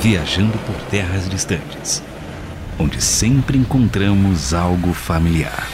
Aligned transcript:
viajando 0.00 0.56
por 0.60 0.74
terras 0.88 1.28
distantes, 1.28 2.02
onde 2.78 3.02
sempre 3.02 3.58
encontramos 3.58 4.54
algo 4.54 4.94
familiar. 4.94 5.68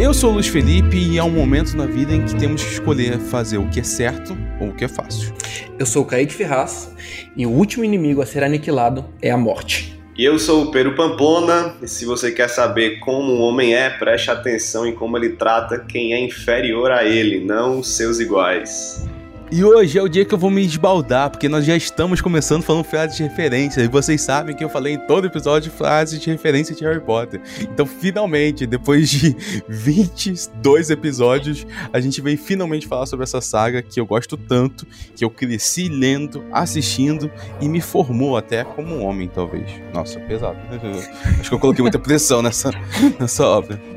Eu 0.00 0.12
sou 0.12 0.30
o 0.30 0.34
Luiz 0.34 0.48
Felipe 0.48 0.96
e 0.96 1.16
há 1.16 1.24
um 1.24 1.30
momento 1.30 1.76
na 1.76 1.86
vida 1.86 2.12
em 2.12 2.24
que 2.24 2.34
temos 2.34 2.64
que 2.64 2.72
escolher 2.72 3.20
fazer 3.20 3.58
o 3.58 3.68
que 3.68 3.78
é 3.78 3.84
certo 3.84 4.36
ou 4.58 4.70
o 4.70 4.74
que 4.74 4.84
é 4.84 4.88
fácil. 4.88 5.32
Eu 5.78 5.86
sou 5.86 6.02
o 6.02 6.06
Kaique 6.06 6.34
Ferraz 6.34 6.95
e 7.36 7.46
o 7.46 7.50
último 7.50 7.84
inimigo 7.84 8.22
a 8.22 8.26
ser 8.26 8.42
aniquilado 8.42 9.04
é 9.20 9.30
a 9.30 9.36
morte. 9.36 9.96
E 10.16 10.24
eu 10.24 10.38
sou 10.38 10.64
o 10.64 10.70
Pedro 10.70 10.94
Pamplona, 10.94 11.74
e 11.82 11.86
se 11.86 12.06
você 12.06 12.32
quer 12.32 12.48
saber 12.48 13.00
como 13.00 13.34
um 13.34 13.42
homem 13.42 13.74
é, 13.74 13.90
preste 13.90 14.30
atenção 14.30 14.86
em 14.86 14.94
como 14.94 15.18
ele 15.18 15.30
trata 15.30 15.78
quem 15.78 16.14
é 16.14 16.18
inferior 16.18 16.90
a 16.90 17.04
ele, 17.04 17.44
não 17.44 17.80
os 17.80 17.94
seus 17.94 18.18
iguais. 18.18 19.06
E 19.48 19.62
hoje 19.62 19.96
é 19.96 20.02
o 20.02 20.08
dia 20.08 20.24
que 20.24 20.34
eu 20.34 20.38
vou 20.38 20.50
me 20.50 20.64
esbaldar, 20.64 21.30
porque 21.30 21.48
nós 21.48 21.64
já 21.64 21.76
estamos 21.76 22.20
começando 22.20 22.64
falando 22.64 22.82
frases 22.82 23.16
de 23.16 23.22
referência. 23.22 23.80
E 23.80 23.86
vocês 23.86 24.20
sabem 24.20 24.56
que 24.56 24.64
eu 24.64 24.68
falei 24.68 24.94
em 24.94 24.98
todo 24.98 25.28
episódio 25.28 25.70
frases 25.70 26.20
de 26.20 26.28
referência 26.28 26.74
de 26.74 26.84
Harry 26.84 27.00
Potter. 27.00 27.40
Então, 27.60 27.86
finalmente, 27.86 28.66
depois 28.66 29.08
de 29.08 29.36
22 29.68 30.90
episódios, 30.90 31.64
a 31.92 32.00
gente 32.00 32.20
veio 32.20 32.36
finalmente 32.36 32.88
falar 32.88 33.06
sobre 33.06 33.22
essa 33.22 33.40
saga 33.40 33.82
que 33.82 34.00
eu 34.00 34.04
gosto 34.04 34.36
tanto, 34.36 34.84
que 35.14 35.24
eu 35.24 35.30
cresci 35.30 35.88
lendo, 35.88 36.44
assistindo 36.50 37.30
e 37.60 37.68
me 37.68 37.80
formou 37.80 38.36
até 38.36 38.64
como 38.64 38.96
um 38.96 39.04
homem, 39.04 39.28
talvez. 39.32 39.70
Nossa, 39.94 40.18
pesado. 40.18 40.58
Acho 41.38 41.50
que 41.50 41.54
eu 41.54 41.60
coloquei 41.60 41.82
muita 41.82 42.00
pressão 42.00 42.42
nessa, 42.42 42.72
nessa 43.20 43.46
obra. 43.46 43.95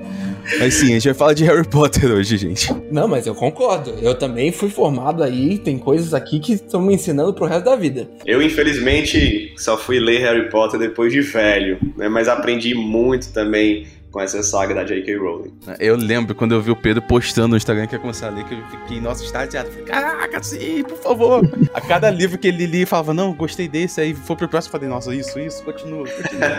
Mas 0.57 0.73
sim, 0.73 0.87
a 0.87 0.93
gente 0.93 1.05
vai 1.05 1.13
falar 1.13 1.33
de 1.33 1.43
Harry 1.43 1.67
Potter 1.67 2.11
hoje, 2.11 2.37
gente. 2.37 2.73
Não, 2.91 3.07
mas 3.07 3.27
eu 3.27 3.35
concordo. 3.35 3.93
Eu 4.01 4.15
também 4.15 4.51
fui 4.51 4.69
formado 4.69 5.21
aí, 5.21 5.57
tem 5.57 5.77
coisas 5.77 6.13
aqui 6.13 6.39
que 6.39 6.53
estão 6.53 6.81
me 6.81 6.93
ensinando 6.95 7.33
pro 7.33 7.45
resto 7.45 7.65
da 7.65 7.75
vida. 7.75 8.09
Eu, 8.25 8.41
infelizmente, 8.41 9.53
só 9.57 9.77
fui 9.77 9.99
ler 9.99 10.19
Harry 10.21 10.49
Potter 10.49 10.79
depois 10.79 11.11
de 11.11 11.21
velho, 11.21 11.77
né? 11.95 12.09
Mas 12.09 12.27
aprendi 12.27 12.73
muito 12.73 13.31
também 13.31 13.85
com 14.11 14.19
essa 14.19 14.41
saga 14.41 14.73
da 14.73 14.83
J.K. 14.83 15.17
Rowling. 15.17 15.53
Eu 15.79 15.95
lembro 15.95 16.33
quando 16.33 16.53
eu 16.53 16.61
vi 16.61 16.71
o 16.71 16.75
Pedro 16.75 17.01
postando 17.01 17.49
no 17.49 17.57
Instagram 17.57 17.87
que 17.87 17.95
ia 17.95 17.99
começar 17.99 18.27
a 18.27 18.29
ler, 18.29 18.43
que 18.45 18.55
eu 18.55 18.65
fiquei, 18.67 18.99
nossa, 18.99 19.23
extasiado. 19.23 19.69
Falei, 19.69 19.85
caraca, 19.85 20.41
sim, 20.41 20.83
por 20.83 20.97
favor. 20.97 21.41
a 21.73 21.81
cada 21.81 22.09
livro 22.09 22.37
que 22.37 22.47
ele 22.47 22.65
lia, 22.65 22.87
falava, 22.87 23.13
não, 23.13 23.33
gostei 23.33 23.67
desse, 23.67 24.01
aí 24.01 24.13
foi 24.13 24.35
pro 24.35 24.47
próximo, 24.47 24.71
falei, 24.71 24.89
nossa, 24.89 25.13
isso, 25.13 25.39
isso, 25.39 25.63
continua, 25.63 26.07
continua. 26.07 26.49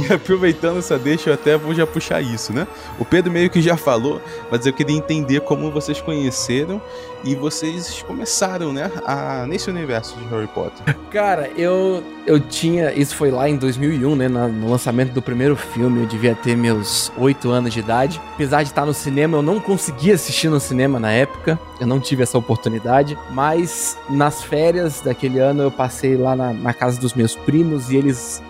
e 0.08 0.12
aproveitando 0.12 0.78
essa 0.78 0.98
deixa, 0.98 1.30
eu 1.30 1.34
até 1.34 1.56
vou 1.56 1.74
já 1.74 1.86
puxar 1.86 2.20
isso, 2.20 2.52
né? 2.52 2.66
O 2.98 3.04
Pedro 3.04 3.30
meio 3.30 3.50
que 3.50 3.62
já 3.62 3.76
falou, 3.76 4.20
mas 4.50 4.66
eu 4.66 4.72
queria 4.72 4.96
entender 4.96 5.40
como 5.42 5.70
vocês 5.70 6.00
conheceram 6.00 6.82
e 7.24 7.34
vocês 7.34 8.02
começaram, 8.02 8.72
né, 8.72 8.90
a, 9.04 9.46
nesse 9.46 9.68
universo 9.68 10.16
de 10.16 10.24
Harry 10.26 10.46
Potter. 10.48 10.96
Cara, 11.10 11.50
eu, 11.56 12.02
eu 12.26 12.38
tinha, 12.38 12.92
isso 12.92 13.14
foi 13.16 13.30
lá 13.30 13.48
em 13.48 13.56
2001, 13.56 14.16
né, 14.16 14.28
na, 14.28 14.46
no 14.46 14.70
lançamento 14.70 15.12
do 15.12 15.22
primeiro 15.22 15.56
filme, 15.56 16.00
eu 16.00 16.06
devia 16.06 16.34
ter 16.34 16.47
meus 16.56 17.12
8 17.16 17.50
anos 17.50 17.72
de 17.72 17.80
idade. 17.80 18.20
Apesar 18.34 18.62
de 18.62 18.70
estar 18.70 18.86
no 18.86 18.94
cinema, 18.94 19.38
eu 19.38 19.42
não 19.42 19.60
conseguia 19.60 20.14
assistir 20.14 20.48
no 20.48 20.60
cinema 20.60 20.98
na 20.98 21.10
época, 21.10 21.58
eu 21.80 21.86
não 21.86 22.00
tive 22.00 22.22
essa 22.22 22.38
oportunidade, 22.38 23.18
mas 23.30 23.98
nas 24.08 24.42
férias 24.42 25.00
daquele 25.00 25.38
ano 25.38 25.62
eu 25.62 25.70
passei 25.70 26.16
lá 26.16 26.34
na, 26.34 26.52
na 26.52 26.74
casa 26.74 27.00
dos 27.00 27.14
meus 27.14 27.34
primos 27.34 27.90
e 27.90 27.96
eles 27.96 28.42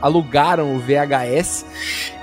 alugaram 0.00 0.74
o 0.74 0.78
VHS 0.78 1.64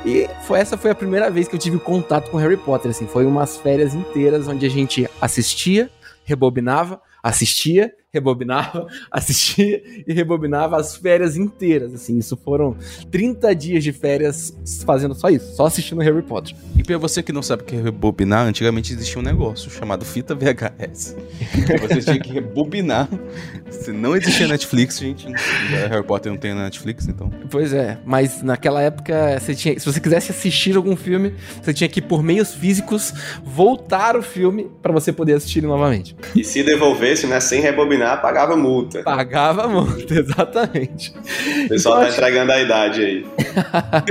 e 0.06 0.30
foi, 0.44 0.60
essa 0.60 0.78
foi 0.78 0.92
a 0.92 0.96
primeira 0.96 1.30
vez 1.30 1.48
que 1.48 1.56
eu 1.56 1.60
tive 1.60 1.78
contato 1.80 2.30
com 2.32 2.38
Harry 2.38 2.58
Potter, 2.58 2.92
assim, 2.92 3.08
foi 3.08 3.26
umas 3.26 3.58
férias 3.58 3.94
inteiras 3.94 4.48
onde 4.48 4.66
a 4.66 4.70
gente 4.70 5.10
assistia, 5.20 5.90
rebobinava, 6.24 7.02
assistia, 7.22 7.92
rebobinava, 8.14 8.88
assistia 9.12 9.82
e 10.08 10.14
rebobinava 10.14 10.78
as 10.78 10.96
férias 10.96 11.36
inteiras, 11.36 11.94
assim, 11.94 12.18
isso 12.18 12.38
foram 12.38 12.76
30 13.12 13.54
dias 13.54 13.84
de 13.84 13.92
férias 13.92 14.56
fazendo 14.86 15.14
só 15.14 15.30
isso, 15.30 15.56
só 15.56 15.66
assistindo 15.66 16.02
Harry 16.02 16.22
Potter. 16.22 16.56
E 16.78 16.84
pra 16.84 16.98
você 16.98 17.22
que 17.22 17.34
não 17.34 17.42
sabe 17.42 17.64
o 17.64 17.66
que 17.66 17.76
é 17.76 17.82
rebobinar, 17.82 18.48
antigamente 18.48 18.94
existia 18.94 19.20
um 19.20 19.24
negócio 19.24 19.70
chamado 19.70 20.06
fita 20.06 20.34
VHS, 20.34 21.18
que 21.52 21.78
você 21.78 22.02
tinha 22.02 22.20
que 22.20 22.32
rebobinar, 22.32 23.10
se 23.70 23.92
não 23.92 24.16
existia 24.16 24.48
Netflix, 24.48 25.00
gente, 25.00 25.28
Harry 25.90 26.04
Potter 26.04 26.32
não 26.32 26.40
tem 26.40 26.56
Netflix, 26.56 27.08
então... 27.08 27.30
Pois 27.50 27.74
é, 27.74 27.98
mas 28.06 28.42
naquela 28.42 28.82
época, 28.82 29.38
você 29.40 29.54
tinha, 29.54 29.78
se 29.78 29.86
você 29.86 30.00
quisesse 30.00 30.32
assistir 30.32 30.78
algum 30.78 30.96
filme, 30.96 31.34
você 31.62 31.74
tinha 31.74 31.90
que, 31.90 32.02
por 32.02 32.24
meios 32.24 32.54
físicos, 32.54 33.14
voltar 33.44 34.16
o 34.16 34.22
filme 34.22 34.72
para 34.82 34.94
você 34.94 35.12
poder 35.12 35.34
assistir 35.34 35.62
novamente. 35.62 36.16
E 36.34 36.44
se 36.44 36.64
devolvesse, 36.64 37.28
né, 37.28 37.40
sem 37.42 37.62
rebobinar, 37.62 37.97
pagava 38.18 38.56
multa. 38.56 39.02
Pagava 39.04 39.68
multa, 39.68 40.14
exatamente. 40.20 41.14
O 41.66 41.70
pessoal 41.70 41.96
então, 41.96 42.02
tá 42.02 42.02
acho... 42.02 42.18
entregando 42.18 42.52
a 42.52 42.62
idade 42.62 43.02
aí. 43.02 43.26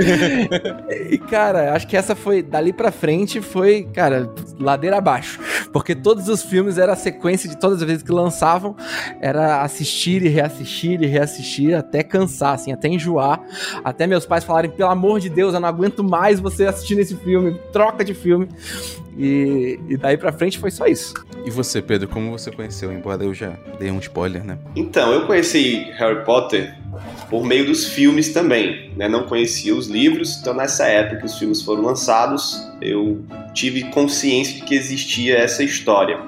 e, 1.11 1.17
cara, 1.17 1.73
acho 1.73 1.87
que 1.87 1.95
essa 1.95 2.15
foi, 2.15 2.41
dali 2.41 2.73
pra 2.73 2.91
frente, 2.91 3.41
foi, 3.41 3.83
cara, 3.93 4.29
ladeira 4.59 4.97
abaixo. 4.97 5.39
Porque 5.71 5.95
todos 5.95 6.27
os 6.27 6.43
filmes 6.43 6.77
era 6.77 6.93
a 6.93 6.95
sequência 6.95 7.49
de 7.49 7.57
todas 7.57 7.81
as 7.81 7.87
vezes 7.87 8.03
que 8.03 8.11
lançavam, 8.11 8.75
era 9.21 9.61
assistir 9.61 10.23
e 10.23 10.27
reassistir 10.27 11.01
e 11.01 11.05
reassistir 11.05 11.75
até 11.75 12.03
cansar, 12.03 12.53
assim, 12.53 12.71
até 12.71 12.87
enjoar. 12.87 13.41
Até 13.83 14.07
meus 14.07 14.25
pais 14.25 14.43
falarem, 14.43 14.71
pelo 14.71 14.89
amor 14.89 15.19
de 15.19 15.29
Deus, 15.29 15.53
eu 15.53 15.59
não 15.59 15.69
aguento 15.69 16.03
mais 16.03 16.39
você 16.39 16.65
assistindo 16.65 16.99
esse 16.99 17.15
filme, 17.15 17.59
troca 17.71 18.03
de 18.03 18.13
filme. 18.13 18.47
E, 19.17 19.79
e 19.89 19.97
daí 19.97 20.15
pra 20.15 20.31
frente 20.31 20.59
foi 20.59 20.69
só 20.69 20.85
isso. 20.85 21.13
E 21.43 21.49
você, 21.49 21.81
Pedro, 21.81 22.07
como 22.07 22.29
você 22.31 22.51
conheceu? 22.51 22.91
Embora 22.93 23.23
eu 23.23 23.33
já 23.33 23.57
dei 23.79 23.89
um 23.89 23.99
spoiler, 23.99 24.43
né? 24.43 24.59
Então, 24.75 25.11
eu 25.11 25.25
conheci 25.25 25.87
Harry 25.97 26.23
Potter 26.23 26.75
por 27.29 27.43
meio 27.43 27.65
dos 27.65 27.87
filmes 27.87 28.31
também, 28.31 28.91
né? 28.95 29.07
Não 29.07 29.23
conhecia 29.23 29.75
os 29.75 29.87
livros, 29.87 30.37
então 30.39 30.53
nessa 30.53 30.85
época 30.85 31.17
que 31.21 31.25
os 31.25 31.37
filmes 31.37 31.61
foram 31.61 31.81
lançados, 31.83 32.61
eu 32.81 33.23
tive 33.53 33.83
consciência 33.91 34.55
de 34.55 34.61
que 34.61 34.75
existia 34.75 35.37
essa 35.37 35.63
história. 35.63 36.19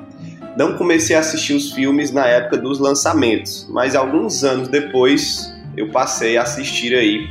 Não 0.58 0.76
comecei 0.76 1.16
a 1.16 1.20
assistir 1.20 1.54
os 1.54 1.72
filmes 1.72 2.12
na 2.12 2.26
época 2.26 2.58
dos 2.58 2.80
lançamentos, 2.80 3.68
mas 3.70 3.96
alguns 3.96 4.44
anos 4.44 4.68
depois 4.68 5.54
eu 5.78 5.90
passei 5.90 6.38
a 6.38 6.44
assistir 6.44 6.94
aí 6.96 7.30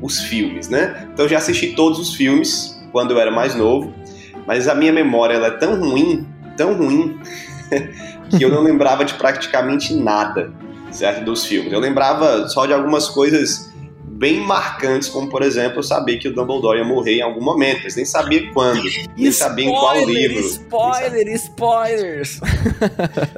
os 0.00 0.20
filmes, 0.20 0.68
né? 0.68 1.08
Então 1.12 1.26
já 1.28 1.38
assisti 1.38 1.68
todos 1.74 1.98
os 1.98 2.14
filmes 2.14 2.78
quando 2.92 3.10
eu 3.10 3.20
era 3.20 3.30
mais 3.30 3.54
novo, 3.54 3.92
mas 4.48 4.66
a 4.66 4.74
minha 4.74 4.90
memória 4.90 5.34
ela 5.34 5.48
é 5.48 5.50
tão 5.50 5.78
ruim, 5.78 6.26
tão 6.56 6.72
ruim, 6.72 7.20
que 8.34 8.42
eu 8.42 8.48
não 8.48 8.62
lembrava 8.62 9.04
de 9.04 9.12
praticamente 9.12 9.92
nada, 9.94 10.50
certo, 10.90 11.22
dos 11.22 11.44
filmes. 11.44 11.70
Eu 11.70 11.78
lembrava 11.78 12.48
só 12.48 12.64
de 12.64 12.72
algumas 12.72 13.10
coisas 13.10 13.70
bem 14.02 14.40
marcantes, 14.40 15.10
como 15.10 15.28
por 15.28 15.42
exemplo, 15.42 15.80
eu 15.80 15.82
sabia 15.82 16.18
que 16.18 16.28
o 16.28 16.34
Dumbledore 16.34 16.78
ia 16.78 16.84
morrer 16.84 17.18
em 17.18 17.22
algum 17.22 17.44
momento, 17.44 17.82
mas 17.84 17.94
nem 17.94 18.06
sabia 18.06 18.50
quando, 18.54 18.82
nem 19.14 19.30
sabia 19.30 19.66
em 19.66 19.70
qual 19.70 20.02
livro. 20.06 20.40
Spoiler, 20.40 21.28
spoilers! 21.34 22.40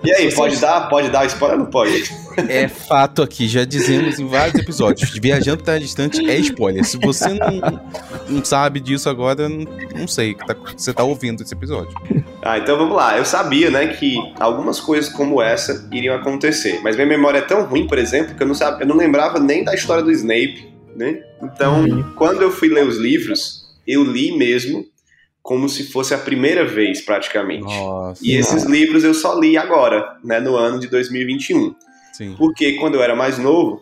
E 0.04 0.12
aí, 0.12 0.32
pode 0.32 0.58
dar, 0.58 0.88
pode 0.88 1.10
dar 1.10 1.26
spoiler 1.26 1.58
ou 1.58 1.64
não 1.64 1.70
pode? 1.70 2.04
É 2.48 2.68
fato 2.68 3.22
aqui, 3.22 3.48
já 3.48 3.64
dizemos 3.64 4.18
em 4.18 4.26
vários 4.26 4.54
episódios, 4.60 5.10
Viajando 5.18 5.62
Terra 5.62 5.78
Distante 5.78 6.28
é 6.28 6.36
spoiler. 6.38 6.84
Se 6.84 6.98
você 6.98 7.28
não, 7.28 7.80
não 8.28 8.44
sabe 8.44 8.80
disso 8.80 9.08
agora, 9.08 9.48
não, 9.48 10.06
sei 10.06 10.34
que 10.34 10.46
tá, 10.46 10.54
você 10.54 10.92
tá 10.92 11.02
ouvindo 11.02 11.42
esse 11.42 11.54
episódio. 11.54 11.92
Ah, 12.42 12.58
então 12.58 12.76
vamos 12.76 12.96
lá. 12.96 13.18
Eu 13.18 13.24
sabia, 13.24 13.70
né, 13.70 13.88
que 13.88 14.16
algumas 14.38 14.80
coisas 14.80 15.12
como 15.12 15.42
essa 15.42 15.88
iriam 15.92 16.16
acontecer, 16.16 16.80
mas 16.82 16.96
minha 16.96 17.06
memória 17.08 17.38
é 17.38 17.42
tão 17.42 17.64
ruim, 17.64 17.86
por 17.86 17.98
exemplo, 17.98 18.34
que 18.34 18.42
eu 18.42 18.46
não, 18.46 18.54
sabia, 18.54 18.84
eu 18.84 18.88
não 18.88 18.96
lembrava 18.96 19.38
nem 19.38 19.64
da 19.64 19.74
história 19.74 20.02
do 20.02 20.10
Snape, 20.10 20.68
né? 20.96 21.22
Então, 21.42 21.84
uhum. 21.84 22.14
quando 22.14 22.42
eu 22.42 22.50
fui 22.50 22.68
ler 22.68 22.86
os 22.86 22.96
livros, 22.96 23.64
eu 23.86 24.04
li 24.04 24.36
mesmo 24.36 24.84
como 25.42 25.68
se 25.68 25.90
fosse 25.90 26.14
a 26.14 26.18
primeira 26.18 26.64
vez, 26.64 27.00
praticamente. 27.00 27.64
Nossa, 27.64 28.20
e 28.24 28.36
esses 28.36 28.64
livros 28.64 29.02
eu 29.04 29.14
só 29.14 29.38
li 29.38 29.56
agora, 29.56 30.16
né, 30.22 30.38
no 30.38 30.56
ano 30.56 30.78
de 30.78 30.86
2021. 30.86 31.74
Sim. 32.20 32.34
Porque 32.36 32.74
quando 32.74 32.96
eu 32.96 33.02
era 33.02 33.16
mais 33.16 33.38
novo, 33.38 33.80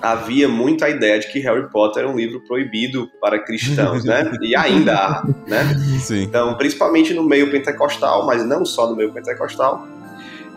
havia 0.00 0.48
muito 0.48 0.84
a 0.84 0.90
ideia 0.90 1.20
de 1.20 1.30
que 1.30 1.38
Harry 1.38 1.70
Potter 1.70 2.02
era 2.02 2.12
um 2.12 2.16
livro 2.16 2.40
proibido 2.40 3.08
para 3.20 3.38
cristãos, 3.38 4.04
né? 4.04 4.32
E 4.42 4.56
ainda 4.56 4.96
há, 4.96 5.24
né? 5.46 5.72
Sim. 6.00 6.22
Então, 6.24 6.56
principalmente 6.56 7.14
no 7.14 7.22
meio 7.22 7.52
pentecostal, 7.52 8.26
mas 8.26 8.44
não 8.44 8.64
só 8.64 8.90
no 8.90 8.96
meio 8.96 9.12
pentecostal. 9.12 9.86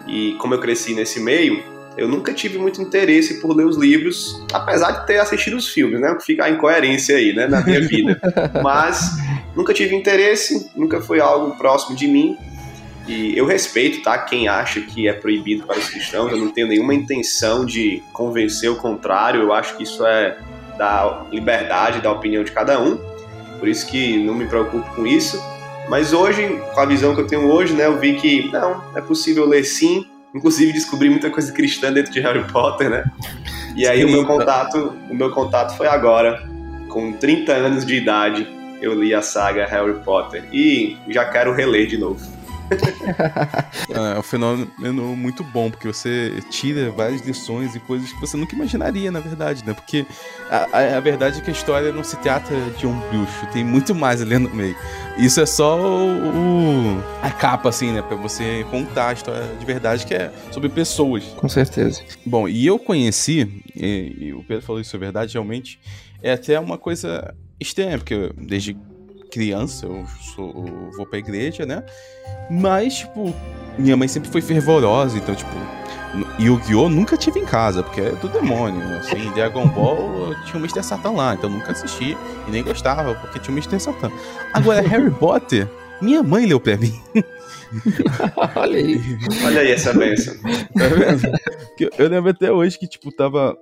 E 0.07 0.33
como 0.39 0.55
eu 0.55 0.59
cresci 0.59 0.95
nesse 0.95 1.19
meio, 1.19 1.63
eu 1.95 2.07
nunca 2.07 2.33
tive 2.33 2.57
muito 2.57 2.81
interesse 2.81 3.39
por 3.39 3.55
ler 3.55 3.67
os 3.67 3.77
livros, 3.77 4.43
apesar 4.51 4.89
de 4.89 5.05
ter 5.05 5.19
assistido 5.19 5.57
os 5.57 5.69
filmes, 5.69 6.01
né? 6.01 6.17
Fica 6.19 6.45
a 6.45 6.49
incoerência 6.49 7.17
aí, 7.17 7.33
né, 7.35 7.45
na 7.45 7.63
minha 7.63 7.81
vida. 7.81 8.19
Mas 8.63 9.11
nunca 9.55 9.75
tive 9.75 9.93
interesse, 9.93 10.71
nunca 10.75 10.99
foi 10.99 11.19
algo 11.19 11.55
próximo 11.55 11.95
de 11.95 12.07
mim. 12.07 12.35
E 13.07 13.37
eu 13.37 13.45
respeito, 13.45 14.01
tá? 14.01 14.17
Quem 14.17 14.47
acha 14.47 14.81
que 14.81 15.07
é 15.07 15.13
proibido 15.13 15.65
para 15.65 15.77
os 15.77 15.89
cristãos, 15.89 16.31
eu 16.31 16.37
não 16.37 16.49
tenho 16.49 16.67
nenhuma 16.67 16.93
intenção 16.93 17.65
de 17.65 18.01
convencer 18.11 18.69
o 18.69 18.77
contrário, 18.77 19.41
eu 19.41 19.53
acho 19.53 19.77
que 19.77 19.83
isso 19.83 20.05
é 20.05 20.37
da 20.77 21.25
liberdade, 21.31 22.01
da 22.01 22.11
opinião 22.11 22.43
de 22.43 22.51
cada 22.51 22.81
um, 22.81 22.97
por 23.59 23.67
isso 23.67 23.85
que 23.87 24.17
não 24.17 24.33
me 24.33 24.45
preocupo 24.45 24.89
com 24.95 25.05
isso. 25.05 25.41
Mas 25.87 26.13
hoje, 26.13 26.59
com 26.73 26.79
a 26.81 26.85
visão 26.85 27.13
que 27.13 27.21
eu 27.21 27.27
tenho 27.27 27.47
hoje, 27.47 27.73
né, 27.73 27.85
eu 27.85 27.99
vi 27.99 28.15
que 28.15 28.51
não, 28.51 28.83
é 28.95 29.01
possível 29.01 29.45
ler 29.45 29.63
sim, 29.63 30.05
inclusive 30.33 30.73
descobri 30.73 31.09
muita 31.09 31.29
coisa 31.29 31.51
cristã 31.51 31.93
dentro 31.93 32.11
de 32.11 32.19
Harry 32.19 32.43
Potter, 32.51 32.89
né? 32.89 33.03
E 33.75 33.87
aí 33.87 34.03
o 34.03 34.09
meu 34.09 34.25
contato, 34.25 34.93
o 35.09 35.13
meu 35.13 35.29
contato 35.31 35.77
foi 35.77 35.87
agora, 35.87 36.43
com 36.89 37.13
30 37.13 37.53
anos 37.53 37.85
de 37.85 37.95
idade, 37.95 38.47
eu 38.81 38.99
li 38.99 39.13
a 39.13 39.21
saga 39.21 39.65
Harry 39.65 39.93
Potter 40.03 40.43
e 40.51 40.97
já 41.07 41.25
quero 41.25 41.53
reler 41.53 41.87
de 41.87 41.97
novo. 41.97 42.34
é 43.89 44.19
um 44.19 44.23
fenômeno 44.23 45.15
muito 45.15 45.43
bom, 45.43 45.69
porque 45.69 45.87
você 45.87 46.33
tira 46.49 46.89
várias 46.91 47.21
lições 47.21 47.75
e 47.75 47.79
coisas 47.79 48.11
que 48.11 48.19
você 48.19 48.35
nunca 48.37 48.55
imaginaria, 48.55 49.11
na 49.11 49.19
verdade, 49.19 49.65
né? 49.65 49.73
Porque 49.73 50.05
a, 50.49 50.97
a, 50.97 50.99
verdade 50.99 51.39
é 51.39 51.41
que 51.41 51.49
a 51.49 51.53
história 51.53 51.91
não 51.91 52.03
se 52.03 52.17
trata 52.17 52.53
de 52.77 52.87
um 52.87 52.99
bruxo, 53.09 53.45
tem 53.53 53.63
muito 53.63 53.93
mais 53.93 54.21
ali 54.21 54.37
no 54.37 54.49
meio. 54.49 54.75
Isso 55.17 55.39
é 55.39 55.45
só 55.45 55.77
o, 55.77 57.03
a 57.21 57.29
capa, 57.29 57.69
assim, 57.69 57.91
né? 57.91 58.01
Pra 58.01 58.15
você 58.17 58.65
contar 58.69 59.09
a 59.09 59.13
história 59.13 59.47
de 59.59 59.65
verdade, 59.65 60.05
que 60.05 60.13
é 60.13 60.31
sobre 60.51 60.69
pessoas. 60.69 61.23
Com 61.37 61.49
certeza. 61.49 62.01
Bom, 62.25 62.47
e 62.47 62.65
eu 62.65 62.79
conheci, 62.79 63.63
e, 63.75 64.15
e 64.19 64.33
o 64.33 64.43
Pedro 64.43 64.65
falou 64.65 64.81
isso 64.81 64.95
é 64.95 64.99
verdade, 64.99 65.33
realmente, 65.33 65.79
é 66.21 66.33
até 66.33 66.59
uma 66.59 66.77
coisa 66.77 67.33
estranha, 67.59 67.97
porque 67.97 68.31
desde 68.37 68.75
criança, 69.35 69.85
eu, 69.85 70.05
sou, 70.33 70.47
eu 70.65 70.91
vou 70.95 71.05
pra 71.05 71.19
igreja, 71.19 71.65
né? 71.65 71.83
Mas, 72.49 72.99
tipo, 72.99 73.35
minha 73.77 73.97
mãe 73.97 74.07
sempre 74.07 74.29
foi 74.29 74.39
fervorosa, 74.39 75.17
então, 75.17 75.35
tipo, 75.35 75.51
Yu-Gi-Oh! 76.39 76.87
nunca 76.87 77.17
tive 77.17 77.41
em 77.41 77.45
casa, 77.45 77.83
porque 77.83 77.99
é 77.99 78.11
do 78.11 78.29
demônio. 78.29 78.81
Assim, 78.97 79.29
Dragon 79.31 79.67
Ball 79.67 80.33
tinha 80.45 80.55
o 80.55 80.59
Mr. 80.59 80.81
Satan 80.81 81.11
lá, 81.11 81.33
então 81.33 81.49
nunca 81.49 81.73
assisti 81.73 82.17
e 82.47 82.51
nem 82.51 82.63
gostava, 82.63 83.13
porque 83.15 83.39
tinha 83.39 83.53
o 83.53 83.59
Mr. 83.59 83.77
Satan. 83.77 84.09
Agora, 84.53 84.79
Harry 84.87 85.11
Potter, 85.11 85.67
minha 86.01 86.23
mãe 86.23 86.45
leu 86.45 86.59
pra 86.59 86.77
mim. 86.77 86.97
Olha 88.55 88.77
aí. 88.77 89.01
Olha 89.43 89.61
aí 89.61 89.71
essa 89.71 89.93
benção. 89.93 90.33
Tá 91.77 91.89
eu 91.97 92.07
lembro 92.07 92.31
até 92.31 92.49
hoje 92.53 92.79
que, 92.79 92.87
tipo, 92.87 93.11
tava 93.11 93.57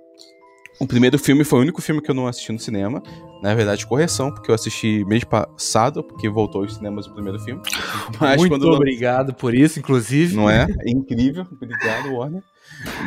o 0.80 0.86
primeiro 0.86 1.18
filme 1.18 1.44
foi 1.44 1.60
o 1.60 1.62
único 1.62 1.80
filme 1.80 2.00
que 2.00 2.10
eu 2.10 2.14
não 2.14 2.26
assisti 2.26 2.50
no 2.50 2.58
cinema. 2.58 3.02
Na 3.42 3.54
verdade, 3.54 3.86
correção, 3.86 4.32
porque 4.32 4.50
eu 4.50 4.54
assisti 4.54 5.04
mês 5.04 5.22
passado, 5.22 6.02
porque 6.02 6.28
voltou 6.28 6.62
aos 6.62 6.74
cinemas 6.74 7.06
o 7.06 7.12
primeiro 7.12 7.38
filme. 7.38 7.62
Mas 8.20 8.40
Muito 8.40 8.66
obrigado 8.66 9.28
não... 9.28 9.34
por 9.34 9.54
isso, 9.54 9.78
inclusive. 9.78 10.34
Não 10.34 10.48
é? 10.50 10.66
É 10.80 10.90
incrível. 10.90 11.46
Obrigado, 11.50 12.12
Warner. 12.12 12.42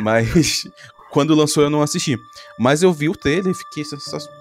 Mas 0.00 0.62
quando 1.10 1.34
lançou 1.34 1.62
eu 1.62 1.70
não 1.70 1.82
assisti. 1.82 2.18
Mas 2.58 2.82
eu 2.82 2.92
vi 2.92 3.08
o 3.08 3.16
trailer 3.16 3.52
e 3.52 3.54
fiquei, 3.54 3.84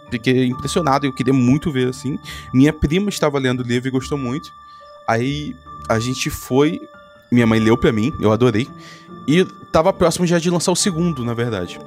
fiquei 0.10 0.46
impressionado. 0.46 1.06
Eu 1.06 1.14
queria 1.14 1.34
muito 1.34 1.72
ver 1.72 1.90
assim. 1.90 2.18
Minha 2.54 2.72
prima 2.72 3.10
estava 3.10 3.38
lendo 3.40 3.62
o 3.62 3.68
livro 3.68 3.88
e 3.88 3.92
gostou 3.92 4.18
muito. 4.18 4.50
Aí 5.08 5.56
a 5.90 6.00
gente 6.00 6.30
foi. 6.30 6.80
Minha 7.30 7.46
mãe 7.46 7.60
leu 7.60 7.78
para 7.78 7.92
mim, 7.92 8.14
eu 8.22 8.32
adorei. 8.32 8.70
E 9.28 9.44
tava 9.72 9.92
próximo 9.92 10.26
já 10.26 10.40
de 10.40 10.50
lançar 10.50 10.72
o 10.72 10.76
segundo, 10.76 11.26
na 11.26 11.34
verdade. 11.34 11.78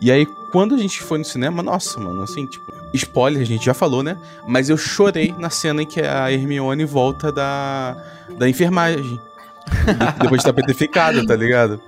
E 0.00 0.10
aí, 0.10 0.26
quando 0.50 0.74
a 0.74 0.78
gente 0.78 1.02
foi 1.02 1.18
no 1.18 1.24
cinema, 1.24 1.62
nossa, 1.62 1.98
mano, 1.98 2.22
assim, 2.22 2.46
tipo, 2.46 2.72
spoiler, 2.92 3.42
a 3.42 3.46
gente 3.46 3.64
já 3.64 3.74
falou, 3.74 4.02
né? 4.02 4.18
Mas 4.46 4.68
eu 4.68 4.76
chorei 4.76 5.34
na 5.38 5.50
cena 5.50 5.82
em 5.82 5.86
que 5.86 6.00
a 6.00 6.30
Hermione 6.30 6.84
volta 6.84 7.30
da, 7.30 7.96
da 8.36 8.48
enfermagem. 8.48 9.20
depois 10.20 10.30
de 10.30 10.36
estar 10.38 10.52
petrificada, 10.52 11.24
tá 11.26 11.36
ligado? 11.36 11.80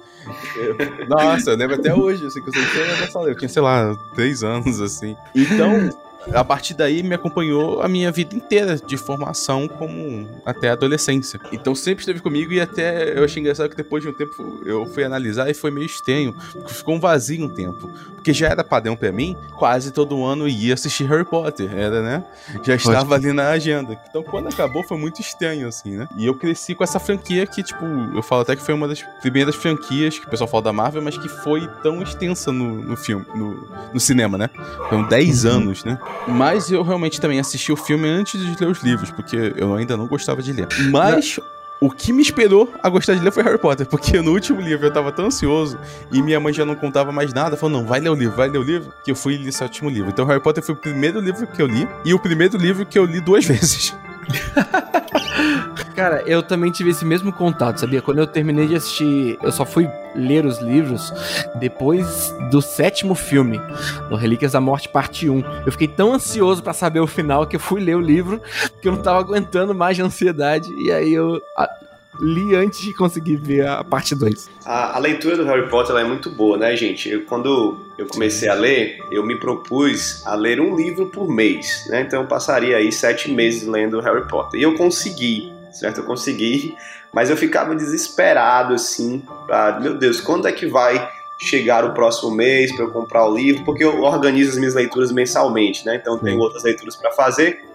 Nossa, 1.08 1.50
eu 1.50 1.56
lembro 1.56 1.76
até 1.76 1.94
hoje, 1.94 2.26
assim, 2.26 2.40
que 2.42 2.48
eu 2.48 2.54
sempre 2.54 3.00
nessa 3.00 3.18
Eu 3.20 3.36
tinha, 3.36 3.48
sei 3.48 3.62
lá, 3.62 3.96
três 4.14 4.42
anos, 4.44 4.80
assim. 4.80 5.16
Então, 5.34 5.90
a 6.32 6.44
partir 6.44 6.74
daí 6.74 7.02
me 7.02 7.14
acompanhou 7.14 7.82
a 7.82 7.88
minha 7.88 8.10
vida 8.12 8.34
inteira 8.34 8.76
de 8.76 8.96
formação 8.96 9.66
como 9.66 10.28
até 10.44 10.70
a 10.70 10.72
adolescência. 10.72 11.40
Então 11.50 11.74
sempre 11.74 12.02
esteve 12.02 12.20
comigo 12.20 12.52
e 12.52 12.60
até 12.60 13.18
eu 13.18 13.24
achei 13.24 13.40
engraçado 13.40 13.70
que 13.70 13.76
depois 13.76 14.02
de 14.02 14.08
um 14.08 14.12
tempo 14.12 14.62
eu 14.64 14.86
fui 14.86 15.04
analisar 15.04 15.50
e 15.50 15.54
foi 15.54 15.70
meio 15.70 15.86
estranho, 15.86 16.34
porque 16.52 16.74
ficou 16.74 16.94
um 16.94 17.00
vazio 17.00 17.44
um 17.44 17.48
tempo. 17.48 17.90
Porque 18.14 18.32
já 18.32 18.48
era 18.48 18.62
padrão 18.62 18.94
para 18.94 19.10
mim, 19.10 19.36
quase 19.58 19.90
todo 19.90 20.24
ano 20.24 20.46
ia 20.46 20.74
assistir 20.74 21.04
Harry 21.04 21.24
Potter, 21.24 21.76
era, 21.76 22.02
né? 22.02 22.24
Já 22.62 22.76
estava 22.76 23.16
ali 23.16 23.32
na 23.32 23.48
agenda. 23.48 23.98
Então 24.08 24.22
quando 24.22 24.48
acabou 24.48 24.84
foi 24.84 24.96
muito 24.96 25.20
estranho, 25.20 25.66
assim, 25.66 25.96
né? 25.96 26.08
E 26.16 26.26
eu 26.26 26.34
cresci 26.34 26.74
com 26.74 26.84
essa 26.84 27.00
franquia 27.00 27.44
que, 27.46 27.62
tipo, 27.62 27.84
eu 28.14 28.22
falo 28.22 28.42
até 28.42 28.54
que 28.54 28.62
foi 28.62 28.74
uma 28.74 28.86
das 28.86 29.02
primeiras 29.20 29.56
franquias 29.56 30.18
que 30.18 30.26
o 30.26 30.30
pessoal 30.30 30.48
fala 30.48 30.62
da 30.62 30.72
Marvel, 30.72 31.02
mas 31.02 31.18
que 31.18 31.28
foi 31.28 31.68
tão 31.82 32.00
extensa 32.00 32.52
no, 32.52 32.82
no 32.82 32.96
filme, 32.96 33.26
no, 33.34 33.68
no 33.92 33.98
cinema, 33.98 34.38
né? 34.38 34.48
Foram 34.88 35.08
10 35.08 35.44
uhum. 35.44 35.50
anos, 35.50 35.84
né? 35.84 35.98
Mas 36.26 36.70
eu 36.70 36.82
realmente 36.82 37.20
também 37.20 37.40
assisti 37.40 37.72
o 37.72 37.76
filme 37.76 38.08
antes 38.08 38.40
de 38.40 38.64
ler 38.64 38.70
os 38.70 38.82
livros, 38.82 39.10
porque 39.10 39.52
eu 39.56 39.74
ainda 39.74 39.96
não 39.96 40.06
gostava 40.06 40.42
de 40.42 40.52
ler. 40.52 40.68
Mas. 40.90 41.40
O 41.80 41.90
que 41.90 42.12
me 42.12 42.22
esperou 42.22 42.72
a 42.80 42.88
gostar 42.88 43.14
de 43.14 43.20
ler 43.20 43.32
foi 43.32 43.42
Harry 43.42 43.58
Potter, 43.58 43.84
porque 43.84 44.22
no 44.22 44.30
último 44.30 44.60
livro 44.60 44.86
eu 44.86 44.92
tava 44.92 45.10
tão 45.10 45.26
ansioso 45.26 45.76
e 46.12 46.22
minha 46.22 46.38
mãe 46.38 46.52
já 46.52 46.64
não 46.64 46.76
contava 46.76 47.10
mais 47.10 47.34
nada, 47.34 47.56
falou: 47.56 47.80
não, 47.80 47.84
vai 47.88 47.98
ler 47.98 48.08
o 48.08 48.14
livro, 48.14 48.36
vai 48.36 48.48
ler 48.48 48.58
o 48.58 48.62
livro, 48.62 48.92
que 49.04 49.10
eu 49.10 49.16
fui 49.16 49.36
ler 49.36 49.48
esse 49.48 49.64
último 49.64 49.90
livro. 49.90 50.08
Então 50.08 50.24
Harry 50.24 50.40
Potter 50.40 50.62
foi 50.62 50.76
o 50.76 50.78
primeiro 50.78 51.18
livro 51.18 51.44
que 51.44 51.60
eu 51.60 51.66
li 51.66 51.88
e 52.04 52.14
o 52.14 52.20
primeiro 52.20 52.56
livro 52.56 52.86
que 52.86 52.96
eu 52.96 53.04
li 53.04 53.20
duas 53.20 53.42
vezes. 53.44 53.92
Cara, 55.94 56.22
eu 56.26 56.42
também 56.42 56.70
tive 56.70 56.90
esse 56.90 57.04
mesmo 57.04 57.32
contato, 57.32 57.78
sabia? 57.78 58.00
Quando 58.00 58.18
eu 58.18 58.26
terminei 58.26 58.66
de 58.66 58.76
assistir, 58.76 59.38
eu 59.42 59.52
só 59.52 59.64
fui 59.64 59.88
ler 60.14 60.44
os 60.44 60.58
livros 60.58 61.12
depois 61.56 62.34
do 62.50 62.60
sétimo 62.62 63.14
filme, 63.14 63.60
do 64.08 64.16
Relíquias 64.16 64.52
da 64.52 64.60
Morte 64.60 64.88
Parte 64.88 65.28
1. 65.28 65.42
Eu 65.66 65.72
fiquei 65.72 65.88
tão 65.88 66.14
ansioso 66.14 66.62
para 66.62 66.72
saber 66.72 67.00
o 67.00 67.06
final 67.06 67.46
que 67.46 67.56
eu 67.56 67.60
fui 67.60 67.80
ler 67.80 67.96
o 67.96 68.00
livro, 68.00 68.40
que 68.80 68.88
eu 68.88 68.92
não 68.92 69.02
tava 69.02 69.18
aguentando 69.20 69.74
mais 69.74 69.96
de 69.96 70.02
ansiedade, 70.02 70.72
e 70.74 70.90
aí 70.90 71.12
eu 71.12 71.40
li 72.20 72.54
antes 72.54 72.80
de 72.80 72.92
conseguir 72.92 73.36
ver 73.36 73.66
a 73.66 73.82
parte 73.82 74.14
2. 74.14 74.50
A, 74.64 74.96
a, 74.96 74.98
leitura 74.98 75.36
do 75.36 75.44
Harry 75.44 75.68
Potter 75.68 75.96
é 75.96 76.04
muito 76.04 76.30
boa, 76.30 76.56
né, 76.56 76.76
gente? 76.76 77.08
Eu, 77.08 77.24
quando 77.24 77.78
eu 77.96 78.06
comecei 78.06 78.48
a 78.48 78.54
ler, 78.54 78.98
eu 79.10 79.24
me 79.24 79.38
propus 79.38 80.24
a 80.26 80.34
ler 80.34 80.60
um 80.60 80.76
livro 80.76 81.06
por 81.06 81.28
mês, 81.28 81.86
né? 81.88 82.02
Então 82.02 82.22
eu 82.22 82.28
passaria 82.28 82.76
aí 82.76 82.92
sete 82.92 83.30
meses 83.30 83.66
lendo 83.66 84.00
Harry 84.00 84.26
Potter. 84.28 84.60
E 84.60 84.62
eu 84.62 84.74
consegui, 84.74 85.52
certo? 85.70 85.98
Eu 85.98 86.04
consegui, 86.04 86.74
mas 87.12 87.30
eu 87.30 87.36
ficava 87.36 87.74
desesperado, 87.74 88.74
assim, 88.74 89.22
pra, 89.46 89.80
meu 89.80 89.94
Deus, 89.94 90.20
quando 90.20 90.46
é 90.46 90.52
que 90.52 90.66
vai 90.66 91.08
chegar 91.38 91.84
o 91.84 91.92
próximo 91.92 92.30
mês 92.30 92.72
para 92.74 92.84
eu 92.84 92.90
comprar 92.90 93.26
o 93.26 93.34
livro? 93.34 93.64
Porque 93.64 93.82
eu 93.82 94.02
organizo 94.02 94.52
as 94.52 94.58
minhas 94.58 94.74
leituras 94.74 95.10
mensalmente, 95.10 95.84
né? 95.84 95.96
Então 95.96 96.18
tenho 96.18 96.38
outras 96.38 96.62
leituras 96.62 96.94
para 96.94 97.10
fazer 97.12 97.71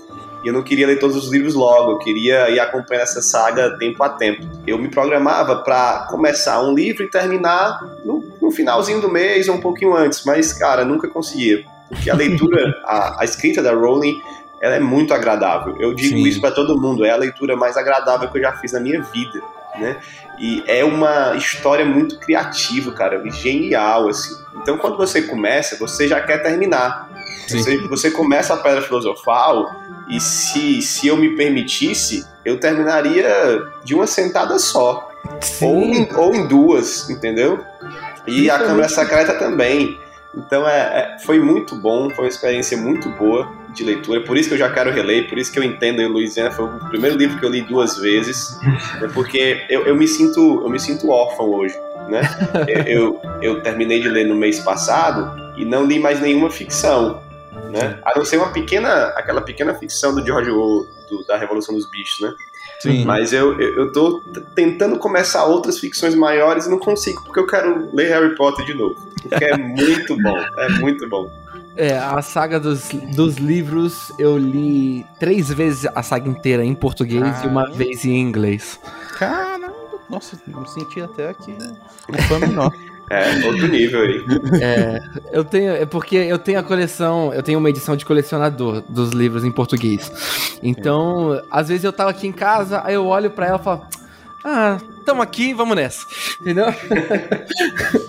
e 0.47 0.49
eu 0.49 0.53
não 0.53 0.63
queria 0.63 0.87
ler 0.87 0.97
todos 0.97 1.17
os 1.17 1.29
livros 1.29 1.53
logo, 1.53 1.91
eu 1.91 1.97
queria 1.97 2.49
ir 2.49 2.57
acompanhando 2.57 3.03
essa 3.03 3.21
saga 3.21 3.77
tempo 3.77 4.01
a 4.01 4.07
tempo. 4.07 4.47
Eu 4.65 4.77
me 4.77 4.87
programava 4.87 5.57
para 5.57 6.07
começar 6.09 6.63
um 6.63 6.73
livro 6.73 7.03
e 7.03 7.09
terminar 7.09 7.83
no, 8.05 8.23
no, 8.41 8.49
finalzinho 8.49 9.01
do 9.01 9.11
mês 9.11 9.49
ou 9.49 9.55
um 9.55 9.59
pouquinho 9.59 9.93
antes, 9.93 10.23
mas, 10.23 10.53
cara, 10.53 10.85
nunca 10.85 11.09
conseguia. 11.09 11.65
Porque 11.89 12.09
a 12.09 12.15
leitura, 12.15 12.81
a, 12.85 13.23
a 13.23 13.25
escrita 13.25 13.61
da 13.61 13.73
Rowling, 13.73 14.21
ela 14.61 14.75
é 14.75 14.79
muito 14.79 15.13
agradável. 15.13 15.75
Eu 15.81 15.93
digo 15.93 16.15
Sim. 16.15 16.23
isso 16.25 16.39
para 16.39 16.51
todo 16.51 16.79
mundo, 16.79 17.03
é 17.03 17.11
a 17.11 17.17
leitura 17.17 17.57
mais 17.57 17.75
agradável 17.75 18.29
que 18.29 18.37
eu 18.37 18.43
já 18.43 18.53
fiz 18.53 18.71
na 18.71 18.79
minha 18.79 19.01
vida. 19.01 19.41
Né? 19.77 19.97
E 20.39 20.63
é 20.65 20.85
uma 20.85 21.35
história 21.35 21.83
muito 21.83 22.17
criativa, 22.19 22.93
cara, 22.93 23.21
genial, 23.31 24.07
assim. 24.07 24.33
Então, 24.55 24.77
quando 24.77 24.95
você 24.95 25.23
começa, 25.23 25.75
você 25.75 26.07
já 26.07 26.21
quer 26.21 26.41
terminar. 26.41 27.06
Você, 27.47 27.77
você, 27.87 28.11
começa 28.11 28.53
a 28.53 28.57
Pedra 28.57 28.81
Filosofal 28.81 29.75
e 30.09 30.19
se, 30.19 30.81
se 30.81 31.07
eu 31.07 31.17
me 31.17 31.35
permitisse, 31.35 32.25
eu 32.43 32.59
terminaria 32.59 33.63
de 33.83 33.95
uma 33.95 34.07
sentada 34.07 34.59
só. 34.59 35.07
Ou 35.61 35.81
em, 35.83 36.07
ou 36.15 36.33
em 36.33 36.47
duas, 36.47 37.09
entendeu? 37.09 37.63
E 38.25 38.49
a 38.49 38.59
Câmara 38.59 38.89
Secreta 38.89 39.33
também. 39.35 39.97
Então 40.35 40.67
é, 40.67 41.15
é, 41.15 41.19
foi 41.19 41.39
muito 41.39 41.75
bom, 41.75 42.09
foi 42.09 42.25
uma 42.25 42.29
experiência 42.29 42.77
muito 42.77 43.09
boa 43.09 43.51
de 43.73 43.83
leitura, 43.83 44.21
por 44.21 44.37
isso 44.37 44.49
que 44.49 44.55
eu 44.55 44.59
já 44.59 44.71
quero 44.71 44.91
reler, 44.91 45.27
por 45.27 45.37
isso 45.37 45.51
que 45.51 45.57
eu 45.57 45.63
entendo 45.63 46.01
a 46.01 46.07
Louisiana, 46.07 46.51
foi 46.51 46.65
o 46.65 46.79
primeiro 46.89 47.17
livro 47.17 47.39
que 47.39 47.45
eu 47.45 47.49
li 47.49 47.61
duas 47.61 47.97
vezes, 47.97 48.57
né, 49.01 49.09
porque 49.13 49.65
eu, 49.69 49.85
eu, 49.85 49.95
me 49.95 50.07
sinto 50.07 50.61
eu 50.63 50.69
me 50.69 50.79
sinto 50.79 51.09
órfão 51.09 51.49
hoje, 51.49 51.75
né? 52.09 52.21
eu, 52.85 53.19
eu 53.41 53.61
terminei 53.61 54.01
de 54.01 54.09
ler 54.09 54.27
no 54.27 54.35
mês 54.35 54.59
passado 54.59 55.53
e 55.57 55.65
não 55.65 55.85
li 55.85 55.99
mais 55.99 56.21
nenhuma 56.21 56.49
ficção, 56.49 57.21
né? 57.71 57.99
A 58.05 58.17
não 58.17 58.25
ser 58.25 58.37
uma 58.37 58.51
pequena, 58.51 59.07
aquela 59.15 59.41
pequena 59.41 59.73
ficção 59.73 60.13
do 60.13 60.25
George 60.25 60.49
Orwell, 60.49 60.87
do, 61.09 61.25
da 61.25 61.37
Revolução 61.37 61.75
dos 61.75 61.89
Bichos, 61.89 62.19
né? 62.21 62.33
Sim. 62.79 63.05
Mas 63.05 63.33
eu, 63.33 63.59
eu, 63.59 63.75
eu 63.75 63.91
tô 63.91 64.21
tentando 64.53 64.99
começar 64.99 65.45
outras 65.45 65.79
ficções 65.79 66.13
maiores 66.13 66.65
e 66.65 66.69
não 66.69 66.79
consigo, 66.79 67.23
porque 67.23 67.39
eu 67.39 67.47
quero 67.47 67.89
ler 67.93 68.09
Harry 68.09 68.35
Potter 68.35 68.65
de 68.65 68.73
novo. 68.73 68.95
Porque 69.21 69.43
é 69.43 69.57
muito 69.57 70.15
bom, 70.21 70.37
é 70.37 70.69
muito 70.79 71.09
bom. 71.09 71.31
É, 71.75 71.97
a 71.97 72.21
saga 72.23 72.59
dos, 72.59 72.89
dos 73.15 73.37
livros 73.37 74.11
eu 74.17 74.35
li 74.37 75.05
três 75.19 75.49
vezes 75.49 75.87
a 75.93 76.01
saga 76.01 76.27
inteira 76.27 76.65
em 76.65 76.73
portuês 76.73 77.43
e 77.43 77.47
uma 77.47 77.69
vez 77.69 78.03
em 78.03 78.19
inglês. 78.19 78.79
Caramba! 79.13 79.73
Nossa, 80.09 80.39
eu 80.47 80.65
senti 80.65 81.01
até 81.01 81.29
aqui 81.29 81.55
um 82.09 82.21
fã 82.23 82.39
menor. 82.39 82.71
É, 83.09 83.45
outro 83.45 83.67
nível 83.67 84.01
aí. 84.01 84.25
É, 84.61 84.99
eu 85.31 85.43
tenho. 85.43 85.71
É 85.71 85.85
porque 85.85 86.15
eu 86.15 86.37
tenho 86.37 86.59
a 86.59 86.63
coleção. 86.63 87.33
Eu 87.33 87.41
tenho 87.41 87.57
uma 87.57 87.69
edição 87.69 87.95
de 87.95 88.05
colecionador 88.05 88.83
dos 88.89 89.11
livros 89.11 89.45
em 89.45 89.51
português. 89.51 90.11
Então, 90.61 91.41
às 91.49 91.69
vezes 91.69 91.83
eu 91.83 91.93
tava 91.93 92.09
aqui 92.09 92.27
em 92.27 92.33
casa, 92.33 92.81
aí 92.83 92.95
eu 92.95 93.05
olho 93.05 93.31
pra 93.31 93.47
ela 93.47 93.59
e 93.59 93.63
falo. 93.63 93.85
Ah, 94.43 94.77
tamo 95.05 95.21
aqui, 95.21 95.53
vamos 95.53 95.75
nessa. 95.75 96.05
Entendeu? 96.41 96.67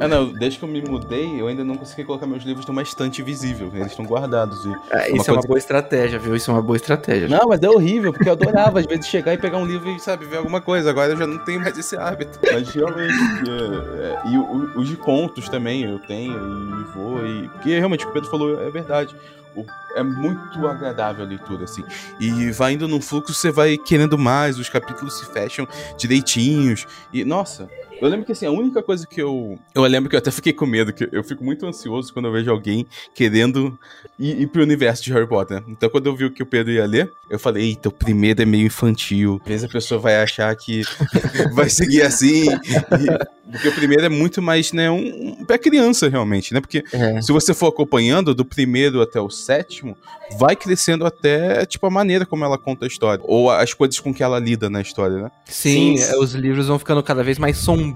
Ah, 0.00 0.08
não, 0.08 0.32
desde 0.32 0.58
que 0.58 0.64
eu 0.64 0.68
me 0.68 0.80
mudei, 0.82 1.40
eu 1.40 1.46
ainda 1.46 1.62
não 1.62 1.76
consegui 1.76 2.04
colocar 2.04 2.26
meus 2.26 2.42
livros 2.42 2.64
numa 2.66 2.82
estante 2.82 3.22
visível. 3.22 3.70
Eles 3.74 3.88
estão 3.88 4.04
guardados. 4.06 4.64
E 4.64 4.74
É, 4.90 5.14
isso 5.14 5.30
é 5.30 5.32
uma 5.34 5.42
boa 5.42 5.58
estratégia, 5.58 6.18
viu? 6.18 6.34
Isso 6.34 6.50
é 6.50 6.54
uma 6.54 6.62
boa 6.62 6.76
estratégia. 6.76 7.28
Não, 7.28 7.46
mas 7.48 7.60
é 7.62 7.68
horrível, 7.68 8.12
porque 8.12 8.28
eu 8.28 8.32
adorava 8.32 8.80
às 8.80 8.86
vezes 8.86 9.06
chegar 9.06 9.34
e 9.34 9.38
pegar 9.38 9.58
um 9.58 9.66
livro 9.66 9.90
e, 9.90 10.00
sabe, 10.00 10.24
ver 10.24 10.38
alguma 10.38 10.60
coisa. 10.60 10.88
Agora 10.90 11.12
eu 11.12 11.16
já 11.16 11.26
não 11.26 11.38
tenho 11.38 11.60
mais 11.60 11.76
esse 11.76 11.96
hábito. 11.96 12.38
Mas 12.50 12.68
realmente. 12.70 13.12
é, 13.48 14.28
é, 14.28 14.32
e 14.32 14.38
o- 14.38 14.72
os 14.80 14.88
de 14.88 14.96
contos 14.96 15.48
também 15.48 15.84
eu 15.84 15.98
tenho 15.98 16.32
e 16.80 16.84
vou. 16.94 17.24
E, 17.26 17.48
porque 17.50 17.78
realmente 17.78 18.00
o 18.04 18.06
que 18.06 18.10
o 18.10 18.14
Pedro 18.14 18.30
falou 18.30 18.60
é 18.62 18.70
verdade. 18.70 19.14
O- 19.54 19.64
é 19.96 20.02
muito 20.02 20.66
agradável 20.68 21.24
a 21.24 21.28
leitura, 21.28 21.64
assim. 21.64 21.82
E 22.20 22.50
vai 22.52 22.72
indo 22.74 22.86
num 22.86 23.00
fluxo, 23.00 23.34
você 23.34 23.50
vai 23.50 23.76
querendo 23.76 24.16
mais, 24.16 24.58
os 24.58 24.68
capítulos 24.68 25.18
se 25.18 25.26
fecham 25.26 25.66
direitinhos. 25.98 26.86
E, 27.12 27.24
nossa, 27.24 27.68
eu 28.00 28.08
lembro 28.08 28.24
que 28.26 28.32
assim, 28.32 28.46
a 28.46 28.50
única 28.50 28.82
coisa 28.82 29.06
que 29.06 29.20
eu. 29.20 29.58
Eu 29.74 29.82
lembro 29.82 30.08
que 30.08 30.16
eu 30.16 30.18
até 30.18 30.30
fiquei 30.30 30.52
com 30.52 30.66
medo, 30.66 30.92
que 30.92 31.08
eu 31.12 31.22
fico 31.24 31.44
muito 31.44 31.66
ansioso 31.66 32.12
quando 32.12 32.26
eu 32.26 32.32
vejo 32.32 32.50
alguém 32.50 32.86
querendo 33.14 33.78
ir, 34.18 34.42
ir 34.42 34.46
pro 34.46 34.62
universo 34.62 35.02
de 35.02 35.12
Harry 35.12 35.26
Potter. 35.26 35.62
Então, 35.68 35.88
quando 35.90 36.06
eu 36.06 36.16
vi 36.16 36.24
o 36.24 36.30
que 36.30 36.42
o 36.42 36.46
Pedro 36.46 36.72
ia 36.72 36.86
ler, 36.86 37.12
eu 37.28 37.38
falei, 37.38 37.64
eita, 37.64 37.88
o 37.88 37.92
primeiro 37.92 38.42
é 38.42 38.44
meio 38.44 38.66
infantil. 38.66 39.40
Às 39.42 39.48
vezes 39.48 39.64
a 39.64 39.72
pessoa 39.72 40.00
vai 40.00 40.16
achar 40.22 40.54
que 40.56 40.82
vai 41.54 41.68
seguir 41.68 42.02
assim. 42.02 42.46
e- 42.50 43.40
porque 43.50 43.66
o 43.66 43.72
primeiro 43.74 44.04
é 44.04 44.08
muito 44.08 44.40
mais, 44.40 44.72
né, 44.72 44.88
um, 44.88 45.40
um 45.40 45.44
pra 45.44 45.58
criança, 45.58 46.08
realmente, 46.08 46.54
né? 46.54 46.60
Porque 46.60 46.84
É. 46.92 47.20
se 47.20 47.32
você 47.32 47.52
for 47.52 47.66
acompanhando 47.66 48.32
do 48.32 48.44
primeiro 48.44 49.02
até 49.02 49.20
o 49.20 49.28
sétimo, 49.28 49.96
vai 50.38 50.54
crescendo 50.54 51.04
até, 51.04 51.66
tipo, 51.66 51.84
a 51.84 51.90
maneira 51.90 52.24
como 52.24 52.44
ela 52.44 52.56
conta 52.56 52.84
a 52.84 52.88
história. 52.88 53.20
Ou 53.26 53.50
as 53.50 53.74
coisas 53.74 53.98
com 53.98 54.14
que 54.14 54.22
ela 54.22 54.38
lida 54.38 54.70
na 54.70 54.80
história, 54.80 55.16
né? 55.24 55.30
Sim, 55.46 55.96
Sim. 55.96 56.12
é, 56.12 56.16
os 56.16 56.32
livros 56.32 56.68
vão 56.68 56.78
ficando 56.78 57.02
cada 57.02 57.24
vez 57.24 57.38
mais 57.40 57.56
sombrios, 57.56 57.89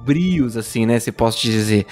assim, 0.57 0.87
né? 0.87 0.99
Se 1.01 1.11
posso 1.13 1.39
te 1.39 1.51
dizer. 1.51 1.87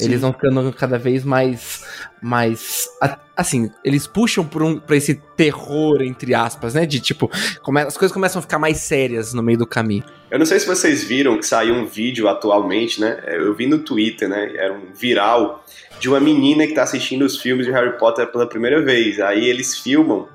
Eles 0.00 0.20
vão 0.20 0.32
ficando 0.32 0.72
cada 0.72 0.98
vez 0.98 1.24
mais. 1.24 1.84
mais 2.22 2.88
assim, 3.36 3.70
eles 3.84 4.06
puxam 4.06 4.44
por 4.44 4.62
um, 4.62 4.78
pra 4.78 4.96
esse 4.96 5.14
terror, 5.36 6.02
entre 6.02 6.34
aspas, 6.34 6.74
né? 6.74 6.84
De 6.84 6.98
tipo, 7.00 7.30
come- 7.62 7.82
as 7.82 7.96
coisas 7.96 8.12
começam 8.12 8.40
a 8.40 8.42
ficar 8.42 8.58
mais 8.58 8.78
sérias 8.78 9.32
no 9.32 9.42
meio 9.42 9.58
do 9.58 9.66
caminho. 9.66 10.04
Eu 10.30 10.38
não 10.38 10.46
sei 10.46 10.58
se 10.58 10.66
vocês 10.66 11.04
viram 11.04 11.38
que 11.38 11.46
saiu 11.46 11.74
um 11.74 11.86
vídeo 11.86 12.28
atualmente, 12.28 13.00
né? 13.00 13.22
Eu 13.26 13.54
vi 13.54 13.66
no 13.66 13.78
Twitter, 13.78 14.28
né? 14.28 14.52
Era 14.56 14.72
um 14.74 14.92
viral 14.94 15.64
de 16.00 16.08
uma 16.08 16.20
menina 16.20 16.66
que 16.66 16.74
tá 16.74 16.82
assistindo 16.82 17.22
os 17.24 17.40
filmes 17.40 17.66
de 17.66 17.72
Harry 17.72 17.96
Potter 17.98 18.26
pela 18.30 18.46
primeira 18.48 18.82
vez. 18.82 19.20
Aí 19.20 19.48
eles 19.48 19.78
filmam 19.78 20.28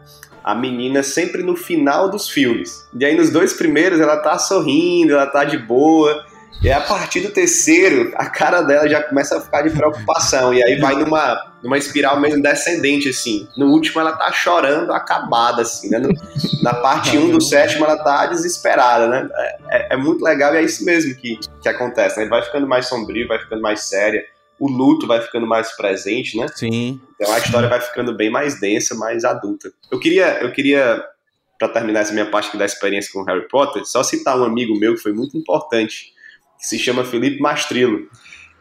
a 0.44 0.54
menina 0.56 1.04
sempre 1.04 1.42
no 1.44 1.56
final 1.56 2.10
dos 2.10 2.28
filmes. 2.30 2.86
E 2.98 3.06
aí 3.06 3.16
nos 3.16 3.30
dois 3.30 3.54
primeiros 3.54 4.00
ela 4.00 4.18
tá 4.18 4.38
sorrindo, 4.38 5.14
ela 5.14 5.26
tá 5.28 5.44
de 5.44 5.58
boa. 5.58 6.26
E 6.62 6.72
a 6.72 6.80
partir 6.80 7.20
do 7.22 7.30
terceiro, 7.30 8.14
a 8.16 8.30
cara 8.30 8.62
dela 8.62 8.88
já 8.88 9.04
começa 9.04 9.38
a 9.38 9.42
ficar 9.42 9.64
de 9.64 9.72
preocupação. 9.76 10.54
E 10.54 10.64
aí 10.64 10.80
vai 10.80 10.96
numa, 10.96 11.54
numa 11.62 11.78
espiral 11.78 12.20
meio 12.20 12.42
descendente, 12.42 13.10
assim. 13.10 13.48
No 13.58 13.68
último 13.68 14.00
ela 14.00 14.14
tá 14.14 14.32
chorando, 14.32 14.94
acabada, 14.94 15.62
assim, 15.64 15.90
né? 15.90 16.00
No- 16.00 16.14
na 16.62 16.74
parte 16.76 17.18
1 17.18 17.26
um 17.26 17.32
do 17.32 17.42
sétimo 17.42 17.84
ela 17.84 17.98
tá 17.98 18.28
desesperada, 18.28 19.08
né? 19.08 19.30
é, 19.70 19.94
é 19.94 19.98
muito 19.98 20.24
legal 20.24 20.54
e 20.54 20.58
é 20.60 20.62
isso 20.64 20.86
mesmo 20.86 21.14
que, 21.16 21.38
que 21.62 21.68
acontece, 21.68 22.20
né? 22.20 22.28
Vai 22.28 22.42
ficando 22.42 22.66
mais 22.66 22.88
sombrio, 22.88 23.28
vai 23.28 23.40
ficando 23.40 23.62
mais 23.62 23.82
séria, 23.82 24.24
o 24.58 24.70
luto 24.70 25.06
vai 25.06 25.20
ficando 25.20 25.46
mais 25.46 25.76
presente, 25.76 26.38
né? 26.38 26.46
Sim. 26.56 27.02
Então 27.16 27.34
a 27.34 27.40
história 27.40 27.68
vai 27.68 27.82
ficando 27.82 28.16
bem 28.16 28.30
mais 28.30 28.60
densa, 28.62 28.96
mais 28.96 29.26
adulta. 29.26 29.70
Eu 29.92 30.00
queria, 30.00 30.40
eu 30.42 30.52
queria 30.54 31.04
para 31.60 31.68
terminar 31.68 32.02
essa 32.02 32.14
minha 32.14 32.26
parte 32.30 32.48
aqui 32.50 32.58
da 32.58 32.66
experiência 32.66 33.12
com 33.12 33.24
Harry 33.24 33.48
Potter, 33.50 33.86
só 33.86 34.04
citar 34.04 34.40
um 34.40 34.44
amigo 34.44 34.78
meu 34.80 34.96
que 34.96 35.02
foi 35.02 35.12
muito 35.14 35.38
importante, 35.38 36.14
que 36.60 36.68
se 36.68 36.80
chama 36.80 37.04
Felipe 37.04 37.40
Mastrilo. 37.40 38.08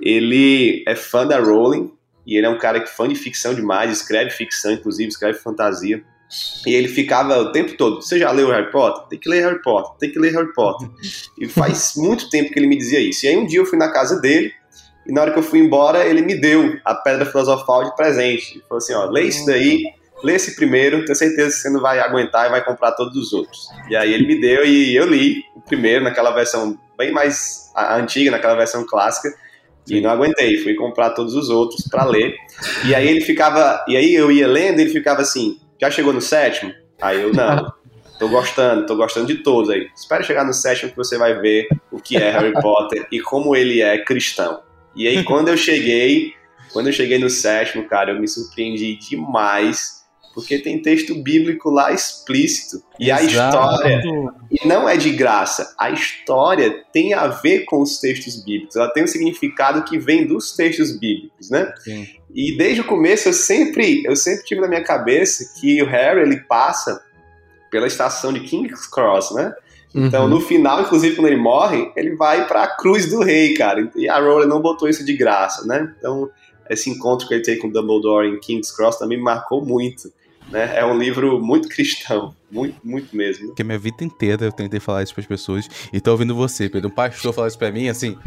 Ele 0.01 0.83
é 0.87 0.97
fã 0.97 1.27
da 1.27 1.39
Rowling 1.39 1.93
e 2.27 2.37
ele 2.37 2.47
é 2.47 2.51
um 2.51 2.59
cara 2.59 2.81
que 2.81 2.89
é 2.89 2.93
fã 2.93 3.09
de 3.09 3.15
ficção 3.15 3.55
demais, 3.55 3.91
escreve 3.91 4.31
ficção, 4.31 4.73
inclusive 4.73 5.09
escreve 5.09 5.39
fantasia. 5.39 6.03
E 6.67 6.75
ele 6.75 6.89
ficava 6.89 7.39
o 7.39 7.53
tempo 7.53 7.77
todo: 7.77 8.01
Você 8.01 8.19
já 8.19 8.31
leu 8.31 8.49
Harry 8.49 8.71
Potter? 8.71 9.07
Tem 9.09 9.19
que 9.19 9.29
ler 9.29 9.43
Harry 9.43 9.61
Potter, 9.61 9.99
tem 9.99 10.11
que 10.11 10.19
ler 10.19 10.33
Harry 10.33 10.53
Potter. 10.55 10.89
E 11.39 11.47
faz 11.47 11.93
muito 11.99 12.31
tempo 12.31 12.51
que 12.51 12.59
ele 12.59 12.67
me 12.67 12.77
dizia 12.77 13.01
isso. 13.01 13.27
E 13.27 13.29
aí 13.29 13.37
um 13.37 13.47
dia 13.47 13.61
eu 13.61 13.67
fui 13.67 13.79
na 13.79 13.93
casa 13.93 14.21
dele, 14.21 14.53
e 15.07 15.13
na 15.13 15.21
hora 15.21 15.33
que 15.33 15.39
eu 15.39 15.43
fui 15.43 15.59
embora, 15.59 16.07
ele 16.07 16.23
me 16.23 16.35
deu 16.35 16.79
a 16.85 16.95
Pedra 16.95 17.27
Filosofal 17.27 17.85
de 17.85 17.95
presente. 17.97 18.55
Ele 18.55 18.65
falou 18.67 18.79
assim: 18.79 18.95
Ó, 18.95 19.05
lê 19.11 19.25
isso 19.25 19.45
daí, 19.45 19.85
lê 20.25 20.35
esse 20.35 20.57
primeiro, 20.57 21.05
tenho 21.05 21.17
certeza 21.17 21.55
que 21.55 21.63
você 21.63 21.71
não 21.71 21.81
vai 21.81 21.99
aguentar 21.99 22.47
e 22.47 22.51
vai 22.51 22.65
comprar 22.65 22.93
todos 22.93 23.15
os 23.17 23.33
outros. 23.33 23.69
E 23.91 23.97
aí 23.97 24.15
ele 24.15 24.27
me 24.27 24.41
deu 24.41 24.65
e 24.65 24.97
eu 24.97 25.07
li 25.07 25.43
o 25.55 25.61
primeiro, 25.61 26.05
naquela 26.05 26.31
versão 26.31 26.79
bem 26.97 27.13
mais 27.13 27.62
a- 27.75 27.97
antiga, 27.97 28.31
naquela 28.31 28.55
versão 28.55 28.85
clássica. 28.87 29.29
E 29.89 30.01
não 30.01 30.11
aguentei, 30.11 30.59
fui 30.59 30.75
comprar 30.75 31.11
todos 31.11 31.35
os 31.35 31.49
outros 31.51 31.89
pra 31.89 32.05
ler. 32.05 32.37
E 32.87 32.95
aí 32.95 33.09
ele 33.09 33.21
ficava. 33.21 33.85
E 33.89 33.97
aí 33.97 34.15
eu 34.15 34.31
ia 34.31 34.47
lendo 34.47 34.79
e 34.79 34.83
ele 34.83 34.91
ficava 34.91 35.23
assim: 35.23 35.59
já 35.81 35.91
chegou 35.91 36.13
no 36.13 36.21
sétimo? 36.21 36.73
Aí 37.01 37.21
eu, 37.21 37.33
não. 37.33 37.73
Tô 38.19 38.29
gostando, 38.29 38.87
tô 38.87 38.95
gostando 38.95 39.27
de 39.27 39.43
todos 39.43 39.69
aí. 39.69 39.89
Espera 39.97 40.23
chegar 40.23 40.45
no 40.45 40.55
sétimo 40.55 40.91
que 40.93 40.97
você 40.97 41.19
vai 41.19 41.41
ver 41.41 41.67
o 41.91 41.99
que 41.99 42.17
é 42.17 42.31
Harry 42.31 42.53
Potter 42.63 43.05
e 43.11 43.19
como 43.21 43.57
ele 43.57 43.83
é 43.83 43.99
cristão. 43.99 44.63
E 44.95 45.09
aí 45.09 45.25
quando 45.25 45.49
eu 45.49 45.57
cheguei, 45.57 46.33
quando 46.73 46.87
eu 46.87 46.93
cheguei 46.93 47.19
no 47.19 47.29
sétimo, 47.29 47.85
cara, 47.89 48.13
eu 48.13 48.21
me 48.21 48.29
surpreendi 48.29 48.95
demais, 48.95 50.02
porque 50.35 50.59
tem 50.59 50.81
texto 50.81 51.15
bíblico 51.15 51.71
lá 51.71 51.93
explícito. 51.93 52.83
E 52.99 53.11
a 53.11 53.23
história 53.23 54.01
e 54.51 54.67
não 54.67 54.89
é 54.89 54.97
de 54.97 55.11
graça. 55.11 55.75
A 55.79 55.91
história 55.91 56.85
tem 56.93 57.15
a 57.15 57.27
ver 57.27 57.65
com 57.65 57.81
os 57.83 57.99
textos 57.99 58.43
bíblicos. 58.45 58.77
Ela 58.77 58.91
tem 58.93 59.05
um 59.05 59.07
significado 59.09 59.83
que 59.85 59.99
vem 59.99 60.27
dos 60.27 60.53
textos 60.53 60.99
bíblicos, 60.99 61.51
né? 61.51 61.73
Sim. 61.81 62.07
E 62.35 62.57
desde 62.57 62.81
o 62.81 62.85
começo 62.85 63.29
eu 63.29 63.33
sempre, 63.33 64.03
eu 64.05 64.17
sempre 64.17 64.45
tive 64.45 64.61
na 64.61 64.69
minha 64.69 64.83
cabeça 64.83 65.53
que 65.61 65.83
o 65.83 65.87
Harry 65.87 66.21
ele 66.23 66.41
passa 66.41 67.03
pela 67.71 67.87
estação 67.87 68.33
de 68.33 68.41
King's 68.41 68.87
Cross, 68.87 69.33
né? 69.35 69.53
Então, 69.95 70.25
Uhum. 70.25 70.31
no 70.31 70.41
final, 70.41 70.81
inclusive, 70.81 71.15
quando 71.17 71.27
ele 71.27 71.37
morre, 71.37 71.91
ele 71.95 72.17
vai 72.17 72.47
para 72.47 72.63
a 72.63 72.77
cruz 72.77 73.11
do 73.11 73.23
rei, 73.23 73.53
cara. 73.55 73.91
E 73.95 74.09
a 74.09 74.19
Rowling 74.19 74.49
não 74.49 74.61
botou 74.61 74.89
isso 74.89 75.05
de 75.05 75.15
graça, 75.15 75.67
né? 75.67 75.95
Então, 75.99 76.31
esse 76.71 76.89
encontro 76.89 77.29
que 77.29 77.35
ele 77.35 77.43
tem 77.43 77.59
com 77.59 77.69
Dumbledore 77.69 78.27
em 78.27 78.41
King's 78.41 78.71
Cross 78.75 78.99
também 78.99 79.19
me 79.19 79.25
marcou 79.25 79.63
muito. 79.65 80.11
Né? 80.53 80.79
É 80.79 80.85
um 80.85 80.99
livro 80.99 81.41
muito 81.41 81.67
cristão, 81.67 82.37
muito, 82.51 82.77
muito 82.85 83.17
mesmo. 83.17 83.47
Porque 83.47 83.65
minha 83.65 83.79
vida 83.79 84.05
inteira 84.05 84.45
eu 84.45 84.53
tentei 84.53 84.79
falar 84.79 85.03
isso 85.03 85.15
pras 85.15 85.25
pessoas 85.27 85.67
e 85.91 85.99
tô 85.99 86.11
ouvindo 86.11 86.35
você, 86.35 86.69
Pedro. 86.69 86.91
Um 86.91 86.95
pastor 86.95 87.33
falar 87.33 87.49
isso 87.49 87.59
pra 87.59 87.73
mim, 87.73 87.89
assim. 87.89 88.19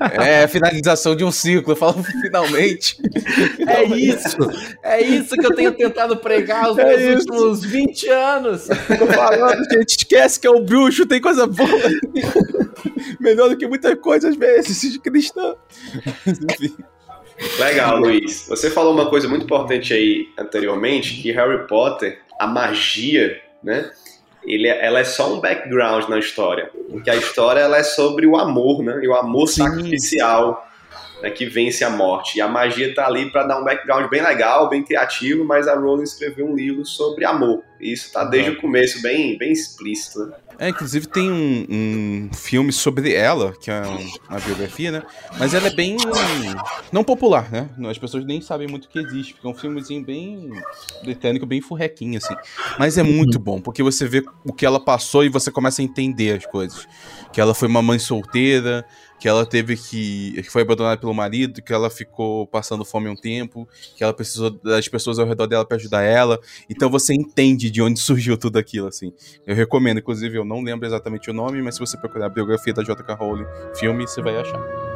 É 0.00 0.44
a 0.44 0.48
finalização 0.48 1.14
de 1.14 1.24
um 1.24 1.30
ciclo. 1.30 1.72
Eu 1.72 1.76
falo 1.76 2.02
finalmente. 2.22 2.96
É 3.66 3.84
isso! 3.84 4.38
É 4.82 5.02
isso 5.02 5.34
que 5.34 5.44
eu 5.44 5.54
tenho 5.54 5.72
tentado 5.72 6.16
pregar 6.16 6.72
os 6.72 6.78
É 6.78 6.84
meus 6.96 7.22
isso. 7.22 7.30
últimos 7.32 7.62
20 7.64 8.08
anos! 8.08 8.66
Tô 8.98 9.06
falando, 9.06 9.62
gente, 9.70 9.98
esquece 9.98 10.40
que 10.40 10.46
é 10.46 10.50
o 10.50 10.62
bruxo, 10.62 11.04
tem 11.04 11.20
coisa 11.20 11.46
boa. 11.46 11.68
Melhor 13.20 13.50
do 13.50 13.58
que 13.58 13.66
muita 13.68 13.94
coisa 13.94 14.30
às 14.30 14.36
vezes, 14.36 14.90
de 14.90 14.98
cristão. 14.98 15.54
Enfim. 16.26 16.74
Legal, 17.58 17.98
Luiz. 17.98 18.46
Você 18.48 18.70
falou 18.70 18.92
uma 18.92 19.08
coisa 19.08 19.28
muito 19.28 19.44
importante 19.44 19.92
aí 19.94 20.28
anteriormente, 20.38 21.20
que 21.22 21.30
Harry 21.32 21.66
Potter, 21.66 22.20
a 22.38 22.46
magia, 22.46 23.40
né? 23.62 23.90
Ele, 24.44 24.66
é- 24.66 24.84
ela 24.84 25.00
é 25.00 25.04
só 25.04 25.32
um 25.34 25.40
background 25.40 26.08
na 26.08 26.18
história. 26.18 26.70
Porque 26.90 27.10
a 27.10 27.16
história 27.16 27.60
ela 27.60 27.76
é 27.78 27.82
sobre 27.82 28.26
o 28.26 28.36
amor, 28.36 28.82
né? 28.82 29.00
E 29.02 29.08
o 29.08 29.14
amor 29.14 29.48
Sim. 29.48 29.62
sacrificial 29.64 30.67
né, 31.22 31.30
que 31.30 31.46
vence 31.46 31.84
a 31.84 31.90
morte. 31.90 32.38
E 32.38 32.40
a 32.40 32.48
magia 32.48 32.94
tá 32.94 33.06
ali 33.06 33.30
para 33.30 33.44
dar 33.46 33.60
um 33.60 33.64
background 33.64 34.08
bem 34.10 34.22
legal, 34.22 34.68
bem 34.68 34.82
criativo, 34.82 35.44
mas 35.44 35.66
a 35.68 35.74
Rowling 35.74 36.02
escreveu 36.04 36.46
um 36.46 36.54
livro 36.54 36.84
sobre 36.84 37.24
amor. 37.24 37.62
E 37.80 37.92
isso 37.92 38.12
tá 38.12 38.24
desde 38.24 38.50
o 38.50 38.60
começo 38.60 39.00
bem, 39.02 39.38
bem 39.38 39.52
explícito, 39.52 40.26
né? 40.26 40.36
É, 40.60 40.68
inclusive 40.70 41.06
tem 41.06 41.30
um, 41.30 41.66
um 41.70 42.30
filme 42.34 42.72
sobre 42.72 43.14
ela, 43.14 43.52
que 43.60 43.70
é 43.70 43.80
um- 43.82 44.08
uma 44.28 44.40
biografia, 44.40 44.90
né? 44.90 45.02
Mas 45.38 45.54
ela 45.54 45.68
é 45.68 45.70
bem. 45.70 45.96
não 46.90 47.04
popular, 47.04 47.48
né? 47.52 47.68
As 47.88 47.96
pessoas 47.96 48.24
nem 48.24 48.40
sabem 48.40 48.66
muito 48.66 48.86
o 48.86 48.88
que 48.88 48.98
existe, 48.98 49.34
porque 49.34 49.46
é 49.46 49.50
um 49.50 49.54
filmezinho 49.54 50.04
bem 50.04 50.50
britânico, 51.04 51.46
bem 51.46 51.60
furrequinho, 51.60 52.18
assim. 52.18 52.34
Mas 52.76 52.98
é 52.98 53.04
muito 53.04 53.38
bom, 53.38 53.60
porque 53.60 53.84
você 53.84 54.06
vê 54.08 54.24
o 54.44 54.52
que 54.52 54.66
ela 54.66 54.80
passou 54.80 55.24
e 55.24 55.28
você 55.28 55.48
começa 55.50 55.80
a 55.80 55.84
entender 55.84 56.36
as 56.38 56.46
coisas. 56.46 56.88
Que 57.32 57.40
ela 57.40 57.54
foi 57.54 57.68
uma 57.68 57.82
mãe 57.82 58.00
solteira, 58.00 58.84
que 59.18 59.28
ela 59.28 59.44
teve 59.44 59.76
que. 59.76 60.42
que 60.42 60.50
foi 60.50 60.62
abandonada 60.62 61.00
pelo 61.00 61.14
marido, 61.14 61.62
que 61.62 61.72
ela 61.72 61.90
ficou 61.90 62.46
passando 62.46 62.84
fome 62.84 63.08
um 63.08 63.16
tempo, 63.16 63.68
que 63.96 64.04
ela 64.04 64.14
precisou 64.14 64.50
das 64.50 64.88
pessoas 64.88 65.18
ao 65.18 65.26
redor 65.26 65.46
dela 65.46 65.64
pra 65.64 65.76
ajudar 65.76 66.02
ela. 66.02 66.38
Então 66.68 66.90
você 66.90 67.14
entende 67.14 67.70
de 67.70 67.82
onde 67.82 67.98
surgiu 68.00 68.36
tudo 68.36 68.58
aquilo, 68.58 68.88
assim. 68.88 69.12
Eu 69.46 69.54
recomendo, 69.54 69.98
inclusive, 69.98 70.36
eu 70.36 70.44
não 70.44 70.62
lembro 70.62 70.86
exatamente 70.86 71.30
o 71.30 71.32
nome, 71.32 71.60
mas 71.62 71.74
se 71.74 71.80
você 71.80 71.96
procurar 71.96 72.26
a 72.26 72.30
biografia 72.30 72.72
da 72.72 72.82
J.K. 72.82 73.14
Rowling 73.14 73.46
filme, 73.74 74.06
você 74.06 74.22
vai 74.22 74.36
achar. 74.36 74.87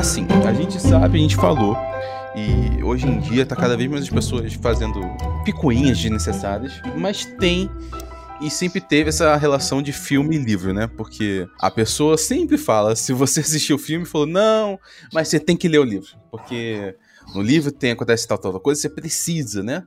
Assim, 0.00 0.26
a 0.48 0.52
gente 0.54 0.80
sabe, 0.80 1.18
a 1.18 1.20
gente 1.20 1.36
falou 1.36 1.76
e 2.34 2.82
hoje 2.82 3.06
em 3.06 3.20
dia 3.20 3.44
tá 3.44 3.54
cada 3.54 3.76
vez 3.76 3.90
mais 3.90 4.04
as 4.04 4.08
pessoas 4.08 4.54
fazendo 4.54 4.98
picuinhas 5.44 5.98
desnecessárias, 5.98 6.72
mas 6.96 7.26
tem 7.38 7.70
e 8.40 8.50
sempre 8.50 8.80
teve 8.80 9.10
essa 9.10 9.36
relação 9.36 9.82
de 9.82 9.92
filme 9.92 10.36
e 10.36 10.38
livro, 10.38 10.72
né? 10.72 10.86
Porque 10.86 11.46
a 11.60 11.70
pessoa 11.70 12.16
sempre 12.16 12.56
fala, 12.56 12.96
se 12.96 13.12
você 13.12 13.40
assistiu 13.44 13.76
o 13.76 13.78
filme, 13.78 14.06
falou, 14.06 14.26
não, 14.26 14.80
mas 15.12 15.28
você 15.28 15.38
tem 15.38 15.54
que 15.54 15.68
ler 15.68 15.80
o 15.80 15.84
livro. 15.84 16.08
Porque 16.30 16.96
no 17.34 17.42
livro 17.42 17.70
tem, 17.70 17.90
acontece 17.90 18.26
tal, 18.26 18.38
tal, 18.38 18.52
tal 18.52 18.60
coisa, 18.62 18.80
você 18.80 18.88
precisa, 18.88 19.62
né? 19.62 19.84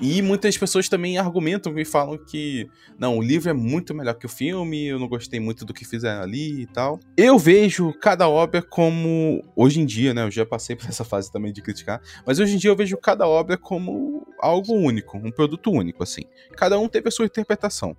E 0.00 0.20
muitas 0.20 0.56
pessoas 0.58 0.88
também 0.88 1.16
argumentam 1.16 1.78
e 1.78 1.84
falam 1.84 2.18
que 2.18 2.68
não, 2.98 3.16
o 3.16 3.22
livro 3.22 3.48
é 3.48 3.52
muito 3.54 3.94
melhor 3.94 4.14
que 4.14 4.26
o 4.26 4.28
filme, 4.28 4.86
eu 4.86 4.98
não 4.98 5.08
gostei 5.08 5.40
muito 5.40 5.64
do 5.64 5.72
que 5.72 5.86
fizeram 5.86 6.22
ali 6.22 6.62
e 6.62 6.66
tal. 6.66 7.00
Eu 7.16 7.38
vejo 7.38 7.92
cada 8.00 8.28
obra 8.28 8.60
como 8.60 9.42
hoje 9.56 9.80
em 9.80 9.86
dia, 9.86 10.12
né, 10.12 10.24
eu 10.24 10.30
já 10.30 10.44
passei 10.44 10.76
por 10.76 10.86
essa 10.86 11.04
fase 11.04 11.32
também 11.32 11.52
de 11.52 11.62
criticar, 11.62 12.00
mas 12.26 12.38
hoje 12.38 12.54
em 12.54 12.58
dia 12.58 12.70
eu 12.70 12.76
vejo 12.76 12.96
cada 12.98 13.26
obra 13.26 13.56
como 13.56 14.26
algo 14.38 14.74
único, 14.74 15.16
um 15.16 15.30
produto 15.30 15.70
único 15.70 16.02
assim. 16.02 16.22
Cada 16.56 16.78
um 16.78 16.88
teve 16.88 17.08
a 17.08 17.10
sua 17.10 17.24
interpretação. 17.24 17.96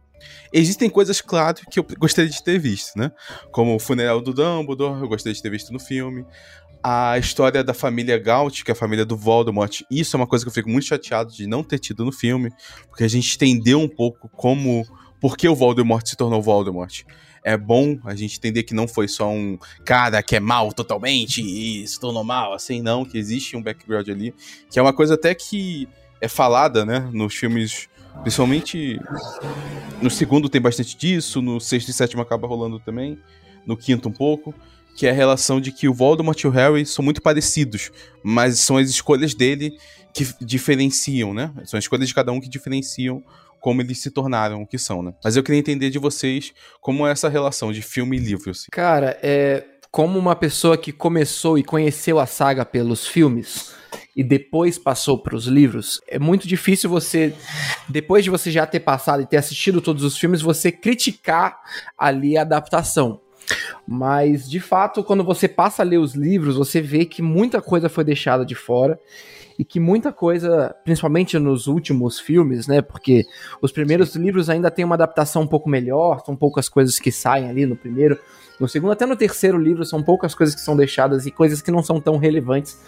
Existem 0.52 0.90
coisas, 0.90 1.22
claro, 1.22 1.58
que 1.70 1.80
eu 1.80 1.86
gostaria 2.00 2.30
de 2.30 2.44
ter 2.44 2.58
visto, 2.58 2.98
né? 2.98 3.12
Como 3.52 3.76
o 3.76 3.80
funeral 3.80 4.20
do 4.20 4.34
Dumbledore, 4.34 5.02
eu 5.02 5.08
gostaria 5.08 5.36
de 5.36 5.42
ter 5.42 5.50
visto 5.50 5.72
no 5.72 5.80
filme 5.80 6.26
a 6.90 7.18
história 7.18 7.66
da 7.66 7.74
família 7.74 8.18
Gaut, 8.18 8.64
que 8.64 8.72
é 8.72 8.74
a 8.74 8.76
família 8.76 9.06
do 9.06 9.18
Voldemort. 9.18 9.82
Isso 9.92 10.16
é 10.16 10.18
uma 10.18 10.26
coisa 10.26 10.46
que 10.46 10.48
eu 10.48 10.54
fico 10.54 10.70
muito 10.70 10.86
chateado 10.86 11.34
de 11.34 11.46
não 11.46 11.62
ter 11.62 11.80
tido 11.80 12.06
no 12.06 12.14
filme, 12.14 12.50
porque 12.88 13.04
a 13.04 13.10
gente 13.10 13.36
entendeu 13.36 13.82
um 13.82 13.90
pouco 13.90 14.30
como 14.30 14.88
por 15.20 15.36
que 15.36 15.50
o 15.50 15.56
Voldemort 15.56 16.08
se 16.08 16.16
tornou 16.16 16.42
Voldemort. 16.42 17.04
É 17.44 17.58
bom 17.58 18.00
a 18.06 18.16
gente 18.16 18.38
entender 18.38 18.64
que 18.64 18.74
não 18.74 18.88
foi 18.88 19.10
só 19.10 19.30
um 19.30 19.60
cara 19.84 20.24
que 20.24 20.38
é 20.38 20.40
mal 20.40 20.72
totalmente 20.72 21.42
e 21.42 21.86
se 21.86 22.00
tornou 22.00 22.24
mal, 22.24 22.54
assim, 22.54 22.82
não, 22.82 23.04
que 23.04 23.18
existe 23.18 23.58
um 23.58 23.62
background 23.62 24.08
ali, 24.08 24.34
que 24.72 24.80
é 24.80 24.82
uma 24.82 24.94
coisa 24.94 25.16
até 25.16 25.36
que 25.36 25.90
é 26.22 26.30
falada, 26.30 26.86
né, 26.86 27.10
nos 27.12 27.36
filmes, 27.36 27.90
principalmente 28.22 28.98
no 30.02 30.10
segundo 30.10 30.48
tem 30.48 30.62
bastante 30.62 30.96
disso, 30.96 31.42
no 31.42 31.60
sexto 31.60 31.90
e 31.90 31.94
sétimo 31.94 32.22
acaba 32.22 32.48
rolando 32.48 32.80
também, 32.80 33.20
no 33.66 33.76
quinto 33.76 34.08
um 34.08 34.14
pouco, 34.14 34.56
que 34.98 35.06
é 35.06 35.12
a 35.12 35.14
relação 35.14 35.62
de 35.62 35.72
que 35.72 35.88
o 35.88 35.94
Voldemort 35.94 36.44
e 36.44 36.48
o 36.48 36.50
Harry 36.50 36.84
são 36.84 37.06
muito 37.06 37.22
parecidos, 37.22 37.92
mas 38.24 38.60
são 38.60 38.78
as 38.78 38.90
escolhas 38.90 39.36
dele 39.36 39.78
que 40.12 40.28
diferenciam, 40.42 41.36
né? 41.36 41.54
São 41.66 41.78
as 41.78 41.84
escolhas 41.84 42.08
de 42.08 42.16
cada 42.16 42.32
um 42.32 42.42
que 42.42 42.50
diferenciam 42.50 43.24
como 43.60 43.80
eles 43.80 44.00
se 44.00 44.10
tornaram 44.10 44.64
o 44.64 44.68
que 44.68 44.80
são, 44.80 45.04
né? 45.04 45.14
Mas 45.24 45.36
eu 45.36 45.44
queria 45.44 45.60
entender 45.60 45.92
de 45.92 46.00
vocês 46.00 46.52
como 46.82 47.06
é 47.06 47.12
essa 47.12 47.30
relação 47.30 47.72
de 47.72 47.84
filme 47.84 48.18
e 48.18 48.20
livro. 48.20 48.50
Assim. 48.50 48.66
Cara, 48.72 49.20
é 49.22 49.64
como 49.92 50.18
uma 50.18 50.36
pessoa 50.36 50.76
que 50.76 50.92
começou 50.92 51.60
e 51.60 51.64
conheceu 51.64 52.20
a 52.20 52.26
saga 52.26 52.66
pelos 52.66 53.06
filmes 53.06 53.76
e 54.16 54.24
depois 54.24 54.80
passou 54.80 55.22
para 55.22 55.36
os 55.36 55.46
livros, 55.46 56.02
é 56.08 56.18
muito 56.18 56.48
difícil 56.48 56.90
você, 56.90 57.36
depois 57.88 58.24
de 58.24 58.32
você 58.32 58.50
já 58.50 58.66
ter 58.66 58.80
passado 58.80 59.22
e 59.22 59.28
ter 59.28 59.38
assistido 59.38 59.80
todos 59.80 60.04
os 60.04 60.18
filmes, 60.18 60.42
você 60.42 60.72
criticar 60.72 61.60
ali 61.96 62.36
a 62.36 62.42
adaptação. 62.42 63.22
Mas, 63.86 64.50
de 64.50 64.60
fato, 64.60 65.04
quando 65.04 65.24
você 65.24 65.48
passa 65.48 65.82
a 65.82 65.86
ler 65.86 65.98
os 65.98 66.16
livros, 66.16 66.56
você 66.56 66.82
vê 66.82 67.06
que 67.06 67.22
muita 67.22 67.62
coisa 67.62 67.90
foi 67.90 68.04
deixada 68.04 68.46
de 68.46 68.56
fora 68.56 69.00
e 69.58 69.66
que 69.66 69.80
muita 69.80 70.12
coisa, 70.14 70.76
principalmente 70.84 71.38
nos 71.40 71.68
últimos 71.68 72.20
filmes, 72.20 72.68
né? 72.68 72.82
Porque 72.82 73.24
os 73.62 73.72
primeiros 73.72 74.16
livros 74.16 74.50
ainda 74.50 74.70
tem 74.70 74.86
uma 74.86 74.96
adaptação 74.96 75.42
um 75.42 75.48
pouco 75.48 75.70
melhor, 75.70 76.22
são 76.26 76.36
poucas 76.36 76.70
coisas 76.70 77.00
que 77.00 77.12
saem 77.12 77.50
ali 77.50 77.66
no 77.66 77.76
primeiro. 77.76 78.20
No 78.60 78.68
segundo, 78.68 78.92
até 78.92 79.06
no 79.06 79.16
terceiro 79.16 79.58
livro, 79.58 79.84
são 79.84 80.04
poucas 80.04 80.36
coisas 80.36 80.56
que 80.56 80.62
são 80.62 80.76
deixadas 80.76 81.26
e 81.26 81.32
coisas 81.32 81.62
que 81.62 81.72
não 81.72 81.82
são 81.82 82.00
tão 82.00 82.18
relevantes. 82.18 82.80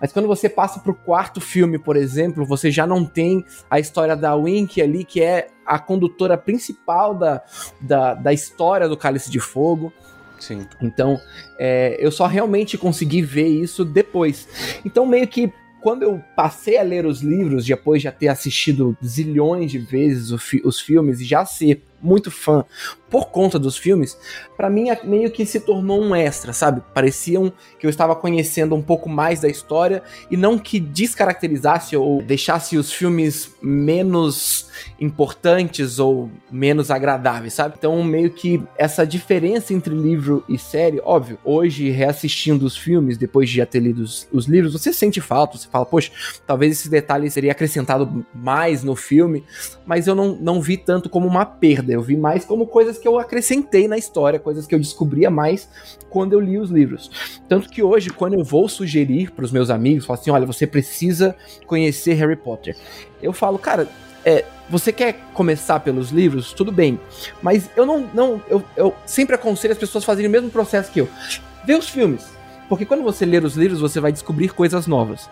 Mas 0.00 0.12
quando 0.12 0.26
você 0.26 0.48
passa 0.48 0.80
pro 0.80 0.94
quarto 0.94 1.40
filme, 1.40 1.78
por 1.78 1.94
exemplo, 1.94 2.44
você 2.46 2.70
já 2.70 2.86
não 2.86 3.04
tem 3.04 3.44
a 3.70 3.78
história 3.78 4.16
da 4.16 4.34
Wink 4.34 4.80
ali, 4.80 5.04
que 5.04 5.22
é 5.22 5.48
a 5.66 5.78
condutora 5.78 6.38
principal 6.38 7.14
da, 7.14 7.42
da, 7.80 8.14
da 8.14 8.32
história 8.32 8.88
do 8.88 8.96
Cálice 8.96 9.30
de 9.30 9.38
Fogo. 9.38 9.92
Sim. 10.40 10.66
Então, 10.80 11.20
é, 11.58 11.96
eu 11.98 12.10
só 12.10 12.26
realmente 12.26 12.76
consegui 12.76 13.22
ver 13.22 13.46
isso 13.46 13.84
depois. 13.84 14.48
Então, 14.84 15.06
meio 15.06 15.28
que 15.28 15.52
quando 15.80 16.02
eu 16.02 16.22
passei 16.36 16.76
a 16.76 16.82
ler 16.82 17.06
os 17.06 17.22
livros, 17.22 17.64
depois 17.64 18.00
de 18.00 18.04
já 18.04 18.12
ter 18.12 18.28
assistido 18.28 18.96
zilhões 19.04 19.70
de 19.70 19.78
vezes 19.78 20.30
os 20.64 20.80
filmes 20.80 21.20
e 21.20 21.24
já 21.24 21.44
ser 21.44 21.82
muito 22.02 22.30
fã 22.30 22.64
por 23.10 23.30
conta 23.30 23.58
dos 23.58 23.76
filmes, 23.76 24.16
para 24.56 24.70
mim 24.70 24.86
meio 25.04 25.30
que 25.30 25.44
se 25.44 25.60
tornou 25.60 26.00
um 26.00 26.14
extra, 26.14 26.52
sabe? 26.52 26.82
Pareciam 26.94 27.52
que 27.78 27.86
eu 27.86 27.90
estava 27.90 28.14
conhecendo 28.14 28.74
um 28.74 28.82
pouco 28.82 29.08
mais 29.08 29.40
da 29.40 29.48
história 29.48 30.02
e 30.30 30.36
não 30.36 30.58
que 30.58 30.78
descaracterizasse 30.78 31.96
ou 31.96 32.22
deixasse 32.22 32.76
os 32.76 32.92
filmes 32.92 33.54
menos 33.60 34.70
importantes 35.00 35.98
ou 35.98 36.30
menos 36.50 36.90
agradáveis, 36.90 37.54
sabe? 37.54 37.74
Então, 37.76 38.02
meio 38.04 38.30
que 38.30 38.62
essa 38.78 39.06
diferença 39.06 39.74
entre 39.74 39.94
livro 39.94 40.44
e 40.48 40.56
série, 40.58 41.00
óbvio, 41.04 41.38
hoje 41.44 41.90
reassistindo 41.90 42.64
os 42.64 42.76
filmes, 42.76 43.18
depois 43.18 43.48
de 43.48 43.56
já 43.56 43.66
ter 43.66 43.80
lido 43.80 44.02
os, 44.02 44.28
os 44.32 44.46
livros, 44.46 44.72
você 44.72 44.92
sente 44.92 45.20
falta, 45.20 45.58
você 45.58 45.68
fala, 45.68 45.84
poxa, 45.84 46.12
talvez 46.46 46.78
esse 46.78 46.88
detalhe 46.88 47.30
seria 47.30 47.52
acrescentado 47.52 48.24
mais 48.34 48.84
no 48.84 48.94
filme, 48.94 49.44
mas 49.84 50.06
eu 50.06 50.14
não, 50.14 50.36
não 50.36 50.60
vi 50.60 50.76
tanto 50.76 51.08
como 51.08 51.26
uma 51.26 51.44
perda, 51.44 51.92
eu 51.92 52.02
vi 52.02 52.16
mais 52.16 52.44
como 52.44 52.66
coisas 52.66 52.99
que 53.00 53.08
eu 53.08 53.18
acrescentei 53.18 53.88
na 53.88 53.98
história, 53.98 54.38
coisas 54.38 54.66
que 54.66 54.74
eu 54.74 54.78
descobria 54.78 55.30
mais 55.30 55.68
quando 56.08 56.34
eu 56.34 56.40
li 56.40 56.58
os 56.58 56.70
livros. 56.70 57.10
Tanto 57.48 57.68
que 57.68 57.82
hoje, 57.82 58.10
quando 58.10 58.34
eu 58.34 58.44
vou 58.44 58.68
sugerir 58.68 59.32
para 59.32 59.44
os 59.44 59.50
meus 59.50 59.70
amigos, 59.70 60.06
falo 60.06 60.20
assim: 60.20 60.30
olha, 60.30 60.46
você 60.46 60.66
precisa 60.66 61.34
conhecer 61.66 62.14
Harry 62.14 62.36
Potter. 62.36 62.76
Eu 63.22 63.32
falo, 63.32 63.58
cara, 63.58 63.88
é, 64.24 64.44
você 64.68 64.92
quer 64.92 65.14
começar 65.34 65.80
pelos 65.80 66.10
livros? 66.10 66.52
Tudo 66.52 66.70
bem. 66.70 67.00
Mas 67.42 67.68
eu 67.76 67.84
não. 67.84 68.08
não 68.14 68.42
eu, 68.48 68.62
eu 68.76 68.94
sempre 69.06 69.34
aconselho 69.34 69.72
as 69.72 69.78
pessoas 69.78 70.04
a 70.04 70.06
fazerem 70.06 70.28
o 70.28 70.32
mesmo 70.32 70.50
processo 70.50 70.92
que 70.92 71.00
eu. 71.00 71.08
Vê 71.64 71.74
os 71.74 71.88
filmes. 71.88 72.26
Porque 72.68 72.86
quando 72.86 73.02
você 73.02 73.24
ler 73.24 73.44
os 73.44 73.56
livros, 73.56 73.80
você 73.80 73.98
vai 73.98 74.12
descobrir 74.12 74.50
coisas 74.50 74.86
novas 74.86 75.28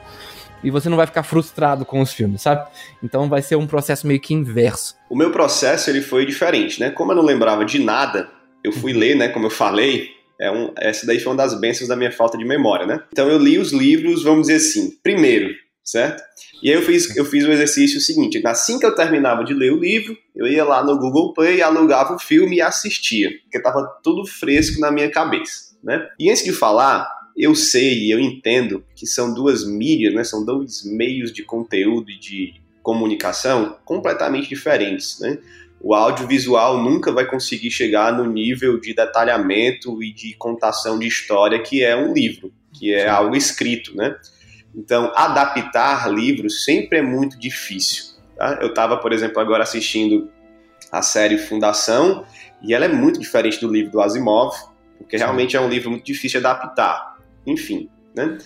e 0.62 0.70
você 0.70 0.88
não 0.88 0.96
vai 0.96 1.06
ficar 1.06 1.22
frustrado 1.22 1.84
com 1.84 2.00
os 2.00 2.12
filmes, 2.12 2.42
sabe? 2.42 2.68
Então 3.02 3.28
vai 3.28 3.42
ser 3.42 3.56
um 3.56 3.66
processo 3.66 4.06
meio 4.06 4.20
que 4.20 4.34
inverso. 4.34 4.96
O 5.08 5.16
meu 5.16 5.30
processo 5.30 5.90
ele 5.90 6.02
foi 6.02 6.26
diferente, 6.26 6.80
né? 6.80 6.90
Como 6.90 7.12
eu 7.12 7.16
não 7.16 7.24
lembrava 7.24 7.64
de 7.64 7.78
nada, 7.78 8.28
eu 8.62 8.72
fui 8.72 8.92
ler, 8.92 9.16
né? 9.16 9.28
Como 9.28 9.46
eu 9.46 9.50
falei, 9.50 10.10
é 10.40 10.50
um, 10.50 10.72
essa 10.78 11.06
daí 11.06 11.18
foi 11.18 11.32
uma 11.32 11.38
das 11.38 11.58
bênçãos 11.58 11.88
da 11.88 11.96
minha 11.96 12.12
falta 12.12 12.38
de 12.38 12.44
memória, 12.44 12.86
né? 12.86 13.02
Então 13.12 13.28
eu 13.28 13.38
li 13.38 13.58
os 13.58 13.72
livros, 13.72 14.22
vamos 14.22 14.46
dizer 14.46 14.56
assim, 14.56 14.96
primeiro, 15.02 15.52
certo? 15.84 16.22
E 16.62 16.70
aí 16.70 16.76
eu 16.76 16.82
fiz, 16.82 17.16
eu 17.16 17.24
fiz 17.24 17.44
o 17.44 17.50
exercício 17.50 18.00
seguinte: 18.00 18.40
assim 18.46 18.78
que 18.78 18.86
eu 18.86 18.94
terminava 18.94 19.44
de 19.44 19.54
ler 19.54 19.72
o 19.72 19.80
livro, 19.80 20.16
eu 20.34 20.46
ia 20.46 20.64
lá 20.64 20.82
no 20.82 20.98
Google 20.98 21.32
Play, 21.32 21.62
alugava 21.62 22.14
o 22.14 22.18
filme 22.18 22.56
e 22.56 22.62
assistia, 22.62 23.30
porque 23.42 23.58
estava 23.58 23.84
tudo 24.02 24.26
fresco 24.26 24.80
na 24.80 24.90
minha 24.90 25.10
cabeça, 25.10 25.76
né? 25.82 26.06
E 26.18 26.30
antes 26.30 26.44
de 26.44 26.52
falar, 26.52 27.08
eu 27.38 27.54
sei 27.54 28.06
e 28.06 28.10
eu 28.10 28.18
entendo 28.18 28.84
que 28.96 29.06
são 29.06 29.32
duas 29.32 29.64
mídias, 29.64 30.12
né? 30.12 30.24
São 30.24 30.44
dois 30.44 30.84
meios 30.84 31.32
de 31.32 31.44
conteúdo 31.44 32.10
e 32.10 32.18
de 32.18 32.54
comunicação 32.82 33.76
completamente 33.84 34.48
diferentes, 34.48 35.20
né? 35.20 35.38
O 35.80 35.94
audiovisual 35.94 36.82
nunca 36.82 37.12
vai 37.12 37.24
conseguir 37.24 37.70
chegar 37.70 38.12
no 38.12 38.26
nível 38.26 38.80
de 38.80 38.92
detalhamento 38.92 40.02
e 40.02 40.12
de 40.12 40.34
contação 40.34 40.98
de 40.98 41.06
história 41.06 41.62
que 41.62 41.84
é 41.84 41.94
um 41.94 42.12
livro, 42.12 42.52
que 42.72 42.92
é 42.92 43.08
algo 43.08 43.36
escrito, 43.36 43.94
né? 43.94 44.16
Então, 44.74 45.12
adaptar 45.14 46.12
livros 46.12 46.64
sempre 46.64 46.98
é 46.98 47.02
muito 47.02 47.38
difícil. 47.38 48.16
Tá? 48.36 48.58
Eu 48.60 48.68
estava, 48.68 48.96
por 48.96 49.12
exemplo, 49.12 49.40
agora 49.40 49.62
assistindo 49.62 50.28
a 50.90 51.02
série 51.02 51.38
Fundação 51.38 52.24
e 52.60 52.74
ela 52.74 52.86
é 52.86 52.88
muito 52.88 53.20
diferente 53.20 53.60
do 53.60 53.70
livro 53.70 53.92
do 53.92 54.00
Asimov, 54.00 54.56
porque 54.98 55.16
realmente 55.16 55.56
é 55.56 55.60
um 55.60 55.68
livro 55.68 55.90
muito 55.90 56.04
difícil 56.04 56.40
de 56.40 56.46
adaptar 56.46 57.17
enfim, 57.50 57.88
né? 58.14 58.38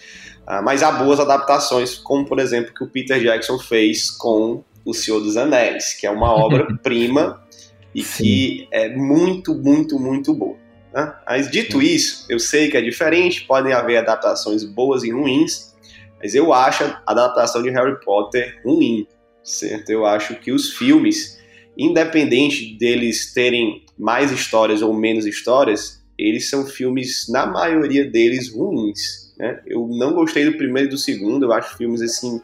Ah, 0.47 0.63
mas 0.63 0.83
há 0.83 0.91
boas 0.93 1.21
adaptações, 1.21 1.95
como 1.95 2.25
por 2.25 2.39
exemplo 2.39 2.75
que 2.75 2.83
o 2.83 2.89
Peter 2.89 3.21
Jackson 3.21 3.59
fez 3.59 4.11
com 4.11 4.65
O 4.85 4.93
Senhor 4.93 5.21
dos 5.21 5.37
Anéis, 5.37 5.95
que 5.95 6.07
é 6.07 6.11
uma 6.11 6.33
obra-prima 6.33 7.43
e 7.95 8.03
Sim. 8.03 8.23
que 8.23 8.69
é 8.71 8.89
muito, 8.89 9.55
muito, 9.55 9.99
muito 9.99 10.35
boa. 10.35 10.57
Né? 10.93 11.15
Mas 11.27 11.51
dito 11.51 11.81
Sim. 11.81 11.87
isso, 11.87 12.27
eu 12.29 12.39
sei 12.39 12.69
que 12.71 12.77
é 12.77 12.81
diferente, 12.81 13.45
podem 13.45 13.73
haver 13.73 13.99
adaptações 13.99 14.65
boas 14.65 15.05
e 15.05 15.11
ruins, 15.11 15.73
mas 16.21 16.35
eu 16.35 16.53
acho 16.53 16.85
a 16.85 17.03
adaptação 17.07 17.63
de 17.63 17.71
Harry 17.71 17.99
Potter 18.05 18.61
ruim, 18.65 19.07
certo? 19.43 19.91
Eu 19.91 20.05
acho 20.07 20.37
que 20.37 20.53
os 20.53 20.73
filmes 20.73 21.41
independente 21.77 22.77
deles 22.77 23.33
terem 23.33 23.85
mais 23.99 24.31
histórias 24.31 24.83
ou 24.83 24.93
menos 24.93 25.27
histórias, 25.27 26.02
eles 26.29 26.49
são 26.49 26.67
filmes, 26.67 27.27
na 27.29 27.47
maioria 27.47 28.05
deles, 28.09 28.53
ruins. 28.53 29.33
Né? 29.39 29.61
Eu 29.67 29.87
não 29.89 30.15
gostei 30.15 30.45
do 30.45 30.57
primeiro 30.57 30.89
e 30.89 30.91
do 30.91 30.99
segundo, 30.99 31.47
eu 31.47 31.53
acho 31.53 31.77
filmes 31.77 32.01
assim, 32.03 32.41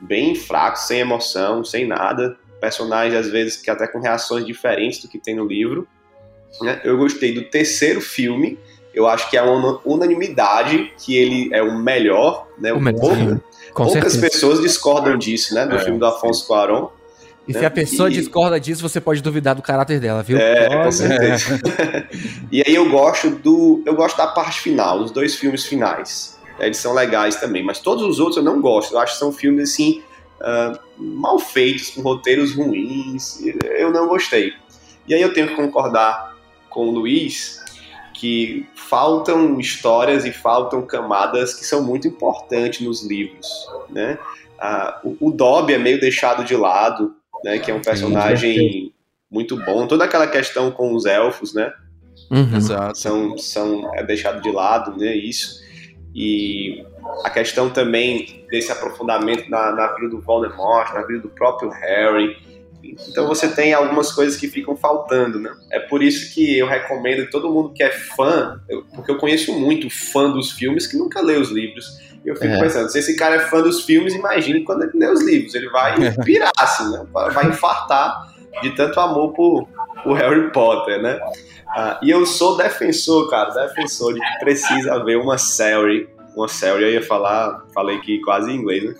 bem 0.00 0.34
fracos, 0.34 0.82
sem 0.82 1.00
emoção, 1.00 1.64
sem 1.64 1.86
nada. 1.86 2.36
Personagens, 2.60 3.14
às 3.14 3.28
vezes, 3.30 3.56
que 3.56 3.70
até 3.70 3.86
com 3.86 4.00
reações 4.00 4.44
diferentes 4.44 5.00
do 5.00 5.08
que 5.08 5.18
tem 5.18 5.34
no 5.34 5.46
livro. 5.46 5.86
Né? 6.60 6.80
Eu 6.84 6.96
gostei 6.96 7.32
do 7.32 7.44
terceiro 7.44 8.00
filme, 8.00 8.58
eu 8.94 9.06
acho 9.06 9.30
que 9.30 9.36
é 9.36 9.42
uma 9.42 9.80
unanimidade 9.84 10.92
que 10.98 11.16
ele 11.16 11.50
é 11.52 11.62
o 11.62 11.78
melhor, 11.78 12.48
né? 12.58 12.72
O 12.72 12.80
melhor, 12.80 13.00
Pouca, 13.00 13.42
poucas 13.74 14.12
certeza. 14.14 14.20
pessoas 14.20 14.60
discordam 14.60 15.16
disso, 15.16 15.54
né? 15.54 15.66
Do 15.66 15.76
é, 15.76 15.78
filme 15.78 15.98
do 15.98 16.06
Afonso 16.06 16.46
Cuarón. 16.46 16.88
E 17.48 17.52
né? 17.52 17.60
se 17.60 17.66
a 17.66 17.70
pessoa 17.70 18.10
e... 18.10 18.12
discorda 18.12 18.60
disso, 18.60 18.86
você 18.86 19.00
pode 19.00 19.22
duvidar 19.22 19.54
do 19.54 19.62
caráter 19.62 19.98
dela, 19.98 20.22
viu? 20.22 20.36
É, 20.36 20.84
com 20.84 20.92
certeza. 20.92 21.58
e 22.52 22.62
aí 22.66 22.74
eu 22.74 22.90
gosto 22.90 23.30
do. 23.30 23.82
Eu 23.86 23.94
gosto 23.94 24.18
da 24.18 24.26
parte 24.26 24.60
final, 24.60 24.98
dos 24.98 25.10
dois 25.10 25.34
filmes 25.34 25.64
finais. 25.64 26.38
Eles 26.60 26.76
são 26.76 26.92
legais 26.92 27.36
também, 27.36 27.64
mas 27.64 27.78
todos 27.78 28.04
os 28.04 28.18
outros 28.18 28.36
eu 28.36 28.42
não 28.42 28.60
gosto. 28.60 28.92
Eu 28.92 28.98
acho 28.98 29.14
que 29.14 29.18
são 29.18 29.32
filmes 29.32 29.70
assim. 29.70 30.02
Uh, 30.40 30.78
mal 30.96 31.38
feitos, 31.38 31.90
com 31.90 32.02
roteiros 32.02 32.54
ruins. 32.54 33.40
Eu 33.76 33.90
não 33.90 34.06
gostei. 34.06 34.52
E 35.08 35.14
aí 35.14 35.22
eu 35.22 35.32
tenho 35.32 35.48
que 35.48 35.56
concordar 35.56 36.36
com 36.68 36.88
o 36.88 36.90
Luiz 36.90 37.64
que 38.12 38.66
faltam 38.74 39.58
histórias 39.58 40.24
e 40.24 40.32
faltam 40.32 40.82
camadas 40.82 41.54
que 41.54 41.64
são 41.64 41.82
muito 41.82 42.06
importantes 42.08 42.80
nos 42.80 43.04
livros, 43.04 43.48
né? 43.88 44.18
Ah, 44.60 45.00
o, 45.04 45.16
o 45.20 45.30
Dobby 45.30 45.74
é 45.74 45.78
meio 45.78 46.00
deixado 46.00 46.44
de 46.44 46.56
lado, 46.56 47.14
né? 47.44 47.58
Que 47.58 47.70
é 47.70 47.74
um 47.74 47.82
personagem 47.82 48.92
muito 49.30 49.56
bom. 49.56 49.86
Toda 49.86 50.04
aquela 50.04 50.26
questão 50.26 50.70
com 50.70 50.94
os 50.94 51.04
elfos, 51.04 51.54
né? 51.54 51.72
Uhum. 52.30 52.94
São, 52.94 53.38
são 53.38 53.94
é 53.94 54.02
deixado 54.02 54.42
de 54.42 54.50
lado, 54.50 54.96
né? 54.98 55.14
Isso. 55.14 55.62
E 56.14 56.84
a 57.24 57.30
questão 57.30 57.70
também 57.70 58.44
desse 58.50 58.72
aprofundamento 58.72 59.48
na, 59.48 59.72
na 59.72 59.94
vida 59.94 60.08
do 60.08 60.20
Voldemort, 60.20 60.92
na 60.94 61.02
vida 61.02 61.20
do 61.20 61.28
próprio 61.28 61.70
Harry. 61.70 62.36
Então 62.82 63.26
você 63.26 63.48
tem 63.48 63.72
algumas 63.74 64.12
coisas 64.12 64.38
que 64.38 64.48
ficam 64.48 64.76
faltando, 64.76 65.38
né? 65.38 65.54
É 65.70 65.78
por 65.78 66.02
isso 66.02 66.34
que 66.34 66.58
eu 66.58 66.66
recomendo 66.66 67.28
todo 67.30 67.50
mundo 67.50 67.72
que 67.72 67.82
é 67.82 67.90
fã, 67.90 68.60
eu, 68.68 68.84
porque 68.94 69.10
eu 69.10 69.18
conheço 69.18 69.52
muito 69.58 69.88
fã 69.90 70.30
dos 70.30 70.52
filmes 70.52 70.86
que 70.86 70.96
nunca 70.96 71.20
lê 71.20 71.36
os 71.36 71.50
livros. 71.50 71.98
Eu 72.24 72.34
fico 72.36 72.52
é. 72.52 72.60
pensando, 72.60 72.90
se 72.90 72.98
esse 72.98 73.16
cara 73.16 73.36
é 73.36 73.40
fã 73.40 73.62
dos 73.62 73.82
filmes, 73.82 74.14
imagine 74.14 74.62
quando 74.64 74.82
ele 74.82 74.92
lê 74.94 75.06
os 75.10 75.22
livros. 75.22 75.54
Ele 75.54 75.68
vai 75.70 75.94
pirar, 76.24 76.52
assim, 76.58 76.90
né? 76.90 77.06
Vai 77.12 77.48
infartar 77.48 78.34
de 78.62 78.70
tanto 78.74 78.98
amor 79.00 79.32
por, 79.32 79.68
por 80.02 80.16
Harry 80.16 80.50
Potter, 80.50 81.00
né? 81.00 81.18
Ah, 81.68 81.98
e 82.02 82.10
eu 82.10 82.24
sou 82.26 82.56
defensor, 82.56 83.28
cara, 83.28 83.50
defensor 83.50 84.14
de 84.14 84.20
que 84.20 84.38
precisa 84.40 84.94
haver 84.94 85.18
uma 85.18 85.38
série 85.38 86.08
uma 86.38 86.46
série, 86.46 86.84
eu 86.84 86.92
ia 86.92 87.02
falar, 87.02 87.64
falei 87.74 87.96
aqui 87.96 88.20
quase 88.20 88.50
em 88.50 88.56
inglês, 88.56 88.84
né? 88.84 88.94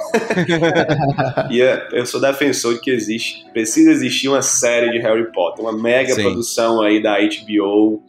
e 1.50 1.60
eu 1.92 2.04
sou 2.04 2.20
defensor 2.20 2.74
de 2.74 2.80
que 2.80 2.90
existe, 2.90 3.46
precisa 3.52 3.92
existir 3.92 4.28
uma 4.28 4.42
série 4.42 4.90
de 4.90 4.98
Harry 4.98 5.30
Potter, 5.32 5.64
uma 5.64 5.72
mega 5.72 6.14
Sim. 6.14 6.22
produção 6.22 6.82
aí 6.82 7.00
da 7.00 7.16
HBO, 7.20 8.02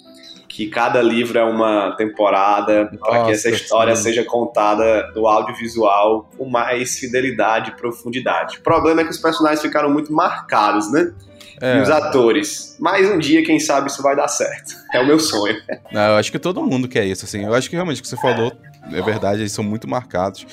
que 0.50 0.68
cada 0.68 1.00
livro 1.02 1.38
é 1.38 1.44
uma 1.44 1.96
temporada, 1.96 2.92
para 3.00 3.26
que 3.26 3.32
essa 3.32 3.50
história 3.50 3.96
sim. 3.96 4.04
seja 4.04 4.26
contada 4.26 5.12
no 5.16 5.28
audiovisual 5.28 6.28
com 6.36 6.50
mais 6.50 6.98
fidelidade 6.98 7.70
e 7.70 7.76
profundidade. 7.76 8.58
O 8.58 8.62
problema 8.62 9.02
é 9.02 9.04
que 9.04 9.12
os 9.12 9.20
personagens 9.20 9.62
ficaram 9.62 9.92
muito 9.92 10.12
marcados, 10.12 10.92
né? 10.92 11.14
É. 11.62 11.78
E 11.78 11.82
os 11.82 11.90
atores. 11.90 12.76
Mas 12.80 13.08
um 13.10 13.20
dia, 13.20 13.44
quem 13.44 13.60
sabe, 13.60 13.90
isso 13.90 14.02
vai 14.02 14.16
dar 14.16 14.28
certo. 14.28 14.74
É 14.92 15.00
o 15.00 15.06
meu 15.06 15.20
sonho. 15.20 15.56
Não, 15.92 16.02
eu 16.02 16.16
acho 16.16 16.32
que 16.32 16.40
todo 16.40 16.64
mundo 16.64 16.88
quer 16.88 17.06
isso, 17.06 17.24
assim. 17.24 17.46
Eu 17.46 17.54
acho 17.54 17.70
que 17.70 17.76
realmente 17.76 18.00
o 18.00 18.02
que 18.02 18.10
você 18.10 18.18
falou 18.18 18.52
é 18.92 19.02
verdade, 19.04 19.42
eles 19.42 19.52
são 19.52 19.64
muito 19.64 19.88
marcados. 19.88 20.48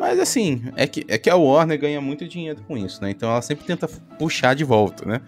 Mas 0.00 0.18
assim, 0.18 0.62
é 0.76 0.86
que, 0.86 1.04
é 1.06 1.18
que 1.18 1.28
a 1.28 1.36
Warner 1.36 1.78
ganha 1.78 2.00
muito 2.00 2.26
dinheiro 2.26 2.62
com 2.66 2.74
isso, 2.74 3.02
né? 3.02 3.10
Então 3.10 3.28
ela 3.28 3.42
sempre 3.42 3.66
tenta 3.66 3.86
puxar 4.18 4.54
de 4.54 4.64
volta, 4.64 5.04
né? 5.04 5.20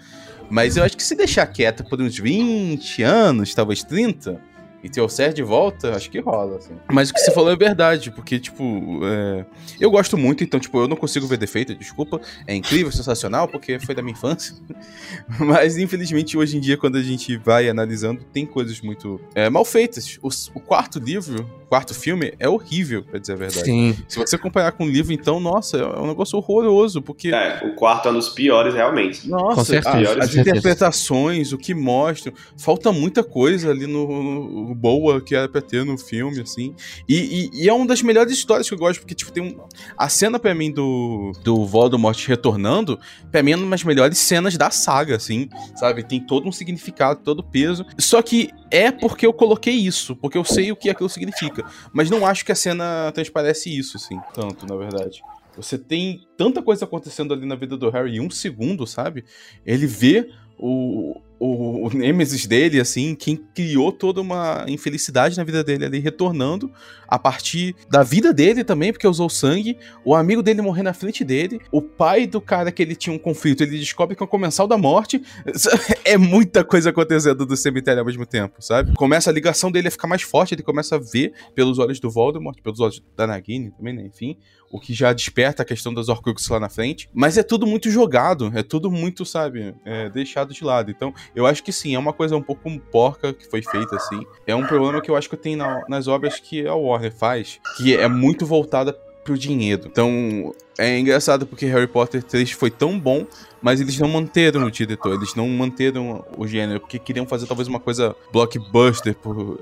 Mas 0.49 0.79
eu 0.79 0.83
acho 0.83 0.97
que 0.97 1.03
se 1.03 1.15
deixar 1.15 1.47
quieta 1.47 1.85
por 1.85 2.01
uns 2.01 2.19
20 2.19 3.03
anos, 3.03 3.55
talvez 3.55 3.85
30, 3.85 4.41
e 4.83 5.09
Ser 5.09 5.33
de 5.33 5.45
volta, 5.45 5.95
acho 5.95 6.11
que 6.11 6.19
rola, 6.19 6.57
assim. 6.57 6.75
Mas 6.91 7.11
o 7.11 7.15
que 7.15 7.21
você 7.21 7.31
falou 7.31 7.53
é 7.53 7.57
verdade, 7.57 8.11
porque, 8.11 8.41
tipo, 8.41 9.01
é... 9.05 9.47
eu 9.79 9.91
gosto 9.93 10.19
muito, 10.19 10.43
então, 10.43 10.59
tipo, 10.59 10.77
eu 10.81 10.89
não 10.89 10.97
consigo 10.97 11.25
ver 11.27 11.37
defeito, 11.37 11.73
desculpa. 11.73 12.21
É 12.49 12.55
incrível, 12.55 12.91
sensacional, 12.91 13.47
porque 13.47 13.79
foi 13.79 13.95
da 13.95 14.03
minha 14.03 14.13
infância. 14.13 14.57
Mas, 15.39 15.77
infelizmente, 15.77 16.37
hoje 16.37 16.57
em 16.57 16.61
dia, 16.61 16.77
quando 16.77 16.97
a 16.97 17.03
gente 17.03 17.37
vai 17.37 17.69
analisando, 17.69 18.25
tem 18.33 18.45
coisas 18.45 18.81
muito 18.81 19.21
é, 19.37 19.49
mal 19.49 19.65
feitas. 19.65 20.19
O, 20.21 20.29
o, 20.55 20.61
quarto 20.61 20.99
livro, 20.99 21.49
quarto 21.73 21.95
filme, 21.95 22.35
é 22.39 22.47
horrível, 22.47 23.03
pra 23.03 23.19
dizer 23.19 23.33
a 23.33 23.37
verdade. 23.37 23.65
Sim. 23.65 23.97
Se 24.07 24.19
você 24.19 24.37
comparar 24.37 24.73
com 24.73 24.85
o 24.85 24.87
livro, 24.87 25.11
então, 25.11 25.41
nossa, 25.41 25.79
é 25.79 25.99
um 26.01 26.07
negócio 26.07 26.37
horroroso, 26.37 27.01
porque... 27.01 27.29
É, 27.29 27.63
o 27.65 27.75
quarto 27.75 28.09
é 28.09 28.11
um 28.11 28.15
dos 28.15 28.29
piores, 28.29 28.75
realmente. 28.75 29.27
Nossa, 29.27 29.79
as, 29.79 29.87
as 29.87 30.37
interpretações, 30.37 31.51
o 31.51 31.57
que 31.57 31.73
mostram, 31.73 32.35
falta 32.59 32.93
muita 32.93 33.25
coisa 33.25 33.71
ali 33.71 33.87
no, 33.87 34.67
no 34.67 34.75
boa 34.75 35.23
que 35.23 35.35
era 35.35 35.49
pra 35.49 35.63
ter 35.63 35.83
no 35.83 35.97
filme, 35.97 36.43
assim. 36.43 36.75
E, 37.09 37.49
e, 37.55 37.63
e, 37.63 37.69
é 37.71 37.73
uma 37.73 37.87
das 37.87 38.03
melhores 38.03 38.35
histórias 38.35 38.69
que 38.69 38.75
eu 38.75 38.79
gosto, 38.79 39.01
porque, 39.01 39.15
tipo, 39.15 39.33
tem 39.33 39.43
um. 39.43 39.59
A 39.97 40.11
cena 40.11 40.39
pra 40.39 40.55
mim 40.55 40.71
do, 40.71 41.33
do 41.43 41.65
Voldemort 41.65 42.23
retornando, 42.27 43.01
pra 43.31 43.43
mim 43.43 43.53
é 43.53 43.57
uma 43.57 43.71
das 43.71 43.83
melhores 43.83 44.19
cenas 44.19 44.59
da 44.59 44.71
saga, 44.71 45.17
assim, 45.17 45.49
sabe? 45.75 46.03
Tem 46.03 46.21
todo 46.21 46.47
um 46.47 46.53
significado, 46.53 47.21
todo 47.25 47.43
peso. 47.43 47.87
Só 47.97 48.21
que 48.21 48.51
é 48.73 48.91
porque 48.91 49.27
eu 49.27 49.33
coloquei 49.35 49.75
isso, 49.75 50.17
porque 50.17 50.39
eu 50.39 50.45
sei 50.45 50.73
o 50.73 50.77
que 50.77 50.89
aquilo 50.89 51.09
significa. 51.09 51.63
Mas 51.93 52.09
não 52.09 52.27
acho 52.27 52.45
que 52.45 52.51
a 52.51 52.55
cena 52.55 53.13
transparece 53.13 53.69
isso, 53.77 53.99
assim, 53.99 54.19
tanto, 54.35 54.67
na 54.67 54.75
verdade. 54.75 55.23
Você 55.55 55.77
tem 55.77 56.27
tanta 56.37 56.63
coisa 56.63 56.87
acontecendo 56.87 57.35
ali 57.35 57.45
na 57.45 57.55
vida 57.55 57.77
do 57.77 57.91
Harry 57.91 58.17
em 58.17 58.21
um 58.21 58.31
segundo, 58.31 58.87
sabe? 58.87 59.25
Ele 59.67 59.87
vê 59.87 60.31
o, 60.59 61.21
o, 61.45 61.89
o 61.89 61.91
Nemesis 61.91 62.47
dele, 62.47 62.79
assim, 62.79 63.17
quem 63.17 63.37
criou 63.37 63.91
toda 63.91 64.21
uma 64.21 64.65
infelicidade 64.69 65.37
na 65.37 65.43
vida 65.43 65.65
dele 65.65 65.85
ali, 65.85 65.99
retornando 65.99 66.71
a 67.09 67.19
partir 67.19 67.75
da 67.91 68.05
vida 68.05 68.33
dele 68.33 68.63
também, 68.63 68.93
porque 68.93 69.09
usou 69.09 69.29
sangue, 69.29 69.77
o 70.05 70.15
amigo 70.15 70.41
dele 70.41 70.63
morrer 70.63 70.85
na 70.85 70.95
frente 70.95 71.25
dele, 71.25 71.61
o 71.73 71.83
pai 71.83 72.29
do 72.29 72.41
cara 72.41 72.71
que 72.71 72.81
ele 72.81 72.95
tinha 72.95 73.15
um 73.15 73.19
conflito, 73.19 73.63
ele 73.63 73.77
descobre 73.77 74.15
que 74.15 74.23
é 74.23 74.25
o 74.25 74.29
comensal 74.29 74.69
da 74.69 74.79
morte. 74.79 75.21
É 76.05 76.19
muita 76.19 76.65
coisa 76.65 76.91
acontecendo 76.91 77.47
do 77.47 77.57
cemitério 77.57 78.01
ao 78.01 78.07
mesmo 78.07 78.27
tempo, 78.27 78.61
sabe? 78.61 78.93
Começa 78.95 79.31
a 79.31 79.33
ligação 79.33 79.71
dele 79.71 79.89
a 79.89 79.91
ficar 79.91 80.09
mais 80.09 80.23
forte, 80.23 80.55
ele 80.55 80.63
começa 80.63 80.97
a 80.97 80.99
ver 80.99 81.33
pelos 81.55 81.79
olhos 81.79 82.01
do 82.01 82.11
Voldemort, 82.11 82.61
pelos 82.61 82.81
olhos 82.81 83.03
da 83.17 83.27
Nagini 83.27 83.71
também, 83.71 83.95
né? 83.95 84.05
Enfim, 84.05 84.37
o 84.73 84.81
que 84.81 84.95
já 84.95 85.13
desperta 85.13 85.63
a 85.63 85.67
questão 85.67 85.93
das 85.93 86.09
Horcruxes 86.09 86.49
lá 86.49 86.59
na 86.59 86.71
frente. 86.71 87.09
Mas 87.13 87.37
é 87.37 87.43
tudo 87.43 87.67
muito 87.67 87.91
jogado, 87.91 88.51
é 88.55 88.63
tudo 88.63 88.91
muito, 88.91 89.25
sabe, 89.25 89.75
é, 89.85 90.09
deixado 90.09 90.55
de 90.55 90.65
lado. 90.65 90.91
Então, 90.91 91.13
eu 91.35 91.47
acho 91.47 91.63
que 91.63 91.73
sim, 91.73 91.95
é 91.95 91.99
uma 91.99 92.13
coisa 92.13 92.37
um 92.37 92.43
pouco 92.43 92.69
porca 92.79 93.33
que 93.33 93.49
foi 93.49 93.63
feita 93.63 93.97
assim. 93.97 94.25
É 94.47 94.55
um 94.55 94.67
problema 94.67 95.01
que 95.01 95.11
eu 95.11 95.17
acho 95.17 95.29
que 95.29 95.37
tem 95.37 95.57
na, 95.57 95.83
nas 95.89 96.09
obras 96.09 96.39
que 96.39 96.67
a 96.67 96.75
Warner 96.75 97.13
faz, 97.13 97.61
que 97.77 97.97
é 97.97 98.09
muito 98.09 98.45
voltada 98.45 98.93
pro 99.25 99.39
dinheiro. 99.39 99.85
Então, 99.87 100.53
é 100.79 100.99
engraçado 100.99 101.47
porque 101.47 101.67
Harry 101.67 101.87
Potter 101.87 102.23
3 102.23 102.51
foi 102.53 102.71
tão 102.71 102.99
bom, 102.99 103.27
mas 103.61 103.81
eles 103.81 103.99
não 103.99 104.09
manteram 104.09 104.65
o 104.65 104.71
diretor, 104.71 105.15
eles 105.15 105.35
não 105.35 105.47
manteram 105.49 106.25
o 106.37 106.47
gênero, 106.47 106.81
porque 106.81 106.99
queriam 106.99 107.27
fazer 107.27 107.47
talvez 107.47 107.69
uma 107.69 107.79
coisa 107.79 108.17
blockbuster 108.33 109.15
por, 109.15 109.59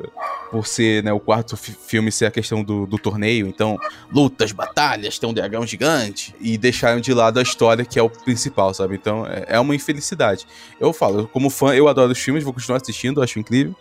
por 0.50 0.66
ser, 0.66 1.02
né, 1.02 1.12
o 1.12 1.20
quarto 1.20 1.56
filme 1.56 2.12
ser 2.12 2.26
a 2.26 2.30
questão 2.30 2.62
do, 2.62 2.86
do 2.86 2.96
torneio, 2.96 3.46
então, 3.46 3.76
lutas, 4.10 4.52
batalhas, 4.52 5.18
tem 5.18 5.28
um 5.28 5.34
dragão 5.34 5.66
gigante, 5.66 6.34
e 6.40 6.56
deixaram 6.56 7.00
de 7.00 7.12
lado 7.12 7.38
a 7.38 7.42
história 7.42 7.84
que 7.84 7.98
é 7.98 8.02
o 8.02 8.08
principal, 8.08 8.72
sabe? 8.72 8.94
Então, 8.94 9.26
é, 9.26 9.44
é 9.48 9.60
uma 9.60 9.74
infelicidade. 9.74 10.46
Eu 10.78 10.92
falo, 10.92 11.28
como 11.28 11.50
fã, 11.50 11.74
eu 11.74 11.88
adoro 11.88 12.12
os 12.12 12.18
filmes, 12.18 12.44
vou 12.44 12.52
continuar 12.52 12.78
assistindo, 12.78 13.20
acho 13.20 13.38
incrível, 13.38 13.74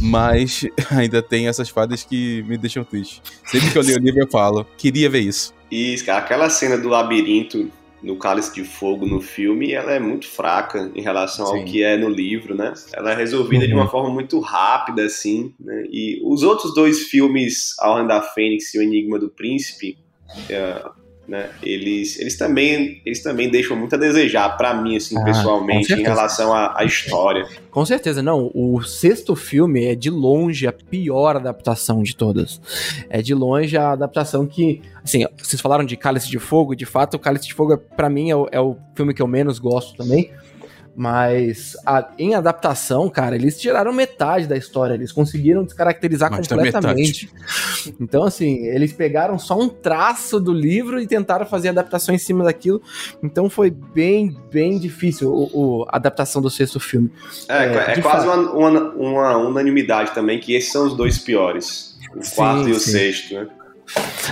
mas 0.00 0.64
ainda 0.90 1.20
tem 1.20 1.48
essas 1.48 1.68
fadas 1.68 2.04
que 2.04 2.42
me 2.44 2.56
deixam 2.56 2.84
triste. 2.84 3.20
Sempre 3.44 3.70
que 3.70 3.78
eu 3.78 3.82
leio 3.82 3.98
o 3.98 4.00
livro 4.00 4.20
eu 4.20 4.28
falo, 4.28 4.64
queria 4.76 5.10
ver 5.10 5.20
isso. 5.20 5.57
Cara, 6.04 6.18
aquela 6.18 6.50
cena 6.50 6.76
do 6.78 6.88
labirinto 6.88 7.70
no 8.02 8.16
Cálice 8.16 8.54
de 8.54 8.64
Fogo 8.64 9.06
no 9.06 9.20
filme, 9.20 9.72
ela 9.72 9.92
é 9.92 9.98
muito 9.98 10.28
fraca 10.28 10.90
em 10.94 11.02
relação 11.02 11.46
Sim. 11.46 11.58
ao 11.58 11.64
que 11.64 11.82
é 11.82 11.96
no 11.96 12.08
livro, 12.08 12.54
né? 12.54 12.72
Ela 12.92 13.12
é 13.12 13.14
resolvida 13.14 13.64
uhum. 13.64 13.68
de 13.68 13.74
uma 13.74 13.84
uhum. 13.84 13.90
forma 13.90 14.10
muito 14.10 14.38
rápida, 14.40 15.04
assim, 15.04 15.52
né? 15.58 15.84
E 15.90 16.20
os 16.24 16.42
outros 16.42 16.74
dois 16.74 17.04
filmes, 17.04 17.74
A 17.80 17.90
Ordem 17.90 18.06
da 18.06 18.22
Fênix 18.22 18.72
e 18.74 18.78
O 18.78 18.82
Enigma 18.82 19.18
do 19.18 19.28
Príncipe, 19.28 19.98
é, 20.48 20.84
né? 21.28 21.50
Eles, 21.62 22.18
eles, 22.18 22.38
também, 22.38 23.02
eles 23.04 23.22
também 23.22 23.50
deixam 23.50 23.76
muito 23.76 23.94
a 23.94 23.98
desejar 23.98 24.56
para 24.56 24.74
mim, 24.74 24.96
assim, 24.96 25.16
ah, 25.18 25.24
pessoalmente, 25.24 25.92
em 25.92 26.02
relação 26.02 26.54
à, 26.54 26.80
à, 26.80 26.84
história. 26.84 27.46
Com 27.70 27.84
certeza, 27.84 28.22
não. 28.22 28.50
O 28.54 28.82
sexto 28.82 29.36
filme 29.36 29.84
é 29.84 29.94
de 29.94 30.08
longe 30.08 30.66
a 30.66 30.72
pior 30.72 31.36
adaptação 31.36 32.02
de 32.02 32.16
todas. 32.16 32.60
É 33.10 33.20
de 33.20 33.34
longe 33.34 33.76
a 33.76 33.92
adaptação 33.92 34.46
que, 34.46 34.80
assim, 35.04 35.26
vocês 35.36 35.60
falaram 35.60 35.84
de 35.84 35.96
Cálice 35.98 36.30
de 36.30 36.38
Fogo, 36.38 36.74
de 36.74 36.86
fato, 36.86 37.14
o 37.14 37.18
Cálice 37.18 37.48
de 37.48 37.54
Fogo, 37.54 37.76
para 37.76 38.08
mim, 38.08 38.30
é 38.30 38.36
o, 38.36 38.48
é 38.50 38.60
o 38.60 38.76
filme 38.94 39.12
que 39.12 39.20
eu 39.20 39.26
menos 39.26 39.58
gosto 39.58 39.96
também 39.96 40.30
Mas 41.00 41.76
a- 41.86 42.08
em 42.18 42.34
adaptação, 42.34 43.08
cara, 43.08 43.36
eles 43.36 43.56
tiraram 43.56 43.92
metade 43.92 44.48
da 44.48 44.56
história. 44.56 44.94
Eles 44.94 45.12
conseguiram 45.12 45.62
descaracterizar 45.62 46.28
Mas 46.28 46.48
tá 46.48 46.56
completamente. 46.56 47.30
Então, 48.00 48.24
assim, 48.24 48.66
eles 48.66 48.92
pegaram 48.92 49.38
só 49.38 49.56
um 49.56 49.68
traço 49.68 50.40
do 50.40 50.52
livro 50.52 51.00
e 51.00 51.06
tentaram 51.06 51.46
fazer 51.46 51.68
adaptação 51.68 52.12
em 52.12 52.18
cima 52.18 52.42
daquilo. 52.42 52.82
Então 53.22 53.48
foi 53.48 53.70
bem, 53.70 54.36
bem 54.50 54.76
difícil 54.76 55.30
o, 55.32 55.50
o- 55.82 55.86
a 55.88 55.94
adaptação 55.98 56.42
do 56.42 56.50
sexto 56.50 56.80
filme. 56.80 57.12
É, 57.48 57.64
É, 57.66 57.92
é 57.92 58.00
quase 58.02 58.26
uma, 58.26 58.36
uma, 58.50 58.80
uma 58.96 59.36
unanimidade 59.36 60.10
também 60.12 60.40
que 60.40 60.52
esses 60.52 60.72
são 60.72 60.84
os 60.84 60.96
dois 60.96 61.16
piores. 61.16 61.96
O 62.16 62.24
Sim, 62.24 62.34
quarto 62.34 62.68
e 62.68 62.72
o 62.72 62.80
sim. 62.80 62.90
sexto, 62.90 63.34
né? 63.34 63.46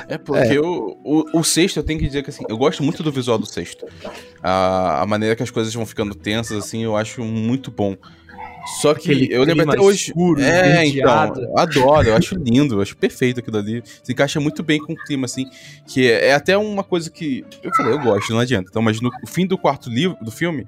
É 0.09 0.19
porque 0.19 0.59
O, 0.59 0.99
o, 1.05 1.41
o 1.41 1.45
sexto, 1.45 1.79
eu 1.79 1.83
tenho 1.83 1.99
que 1.99 2.07
dizer 2.07 2.23
que 2.23 2.31
assim, 2.31 2.45
eu 2.49 2.57
gosto 2.57 2.83
muito 2.83 3.03
do 3.03 3.11
visual 3.11 3.39
do 3.39 3.47
sexto. 3.47 3.87
A, 4.43 5.03
a 5.03 5.07
maneira 5.07 5.35
que 5.35 5.43
as 5.43 5.51
coisas 5.51 5.73
vão 5.73 5.87
ficando 5.87 6.15
tensas, 6.15 6.57
assim, 6.65 6.83
eu 6.85 6.97
acho 6.97 7.23
muito 7.23 7.71
bom. 7.71 7.97
Só 8.81 8.95
que 8.95 9.13
Aquele 9.13 9.33
eu 9.33 9.45
lembro 9.45 9.71
até 9.71 9.81
hoje. 9.81 10.09
escuro, 10.09 10.43
é, 10.43 10.85
então. 10.87 11.35
eu 11.37 11.57
Adoro, 11.57 12.09
eu 12.09 12.17
acho 12.17 12.35
lindo, 12.35 12.75
eu 12.75 12.83
acho 12.83 12.97
perfeito 12.97 13.39
aquilo 13.39 13.59
ali. 13.59 13.83
Se 14.03 14.13
encaixa 14.13 14.41
muito 14.41 14.63
bem 14.63 14.81
com 14.81 14.93
o 14.93 14.97
clima, 14.97 15.25
assim. 15.25 15.49
Que 15.87 16.11
é, 16.11 16.29
é 16.29 16.35
até 16.35 16.59
uma 16.59 16.83
coisa 16.83 17.09
que. 17.09 17.45
Eu 17.63 17.73
falei, 17.75 17.93
eu 17.93 18.01
gosto, 18.01 18.33
não 18.33 18.41
adianta. 18.41 18.69
Então, 18.69 18.83
mas 18.83 19.01
no 19.01 19.11
fim 19.27 19.47
do 19.47 19.57
quarto 19.57 19.89
livro 19.89 20.17
do 20.21 20.33
filme, 20.33 20.67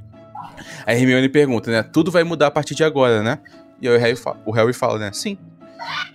a 0.87 0.95
Hermione 0.95 1.29
pergunta, 1.29 1.71
né? 1.73 1.83
Tudo 1.83 2.11
vai 2.11 2.23
mudar 2.23 2.47
a 2.47 2.51
partir 2.53 2.77
de 2.77 2.85
agora, 2.85 3.21
né? 3.21 3.41
E 3.83 3.89
aí 3.89 3.97
o 3.97 3.99
Harry, 3.99 4.17
fala, 4.17 4.41
o 4.47 4.53
Harry 4.53 4.73
fala, 4.73 4.99
né? 4.99 5.11
Sim. 5.13 5.37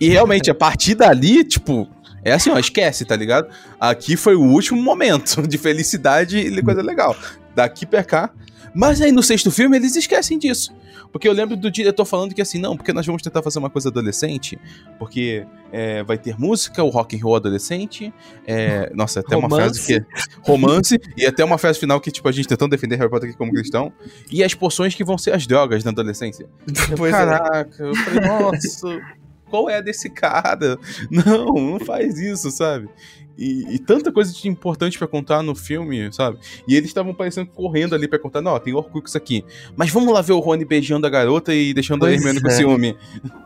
E 0.00 0.08
realmente, 0.08 0.50
a 0.50 0.54
partir 0.54 0.94
dali, 0.94 1.44
tipo, 1.44 1.88
é 2.24 2.32
assim, 2.32 2.50
ó, 2.50 2.58
esquece, 2.58 3.04
tá 3.04 3.14
ligado? 3.14 3.48
Aqui 3.78 4.16
foi 4.16 4.34
o 4.34 4.42
último 4.42 4.82
momento 4.82 5.46
de 5.46 5.58
felicidade 5.58 6.38
e 6.38 6.62
coisa 6.62 6.82
legal. 6.82 7.16
Daqui 7.54 7.86
pra 7.86 8.02
cá. 8.02 8.30
Mas 8.74 9.00
aí 9.00 9.12
no 9.12 9.22
sexto 9.22 9.50
filme 9.50 9.76
eles 9.76 9.94
esquecem 9.94 10.38
disso. 10.38 10.74
Porque 11.12 11.28
eu 11.28 11.32
lembro 11.32 11.56
do 11.56 11.70
diretor 11.70 12.04
falando 12.04 12.34
que 12.34 12.42
assim, 12.42 12.58
não, 12.58 12.76
porque 12.76 12.92
nós 12.92 13.06
vamos 13.06 13.22
tentar 13.22 13.40
fazer 13.40 13.60
uma 13.60 13.70
coisa 13.70 13.88
adolescente, 13.88 14.58
porque 14.98 15.46
é, 15.70 16.02
vai 16.02 16.18
ter 16.18 16.36
música, 16.36 16.82
o 16.82 16.88
rock 16.88 17.14
and 17.16 17.20
roll 17.22 17.36
adolescente, 17.36 18.12
é, 18.44 18.90
nossa, 18.92 19.20
até 19.20 19.36
uma 19.36 19.46
Romance. 19.46 19.80
frase 19.80 19.86
que 19.86 19.94
é 19.94 20.04
romance, 20.42 21.00
e 21.16 21.24
até 21.24 21.44
uma 21.44 21.56
frase 21.56 21.78
final 21.78 22.00
que, 22.00 22.10
tipo, 22.10 22.28
a 22.28 22.32
gente 22.32 22.48
tentando 22.48 22.72
defender 22.72 22.96
Harry 22.96 23.08
Potter 23.08 23.28
aqui 23.28 23.38
como 23.38 23.52
cristão, 23.52 23.92
e 24.28 24.42
as 24.42 24.54
poções 24.54 24.96
que 24.96 25.04
vão 25.04 25.16
ser 25.16 25.32
as 25.32 25.46
drogas 25.46 25.84
na 25.84 25.92
adolescência. 25.92 26.48
Pois 26.96 27.14
é. 27.14 27.16
Caraca, 27.16 27.84
eu 27.84 27.94
falei, 27.94 28.28
nossa, 28.28 29.00
qual 29.48 29.68
é 29.68 29.76
a 29.76 29.80
desse 29.80 30.10
cara? 30.10 30.78
Não, 31.10 31.54
não 31.54 31.80
faz 31.80 32.18
isso, 32.18 32.50
sabe? 32.50 32.88
E, 33.36 33.74
e 33.74 33.78
tanta 33.78 34.12
coisa 34.12 34.32
de 34.32 34.48
importante 34.48 34.96
pra 34.96 35.08
contar 35.08 35.42
no 35.42 35.54
filme, 35.54 36.12
sabe? 36.12 36.38
E 36.68 36.76
eles 36.76 36.88
estavam 36.88 37.12
parecendo 37.12 37.50
correndo 37.50 37.94
ali 37.94 38.06
pra 38.06 38.18
contar, 38.18 38.40
não, 38.40 38.52
ó, 38.52 38.58
tem 38.58 38.72
Horcrux 38.72 39.16
aqui. 39.16 39.44
Mas 39.76 39.90
vamos 39.90 40.12
lá 40.14 40.22
ver 40.22 40.32
o 40.32 40.38
Rony 40.38 40.64
beijando 40.64 41.06
a 41.06 41.10
garota 41.10 41.52
e 41.52 41.74
deixando 41.74 42.04
a 42.04 42.08
Pois 42.08 42.14
Hermione 42.14 42.40
com 42.40 42.48
é. 42.48 42.50
ciúme. 42.50 42.96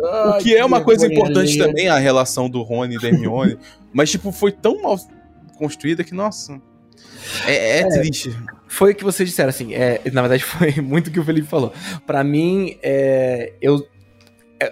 O 0.00 0.38
que 0.38 0.56
é 0.56 0.64
uma 0.64 0.80
coisa 0.82 1.06
importante 1.06 1.56
também, 1.56 1.86
a 1.86 1.98
relação 1.98 2.48
do 2.48 2.62
Rony 2.62 2.96
e 2.96 2.98
da 2.98 3.08
Hermione. 3.08 3.58
mas, 3.92 4.10
tipo, 4.10 4.32
foi 4.32 4.50
tão 4.50 4.82
mal 4.82 4.98
construída 5.56 6.02
que, 6.02 6.14
nossa. 6.14 6.60
É, 7.46 7.80
é 7.80 7.88
triste. 7.88 8.34
Foi 8.66 8.92
o 8.92 8.94
que 8.94 9.04
vocês 9.04 9.28
disseram, 9.28 9.50
assim, 9.50 9.74
é, 9.74 10.00
na 10.10 10.22
verdade 10.22 10.42
foi 10.42 10.72
muito 10.80 11.08
o 11.08 11.10
que 11.10 11.20
o 11.20 11.24
Felipe 11.24 11.46
falou. 11.46 11.72
Pra 12.06 12.24
mim, 12.24 12.78
é, 12.82 13.52
eu, 13.60 13.76
é, 13.76 13.84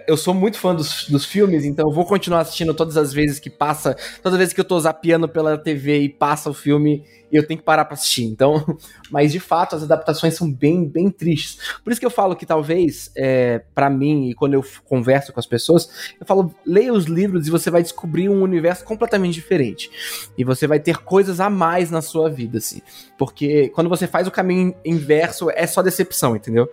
eu 0.07 0.17
sou 0.17 0.35
muito 0.35 0.59
fã 0.59 0.75
dos, 0.75 1.07
dos 1.09 1.25
filmes, 1.25 1.65
então 1.65 1.89
eu 1.89 1.95
vou 1.95 2.05
continuar 2.05 2.41
assistindo 2.41 2.75
todas 2.75 2.97
as 2.97 3.13
vezes 3.13 3.39
que 3.39 3.49
passa, 3.49 3.97
todas 4.23 4.35
as 4.35 4.39
vezes 4.39 4.55
que 4.55 4.61
eu 4.61 4.65
tô 4.65 4.79
zapeando 4.79 5.29
pela 5.29 5.57
TV 5.57 6.01
e 6.01 6.09
passa 6.09 6.51
o 6.51 6.55
filme, 6.55 7.05
eu 7.31 7.47
tenho 7.47 7.59
que 7.59 7.65
parar 7.65 7.85
pra 7.85 7.95
assistir. 7.95 8.25
Então, 8.25 8.79
mas 9.11 9.33
de 9.33 9.41
fato 9.41 9.77
as 9.77 9.83
adaptações 9.83 10.35
são 10.35 10.51
bem, 10.51 10.87
bem 10.87 11.11
tristes. 11.11 11.79
Por 11.83 11.91
isso 11.91 12.01
que 12.01 12.07
eu 12.07 12.11
falo 12.11 12.37
que 12.37 12.47
talvez, 12.47 13.11
é, 13.17 13.63
para 13.75 13.91
mim, 13.91 14.31
e 14.31 14.35
quando 14.35 14.55
eu 14.55 14.65
converso 14.85 15.33
com 15.33 15.41
as 15.41 15.47
pessoas, 15.47 16.15
eu 16.21 16.27
falo, 16.27 16.55
leia 16.65 16.93
os 16.93 17.05
livros 17.05 17.47
e 17.47 17.51
você 17.51 17.71
vai 17.71 17.83
descobrir 17.83 18.29
um 18.29 18.43
universo 18.43 18.85
completamente 18.85 19.35
diferente. 19.35 19.91
E 20.37 20.45
você 20.45 20.67
vai 20.67 20.81
ter 20.81 20.99
coisas 20.99 21.41
a 21.41 21.51
mais 21.51 21.91
na 21.91 22.03
sua 22.03 22.29
vida, 22.29 22.59
assim. 22.59 22.81
Porque 23.19 23.69
quando 23.71 23.89
você 23.89 24.07
faz 24.07 24.27
o 24.27 24.31
caminho 24.31 24.75
inverso, 24.85 25.51
é 25.51 25.67
só 25.67 25.83
decepção, 25.83 26.37
entendeu? 26.37 26.69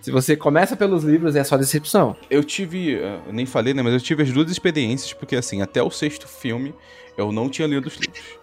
Se 0.00 0.10
você 0.10 0.36
começa 0.36 0.76
pelos 0.76 1.04
livros, 1.04 1.36
é 1.36 1.44
só 1.44 1.56
decepção. 1.56 2.16
Eu 2.30 2.42
tive, 2.42 2.94
eh, 2.94 3.20
eu 3.26 3.32
nem 3.32 3.44
falei, 3.44 3.74
né, 3.74 3.82
mas 3.82 3.92
eu 3.92 4.00
tive 4.00 4.22
as 4.22 4.32
duas 4.32 4.50
experiências, 4.50 5.12
porque 5.12 5.36
assim, 5.36 5.60
até 5.60 5.82
o 5.82 5.90
sexto 5.90 6.26
filme 6.26 6.74
eu 7.16 7.30
não 7.30 7.50
tinha 7.50 7.68
lido 7.68 7.86
os 7.86 7.96
livros. 7.96 8.39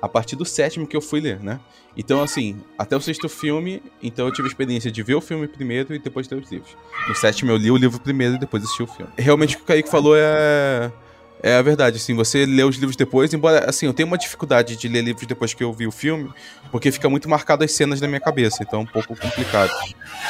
A 0.00 0.08
partir 0.08 0.36
do 0.36 0.44
sétimo 0.44 0.86
que 0.86 0.96
eu 0.96 1.00
fui 1.00 1.20
ler, 1.20 1.40
né? 1.40 1.58
Então, 1.96 2.22
assim, 2.22 2.56
até 2.78 2.96
o 2.96 3.00
sexto 3.00 3.28
filme, 3.28 3.82
então 4.00 4.26
eu 4.26 4.32
tive 4.32 4.46
a 4.46 4.50
experiência 4.50 4.90
de 4.90 5.02
ver 5.02 5.16
o 5.16 5.20
filme 5.20 5.48
primeiro 5.48 5.92
e 5.92 5.98
depois 5.98 6.28
ler 6.28 6.40
os 6.40 6.50
livros. 6.50 6.76
No 7.08 7.14
sétimo 7.14 7.50
eu 7.50 7.56
li 7.56 7.70
o 7.70 7.76
livro 7.76 8.00
primeiro 8.00 8.36
e 8.36 8.38
depois 8.38 8.62
assisti 8.62 8.82
o 8.84 8.86
filme. 8.86 9.10
Realmente 9.18 9.56
o 9.56 9.58
que 9.58 9.64
o 9.64 9.66
Kaique 9.66 9.90
falou 9.90 10.14
é. 10.16 10.92
É 11.40 11.54
a 11.54 11.62
verdade, 11.62 11.98
assim, 11.98 12.14
você 12.14 12.44
lê 12.44 12.64
os 12.64 12.76
livros 12.76 12.96
depois, 12.96 13.32
embora, 13.32 13.70
assim, 13.70 13.86
eu 13.86 13.94
tenho 13.94 14.08
uma 14.08 14.18
dificuldade 14.18 14.74
de 14.74 14.88
ler 14.88 15.02
livros 15.02 15.24
depois 15.24 15.54
que 15.54 15.62
eu 15.62 15.72
vi 15.72 15.86
o 15.86 15.92
filme, 15.92 16.28
porque 16.72 16.90
fica 16.90 17.08
muito 17.08 17.28
marcado 17.28 17.62
as 17.62 17.70
cenas 17.70 18.00
na 18.00 18.08
minha 18.08 18.18
cabeça, 18.18 18.64
então 18.64 18.80
é 18.80 18.82
um 18.82 18.86
pouco 18.86 19.14
complicado. 19.16 19.70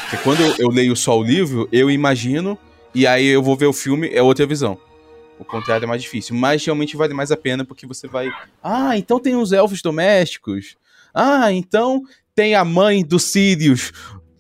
Porque 0.03 0.23
quando 0.23 0.41
eu, 0.41 0.55
eu 0.59 0.69
leio 0.69 0.95
só 0.95 1.19
o 1.19 1.23
livro, 1.23 1.67
eu 1.73 1.91
imagino, 1.91 2.59
e 2.95 3.07
aí 3.07 3.27
eu 3.27 3.43
vou 3.43 3.57
ver 3.57 3.65
o 3.65 3.73
filme, 3.73 4.11
é 4.13 4.23
outra 4.23 4.45
visão. 4.45 4.79
O 5.39 5.45
contrário 5.45 5.85
é 5.85 5.87
mais 5.87 6.03
difícil, 6.03 6.35
mas 6.35 6.65
realmente 6.65 6.97
vale 6.97 7.15
mais 7.15 7.31
a 7.31 7.37
pena 7.37 7.65
porque 7.65 7.87
você 7.87 8.07
vai. 8.07 8.29
Ah, 8.63 8.97
então 8.97 9.21
tem 9.21 9.37
os 9.37 9.53
elfos 9.53 9.81
domésticos. 9.81 10.77
Ah, 11.15 11.53
então 11.53 12.03
tem 12.35 12.55
a 12.55 12.65
mãe 12.65 13.05
do 13.05 13.19
Sirius 13.19 13.93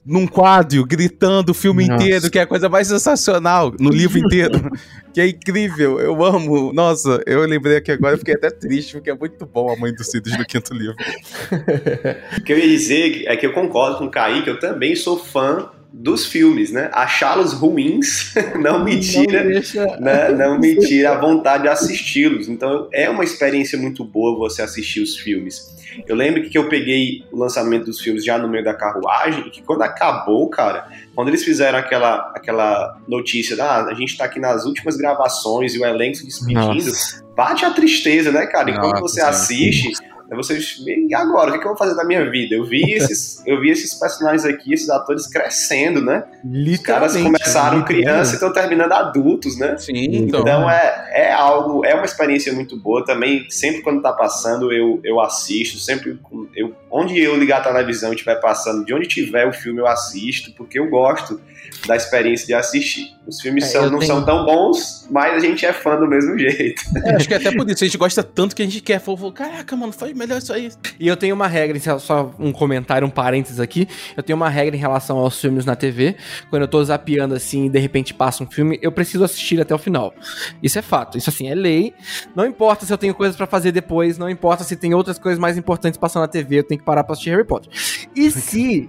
num 0.08 0.26
quadro 0.26 0.86
gritando 0.86 1.50
o 1.50 1.54
filme 1.54 1.86
Nossa. 1.86 2.02
inteiro, 2.02 2.30
que 2.30 2.38
é 2.38 2.42
a 2.42 2.46
coisa 2.46 2.66
mais 2.66 2.88
sensacional 2.88 3.74
no 3.78 3.90
livro 3.90 4.18
inteiro. 4.18 4.70
que 5.12 5.20
é 5.20 5.28
incrível, 5.28 6.00
eu 6.00 6.24
amo. 6.24 6.72
Nossa, 6.72 7.22
eu 7.26 7.44
lembrei 7.44 7.76
aqui 7.76 7.92
agora, 7.92 8.14
eu 8.14 8.18
fiquei 8.18 8.34
até 8.34 8.50
triste, 8.50 8.92
porque 8.92 9.10
é 9.10 9.14
muito 9.14 9.44
bom 9.44 9.70
a 9.70 9.76
mãe 9.76 9.92
do 9.92 10.02
Sirius 10.02 10.38
no 10.38 10.46
quinto 10.46 10.72
livro. 10.72 10.96
O 12.38 12.42
que 12.42 12.52
eu 12.52 12.58
ia 12.58 12.68
dizer 12.68 13.24
é 13.26 13.36
que 13.36 13.44
eu 13.44 13.52
concordo 13.52 13.98
com 13.98 14.06
o 14.06 14.10
Kaique, 14.10 14.48
eu 14.48 14.58
também 14.58 14.96
sou 14.96 15.18
fã 15.18 15.68
dos 15.92 16.26
filmes, 16.26 16.70
né? 16.70 16.90
Achá-los 16.92 17.52
ruins 17.52 18.34
não 18.60 18.84
me 18.84 19.00
tira, 19.00 19.44
Não 19.44 19.50
deixa... 19.50 19.84
né? 19.98 20.28
não 20.30 20.58
me 20.58 20.76
tira 20.76 21.12
a 21.12 21.20
vontade 21.20 21.64
de 21.64 21.68
assisti-los. 21.68 22.48
Então 22.48 22.88
é 22.92 23.08
uma 23.08 23.24
experiência 23.24 23.78
muito 23.78 24.04
boa 24.04 24.38
você 24.38 24.62
assistir 24.62 25.00
os 25.00 25.16
filmes. 25.16 25.76
Eu 26.06 26.14
lembro 26.14 26.48
que 26.48 26.56
eu 26.56 26.68
peguei 26.68 27.24
o 27.32 27.38
lançamento 27.38 27.86
dos 27.86 28.00
filmes 28.00 28.24
já 28.24 28.38
no 28.38 28.48
meio 28.48 28.62
da 28.62 28.74
carruagem 28.74 29.46
e 29.46 29.50
que 29.50 29.62
quando 29.62 29.82
acabou, 29.82 30.48
cara, 30.48 30.88
quando 31.14 31.28
eles 31.28 31.42
fizeram 31.42 31.78
aquela, 31.78 32.32
aquela 32.34 33.00
notícia, 33.08 33.56
ah, 33.62 33.86
a 33.86 33.94
gente 33.94 34.16
tá 34.16 34.24
aqui 34.24 34.38
nas 34.38 34.64
últimas 34.64 34.96
gravações 34.96 35.74
e 35.74 35.78
o 35.78 35.84
elenco 35.84 36.16
se 36.16 36.26
despedindo, 36.26 36.86
Nossa. 36.86 37.24
bate 37.36 37.64
a 37.64 37.70
tristeza, 37.70 38.30
né, 38.30 38.46
cara? 38.46 38.70
E 38.70 38.74
quando 38.74 39.00
Nossa 39.00 39.02
você 39.02 39.20
assiste, 39.22 39.90
aí 40.30 40.36
você 40.36 40.58
e 40.86 41.14
agora, 41.14 41.50
o 41.50 41.52
que, 41.52 41.58
que 41.58 41.64
eu 41.64 41.70
vou 41.70 41.76
fazer 41.76 41.94
da 41.96 42.04
minha 42.04 42.28
vida? 42.30 42.54
Eu 42.54 42.64
vi 42.64 42.92
esses, 42.92 43.42
eu 43.46 43.60
vi 43.60 43.70
esses 43.70 43.94
personagens 43.94 44.44
aqui, 44.44 44.74
esses 44.74 44.90
atores 44.90 45.26
crescendo, 45.26 46.02
né? 46.02 46.24
Os 46.44 46.78
caras 46.78 47.16
começaram 47.16 47.82
crianças 47.82 48.32
e 48.32 48.34
estão 48.34 48.52
terminando 48.52 48.92
adultos, 48.92 49.58
né? 49.58 49.76
Sim, 49.78 49.94
então. 49.94 50.40
Então 50.40 50.70
é, 50.70 51.10
é 51.12 51.32
algo, 51.32 51.84
é 51.84 51.94
uma 51.94 52.04
experiência 52.04 52.52
muito 52.52 52.76
boa 52.76 53.04
também. 53.04 53.48
Sempre 53.48 53.82
quando 53.82 54.02
tá 54.02 54.12
passando, 54.12 54.70
eu, 54.72 55.00
eu 55.02 55.18
assisto. 55.20 55.78
Sempre 55.78 56.18
eu, 56.54 56.74
onde 56.90 57.18
eu 57.18 57.36
ligar 57.36 57.58
a 57.58 57.64
televisão 57.64 58.10
e 58.12 58.14
estiver 58.14 58.36
passando, 58.40 58.84
de 58.84 58.94
onde 58.94 59.06
tiver 59.06 59.46
o 59.46 59.52
filme, 59.52 59.80
eu 59.80 59.86
assisto, 59.86 60.52
porque 60.52 60.78
eu 60.78 60.88
gosto 60.88 61.40
da 61.86 61.94
experiência 61.96 62.46
de 62.46 62.54
assistir. 62.54 63.16
Os 63.26 63.42
filmes 63.42 63.64
É, 63.64 63.66
são, 63.66 63.90
não 63.90 63.98
tenho- 63.98 64.10
são 64.14 64.24
tão 64.24 64.46
bons, 64.46 65.06
mas 65.10 65.34
a 65.34 65.38
gente 65.38 65.66
é 65.66 65.72
fã 65.72 65.96
do 66.00 66.06
mesmo 66.08 66.38
jeito. 66.38 66.80
É, 67.04 67.14
acho 67.16 67.28
que 67.28 67.34
é 67.34 67.36
até 67.36 67.52
por 67.54 67.68
isso, 67.70 67.84
a 67.84 67.86
gente 67.86 67.98
gosta 67.98 68.22
tanto 68.22 68.56
que 68.56 68.62
a 68.62 68.64
gente 68.64 68.80
quer. 68.80 68.98
Falou, 68.98 69.30
caraca, 69.30 69.76
mano, 69.76 69.92
faz 69.92 70.12
melhor 70.16 70.38
isso 70.38 70.52
aí. 70.52 70.70
E 70.98 71.06
eu 71.06 71.16
tenho 71.16 71.34
uma 71.34 71.46
regra, 71.46 71.78
só- 71.98 72.34
um 72.38 72.50
comentário, 72.52 73.06
um 73.06 73.10
parênteses 73.10 73.60
aqui. 73.60 73.86
Eu 74.16 74.22
tenho 74.22 74.36
uma 74.36 74.48
regra 74.48 74.74
em 74.74 74.78
relação 74.78 75.18
aos 75.18 75.38
filmes 75.38 75.64
na 75.66 75.76
TV. 75.76 76.16
Quando 76.48 76.62
eu 76.62 76.68
tô 76.68 76.82
zapeando 76.82 77.34
assim 77.34 77.66
e 77.66 77.68
de 77.70 77.78
repente 77.78 78.14
passa 78.14 78.42
um 78.42 78.50
filme, 78.50 78.78
eu 78.82 78.90
preciso 78.90 79.22
assistir 79.24 79.60
até 79.60 79.74
o 79.74 79.78
final. 79.78 80.14
Isso 80.62 80.78
é 80.78 80.82
fato, 80.82 81.18
isso 81.18 81.28
assim 81.28 81.48
é 81.48 81.54
lei. 81.54 81.92
Não 82.34 82.46
importa 82.46 82.86
se 82.86 82.92
eu 82.92 82.98
tenho 82.98 83.14
coisas 83.14 83.36
pra 83.36 83.46
fazer 83.46 83.72
depois, 83.72 84.16
não 84.16 84.28
importa 84.30 84.64
se 84.64 84.74
tem 84.74 84.94
outras 84.94 85.18
coisas 85.18 85.38
mais 85.38 85.58
importantes 85.58 85.98
passando 85.98 86.22
na 86.22 86.28
TV, 86.28 86.60
eu 86.60 86.64
tenho 86.64 86.77
que 86.78 86.84
parar 86.84 87.04
pra 87.04 87.12
assistir 87.12 87.30
Harry 87.30 87.44
Potter. 87.44 87.70
E 88.14 88.30
se 88.30 88.88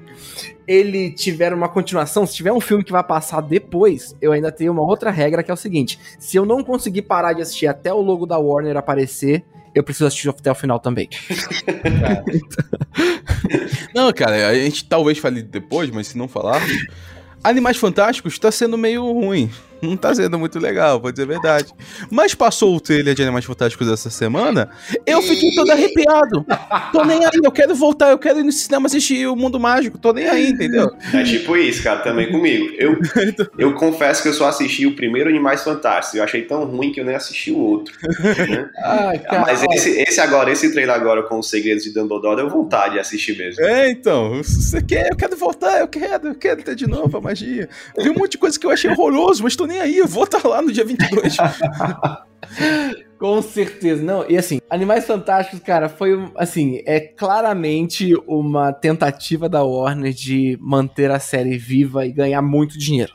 ele 0.67 1.12
tiver 1.12 1.54
uma 1.54 1.67
continuação, 1.67 2.25
se 2.25 2.36
tiver 2.36 2.54
um 2.54 2.60
filme 2.60 2.84
que 2.84 2.91
vai 2.91 3.04
passar 3.04 3.41
depois, 3.41 4.15
eu 4.21 4.32
ainda 4.32 4.52
tenho 4.52 4.71
uma 4.71 4.84
outra 4.84 5.10
regra 5.10 5.41
que 5.41 5.49
é 5.49 5.54
o 5.54 5.58
seguinte: 5.58 5.99
se 6.19 6.38
eu 6.38 6.45
não 6.45 6.63
conseguir 6.63 7.04
parar 7.04 7.34
de 7.34 7.41
assistir 7.41 7.67
até 7.67 7.91
o 7.91 8.02
logo 8.02 8.25
da 8.25 8.38
Warner 8.38 8.78
aparecer, 8.78 9.43
eu 9.73 9.84
preciso 9.84 10.08
assistir 10.08 10.30
até 10.30 10.52
o 10.52 10.56
final 10.56 10.80
também. 10.80 11.10
Não, 13.93 14.12
cara, 14.13 14.49
a 14.49 14.54
gente 14.54 14.86
talvez 14.86 15.17
fale 15.17 15.41
depois, 15.41 15.89
mas 15.89 16.08
se 16.08 16.17
não 16.17 16.28
falar. 16.28 16.62
Animais 17.43 17.78
Fantásticos 17.78 18.38
tá 18.38 18.52
sendo 18.52 18.78
meio 18.78 19.12
ruim. 19.12 19.49
não 19.88 19.98
tá 19.98 20.13
sendo 20.13 20.38
muito 20.38 20.60
legal, 20.60 21.00
vou 21.00 21.12
dizer 21.12 21.24
a 21.24 21.28
verdade. 21.28 21.74
Mas 22.10 22.34
passou 22.34 22.76
o 22.76 22.80
trailer 22.80 23.13
de 23.13 23.24
Animais 23.24 23.46
Fantásticos 23.46 23.88
essa 23.88 24.10
semana, 24.10 24.70
eu 25.06 25.22
fiquei 25.22 25.54
todo 25.56 25.72
arrepiado. 25.72 26.46
Tô 26.92 27.04
nem 27.04 27.26
aí, 27.26 27.39
eu 27.44 27.52
quero 27.52 27.76
voltar, 27.76 28.12
eu 28.12 28.18
quero 28.18 28.39
ir 28.39 28.44
no 28.44 28.52
cinema 28.52 28.88
assistir 28.88 29.28
o 29.28 29.36
Mundo 29.36 29.60
Mágico, 29.60 29.98
tô 29.98 30.13
nem 30.13 30.28
aí, 30.28 30.50
entendeu? 30.50 30.89
É 31.13 31.24
tipo 31.24 31.56
isso, 31.58 31.84
cara, 31.84 32.00
também 32.00 32.32
comigo. 32.32 32.74
Eu, 32.78 32.98
eu 33.58 33.74
confesso 33.74 34.22
que 34.22 34.30
eu 34.30 34.34
só 34.34 34.48
assisti 34.48 34.86
o 34.86 34.96
primeiro 34.96 35.30
Animais 35.30 35.63
Fantásticos, 35.63 36.18
eu 36.18 36.24
achei 36.24 36.44
tão 36.44 36.65
ruim 36.65 36.92
que 36.92 37.00
eu 37.00 37.06
nem 37.06 37.15
assisti 37.15 37.52
o 37.52 37.58
outro. 37.58 37.94
Né? 38.02 38.70
Ai, 38.84 39.20
cara. 39.20 39.42
Mas 39.42 39.63
esse, 39.72 40.02
esse 40.02 40.20
agora, 40.20 40.52
esse 40.52 40.72
trailer 40.72 40.96
agora 40.96 41.24
com 41.24 41.39
os 41.39 41.50
segredos 41.50 41.84
de 41.84 41.94
Dumbledore, 41.94 42.38
deu 42.38 42.50
vontade 42.50 42.96
de 42.96 43.00
assistir 43.00 43.38
mesmo. 43.38 43.63
É, 43.63 43.89
então, 43.89 44.42
você 44.44 44.82
quer, 44.82 45.12
eu 45.12 45.15
quero 45.15 45.36
voltar, 45.36 45.80
eu 45.80 45.88
quero, 45.88 46.30
eu 46.30 46.36
quero 46.36 46.63
ter 46.63 46.76
de 46.76 46.88
novo 46.88 47.18
a 47.18 47.22
magia. 47.22 47.70
Vi 47.98 48.10
um 48.10 48.13
monte 48.13 48.32
de 48.32 48.38
coisa 48.38 48.60
que 48.60 48.65
eu 48.65 48.72
achei 48.72 48.89
horroroso, 48.89 49.44
mas 49.44 49.56
tô 49.56 49.65
nem 49.69 49.79
aí, 49.79 49.97
eu 49.97 50.08
vou 50.08 50.23
estar 50.23 50.45
lá 50.47 50.62
no 50.62 50.71
dia 50.71 50.84
22. 50.84 51.38
Com 53.19 53.41
certeza. 53.41 54.01
Não, 54.01 54.25
e 54.29 54.38
assim, 54.38 54.62
Animais 54.69 55.05
Fantásticos, 55.05 55.60
cara, 55.60 55.89
foi 55.89 56.32
assim, 56.38 56.82
é 56.86 57.01
claramente 57.01 58.13
uma 58.25 58.71
tentativa 58.71 59.49
da 59.49 59.62
Warner 59.62 60.13
de 60.13 60.58
manter 60.62 61.12
a 61.12 61.19
série 61.19 61.58
viva 61.58 62.05
e 62.05 62.13
ganhar 62.13 62.41
muito 62.41 62.79
dinheiro. 62.79 63.12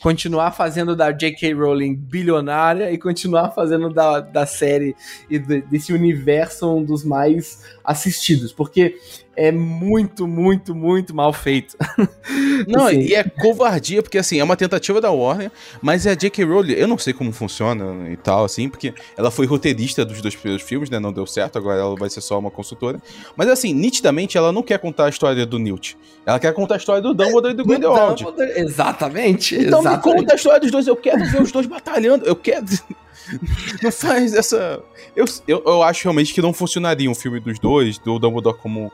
Continuar 0.00 0.52
fazendo 0.52 0.96
da 0.96 1.12
J.K. 1.12 1.52
Rowling 1.52 1.94
bilionária 1.94 2.90
e 2.90 2.96
continuar 2.96 3.50
fazendo 3.50 3.90
da, 3.90 4.20
da 4.20 4.46
série 4.46 4.96
e 5.28 5.38
de- 5.38 5.60
desse 5.60 5.92
universo 5.92 6.74
um 6.74 6.82
dos 6.82 7.04
mais 7.04 7.62
assistidos, 7.84 8.54
porque 8.54 8.96
é 9.34 9.50
muito, 9.50 10.26
muito, 10.26 10.74
muito 10.74 11.14
mal 11.14 11.32
feito. 11.32 11.76
Não, 12.68 12.86
Assim. 12.86 13.00
e 13.00 13.14
é 13.14 13.24
covardia, 13.24 14.02
porque 14.02 14.18
assim, 14.18 14.38
é 14.38 14.44
uma 14.44 14.56
tentativa 14.56 15.00
da 15.00 15.10
Warner, 15.10 15.50
mas 15.80 16.06
é 16.06 16.10
a 16.10 16.14
J.K. 16.14 16.44
Rowling, 16.44 16.72
eu 16.72 16.86
não 16.86 16.98
sei 16.98 17.12
como 17.12 17.32
funciona 17.32 18.10
e 18.10 18.16
tal, 18.16 18.44
assim, 18.44 18.68
porque 18.68 18.94
ela 19.16 19.30
foi 19.30 19.46
roteirista 19.46 20.04
dos 20.04 20.20
dois 20.20 20.36
primeiros 20.36 20.66
filmes, 20.66 20.88
né, 20.88 21.00
não 21.00 21.12
deu 21.12 21.26
certo, 21.26 21.58
agora 21.58 21.80
ela 21.80 21.96
vai 21.96 22.08
ser 22.08 22.20
só 22.20 22.38
uma 22.38 22.50
consultora. 22.50 23.02
Mas 23.34 23.48
assim, 23.48 23.72
nitidamente, 23.72 24.36
ela 24.36 24.52
não 24.52 24.62
quer 24.62 24.78
contar 24.78 25.06
a 25.06 25.08
história 25.08 25.44
do 25.44 25.58
Newt. 25.58 25.96
Ela 26.24 26.38
quer 26.38 26.52
contar 26.52 26.74
a 26.74 26.78
história 26.78 27.02
do 27.02 27.12
Dumbledore 27.12 27.52
e 27.52 27.56
do 27.56 27.64
Grindelwald. 27.64 28.24
Exatamente. 28.56 29.56
Então 29.56 29.82
me 29.82 29.98
conta 29.98 30.34
a 30.34 30.36
história 30.36 30.60
dos 30.60 30.70
dois, 30.70 30.86
eu 30.86 30.96
quero 30.96 31.24
ver 31.24 31.42
os 31.42 31.50
dois 31.50 31.66
batalhando, 31.66 32.24
eu 32.24 32.36
quero... 32.36 32.66
Não 33.82 33.92
faz 33.92 34.34
essa... 34.34 34.82
Eu, 35.14 35.24
eu, 35.46 35.62
eu 35.64 35.82
acho 35.82 36.02
realmente 36.04 36.34
que 36.34 36.42
não 36.42 36.52
funcionaria 36.52 37.08
um 37.08 37.14
filme 37.14 37.38
dos 37.38 37.58
dois, 37.58 37.96
do 37.98 38.18
Dumbledore 38.18 38.58
como 38.58 38.90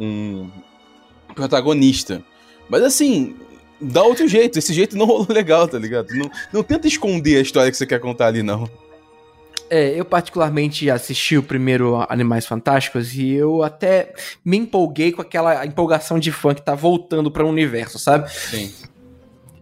um 0.00 0.50
protagonista. 1.34 2.22
Mas 2.68 2.82
assim, 2.82 3.36
dá 3.80 4.02
outro 4.02 4.26
jeito. 4.26 4.58
Esse 4.58 4.72
jeito 4.72 4.96
não 4.96 5.06
rolou 5.06 5.26
legal, 5.28 5.68
tá 5.68 5.78
ligado? 5.78 6.08
Não, 6.14 6.30
não 6.52 6.62
tenta 6.62 6.88
esconder 6.88 7.36
a 7.36 7.42
história 7.42 7.70
que 7.70 7.76
você 7.76 7.86
quer 7.86 8.00
contar 8.00 8.26
ali, 8.26 8.42
não. 8.42 8.68
É, 9.68 9.90
eu 9.90 10.04
particularmente 10.04 10.90
assisti 10.90 11.38
o 11.38 11.42
primeiro 11.44 12.04
Animais 12.08 12.44
Fantásticos 12.44 13.14
e 13.14 13.30
eu 13.30 13.62
até 13.62 14.12
me 14.44 14.56
empolguei 14.56 15.12
com 15.12 15.22
aquela 15.22 15.64
empolgação 15.64 16.18
de 16.18 16.32
fã 16.32 16.52
que 16.52 16.62
tá 16.62 16.74
voltando 16.74 17.30
para 17.30 17.44
o 17.44 17.48
universo, 17.48 17.96
sabe? 17.96 18.28
Sim. 18.32 18.74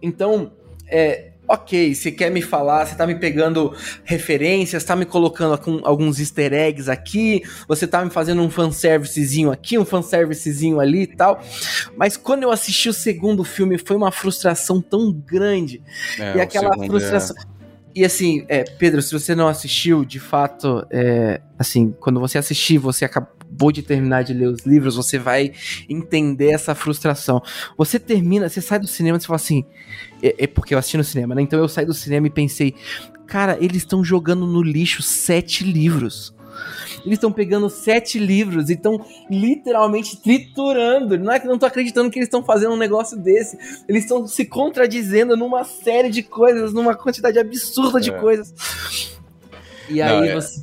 Então, 0.01 0.51
é, 0.87 1.28
ok, 1.49 1.95
você 1.95 2.11
quer 2.11 2.29
me 2.29 2.43
falar, 2.43 2.85
você 2.85 2.95
tá 2.95 3.07
me 3.07 3.15
pegando 3.15 3.75
referências, 4.03 4.83
tá 4.83 4.95
me 4.95 5.05
colocando 5.05 5.57
com 5.57 5.81
alguns 5.83 6.19
easter 6.19 6.53
eggs 6.53 6.89
aqui, 6.89 7.41
você 7.67 7.87
tá 7.87 8.05
me 8.05 8.11
fazendo 8.11 8.41
um 8.43 8.49
fanservicezinho 8.51 9.51
aqui, 9.51 9.77
um 9.77 9.83
fanservicezinho 9.83 10.79
ali 10.79 11.01
e 11.01 11.07
tal. 11.07 11.41
Mas 11.97 12.15
quando 12.15 12.43
eu 12.43 12.51
assisti 12.51 12.87
o 12.87 12.93
segundo 12.93 13.43
filme, 13.43 13.79
foi 13.79 13.97
uma 13.97 14.11
frustração 14.11 14.79
tão 14.79 15.11
grande. 15.11 15.81
É, 16.19 16.37
e 16.37 16.41
aquela 16.41 16.71
segundo 16.73 16.87
frustração. 16.87 17.35
E 17.95 18.05
assim, 18.05 18.45
é, 18.47 18.63
Pedro, 18.63 19.01
se 19.01 19.11
você 19.11 19.33
não 19.33 19.47
assistiu, 19.47 20.05
de 20.05 20.19
fato, 20.19 20.85
é, 20.91 21.41
assim, 21.57 21.93
quando 21.99 22.19
você 22.19 22.37
assistir, 22.37 22.77
você 22.77 23.03
acabou 23.59 23.71
de 23.73 23.83
terminar 23.83 24.23
de 24.23 24.33
ler 24.33 24.47
os 24.47 24.61
livros, 24.65 24.95
você 24.95 25.19
vai 25.19 25.51
entender 25.89 26.51
essa 26.51 26.73
frustração. 26.73 27.41
Você 27.77 27.99
termina, 27.99 28.47
você 28.47 28.61
sai 28.61 28.79
do 28.79 28.87
cinema 28.87 29.17
e 29.17 29.21
você 29.21 29.27
fala 29.27 29.35
assim, 29.35 29.65
é, 30.23 30.43
é 30.45 30.47
porque 30.47 30.73
eu 30.73 30.77
assisti 30.79 30.95
no 30.95 31.03
cinema, 31.03 31.35
né? 31.35 31.41
Então 31.41 31.59
eu 31.59 31.67
saí 31.67 31.85
do 31.85 31.93
cinema 31.93 32.25
e 32.27 32.29
pensei, 32.29 32.73
cara, 33.27 33.57
eles 33.59 33.77
estão 33.77 34.01
jogando 34.01 34.47
no 34.47 34.61
lixo 34.63 35.01
sete 35.03 35.65
livros. 35.65 36.33
Eles 37.05 37.17
estão 37.17 37.31
pegando 37.31 37.69
sete 37.69 38.17
livros 38.17 38.69
e 38.69 38.73
estão 38.73 39.05
literalmente 39.29 40.17
triturando. 40.21 41.17
Não 41.17 41.31
é 41.33 41.39
que 41.39 41.45
eu 41.45 41.51
não 41.51 41.59
tô 41.59 41.65
acreditando 41.65 42.09
que 42.09 42.17
eles 42.17 42.27
estão 42.27 42.43
fazendo 42.43 42.73
um 42.73 42.77
negócio 42.77 43.17
desse. 43.17 43.57
Eles 43.87 44.03
estão 44.03 44.25
se 44.27 44.45
contradizendo 44.45 45.35
numa 45.37 45.63
série 45.65 46.09
de 46.09 46.23
coisas, 46.23 46.73
numa 46.73 46.95
quantidade 46.95 47.37
absurda 47.39 47.99
de 47.99 48.09
É. 48.09 48.17
coisas. 48.19 48.53
E 49.89 49.99
Não, 49.99 50.19
aí 50.19 50.29
é- 50.29 50.35
você 50.35 50.59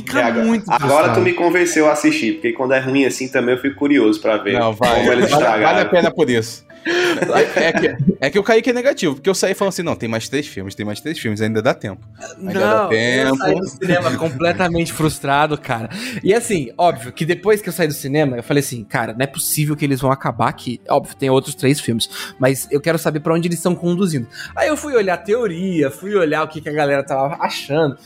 fica 0.00 0.24
agora, 0.26 0.44
muito 0.44 0.64
agora 0.70 1.12
tu 1.14 1.20
me 1.20 1.32
convenceu 1.32 1.88
a 1.88 1.92
assistir, 1.92 2.34
porque 2.34 2.52
quando 2.52 2.72
é 2.72 2.78
ruim 2.80 3.04
assim 3.04 3.28
também 3.28 3.54
eu 3.54 3.60
fico 3.60 3.76
curioso 3.76 4.20
pra 4.20 4.36
ver 4.38 4.58
Não, 4.58 4.72
vai. 4.72 4.96
como 5.00 5.12
eles 5.12 5.30
Vale, 5.30 5.32
estragaram. 5.42 5.62
vale 5.62 5.80
a 5.80 5.84
pena 5.86 6.10
por 6.10 6.28
isso. 6.30 6.64
É, 6.86 7.64
é 7.68 7.72
que, 7.72 7.96
é 8.20 8.30
que 8.30 8.38
o 8.38 8.44
Kaique 8.44 8.70
é 8.70 8.72
negativo, 8.72 9.16
porque 9.16 9.28
eu 9.28 9.34
saí 9.34 9.54
falando 9.54 9.70
assim, 9.72 9.82
não, 9.82 9.96
tem 9.96 10.08
mais 10.08 10.28
três 10.28 10.46
filmes, 10.46 10.72
tem 10.72 10.86
mais 10.86 11.00
três 11.00 11.18
filmes, 11.18 11.40
ainda 11.40 11.60
dá 11.60 11.74
tempo. 11.74 12.06
Ainda 12.38 12.60
dá 12.60 12.82
Não, 12.82 12.88
tempo. 12.88 13.28
eu 13.28 13.36
saí 13.36 13.54
do 13.56 13.68
cinema 13.68 14.16
completamente 14.16 14.92
frustrado, 14.92 15.58
cara. 15.58 15.88
E 16.22 16.32
assim, 16.32 16.70
óbvio 16.78 17.12
que 17.12 17.24
depois 17.24 17.60
que 17.60 17.68
eu 17.68 17.72
saí 17.72 17.88
do 17.88 17.92
cinema, 17.94 18.36
eu 18.36 18.42
falei 18.42 18.60
assim, 18.62 18.84
cara, 18.84 19.12
não 19.14 19.24
é 19.24 19.26
possível 19.26 19.74
que 19.74 19.84
eles 19.84 20.00
vão 20.00 20.12
acabar 20.12 20.48
aqui. 20.48 20.80
Óbvio, 20.88 21.16
tem 21.16 21.28
outros 21.28 21.56
três 21.56 21.80
filmes, 21.80 22.08
mas 22.38 22.68
eu 22.70 22.80
quero 22.80 22.98
saber 23.00 23.18
pra 23.18 23.34
onde 23.34 23.48
eles 23.48 23.58
estão 23.58 23.74
conduzindo. 23.74 24.28
Aí 24.54 24.68
eu 24.68 24.76
fui 24.76 24.94
olhar 24.94 25.14
a 25.14 25.18
teoria, 25.18 25.90
fui 25.90 26.14
olhar 26.14 26.44
o 26.44 26.48
que, 26.48 26.60
que 26.60 26.68
a 26.68 26.72
galera 26.72 27.02
tava 27.02 27.36
achando. 27.40 27.96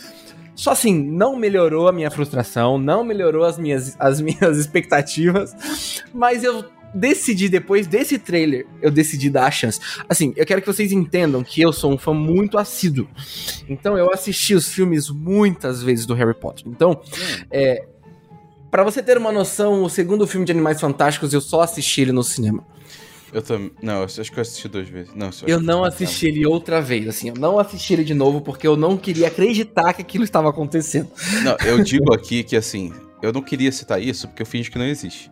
Só 0.61 0.73
assim, 0.73 1.03
não 1.03 1.37
melhorou 1.37 1.89
a 1.89 1.93
minha 1.93 2.11
frustração, 2.11 2.77
não 2.77 3.03
melhorou 3.03 3.45
as 3.45 3.57
minhas, 3.57 3.97
as 3.99 4.21
minhas 4.21 4.59
expectativas, 4.61 5.57
mas 6.13 6.45
eu 6.45 6.67
decidi, 6.95 7.49
depois 7.49 7.87
desse 7.87 8.19
trailer, 8.19 8.67
eu 8.83 8.91
decidi 8.91 9.31
dar 9.31 9.47
a 9.47 9.51
chance. 9.51 9.81
Assim, 10.07 10.35
eu 10.37 10.45
quero 10.45 10.61
que 10.61 10.67
vocês 10.67 10.93
entendam 10.93 11.43
que 11.43 11.63
eu 11.63 11.73
sou 11.73 11.91
um 11.91 11.97
fã 11.97 12.13
muito 12.13 12.59
assíduo. 12.59 13.09
Então 13.71 13.97
eu 13.97 14.13
assisti 14.13 14.55
os 14.55 14.69
filmes 14.69 15.09
muitas 15.09 15.83
vezes 15.83 16.05
do 16.05 16.13
Harry 16.13 16.35
Potter. 16.35 16.65
Então, 16.67 17.01
é. 17.51 17.87
Pra 18.71 18.85
você 18.85 19.03
ter 19.03 19.17
uma 19.17 19.33
noção, 19.33 19.83
o 19.83 19.89
segundo 19.89 20.27
filme 20.27 20.45
de 20.45 20.53
Animais 20.53 20.79
Fantásticos 20.79 21.33
eu 21.33 21.41
só 21.41 21.63
assisti 21.63 22.03
ele 22.03 22.13
no 22.13 22.23
cinema. 22.23 22.67
Eu 23.33 23.43
também. 23.43 23.71
Não, 23.83 23.99
eu 23.99 24.05
acho 24.05 24.31
que 24.33 24.39
eu 24.39 24.43
assisti 24.43 24.69
duas 24.69 24.89
vezes. 24.89 25.15
Não, 25.15 25.31
só 25.31 25.47
Eu 25.47 25.61
não 25.61 25.85
assisti 25.85 26.27
ele 26.27 26.45
outra 26.47 26.81
vez, 26.81 27.07
assim, 27.09 27.29
eu 27.29 27.35
não 27.37 27.59
assisti 27.59 27.93
ele 27.93 28.05
de 28.05 28.15
novo 28.15 28.41
porque 28.41 28.67
eu 28.67 28.77
não 28.77 28.97
queria 28.97 29.29
acreditar 29.29 29.93
que 29.93 30.03
aquilo 30.03 30.25
estava 30.25 30.51
acontecendo. 30.51 31.09
Não, 31.45 31.57
eu 31.65 31.81
digo 31.85 32.13
aqui 32.13 32.43
que 32.43 32.57
assim, 32.57 32.93
eu 33.23 33.33
não 33.33 33.41
queria 33.43 33.71
citar 33.71 34.03
isso 34.03 34.27
porque 34.29 34.43
eu 34.43 34.47
finge 34.47 34.71
que 34.71 34.79
não 34.79 34.87
existe. 34.87 35.31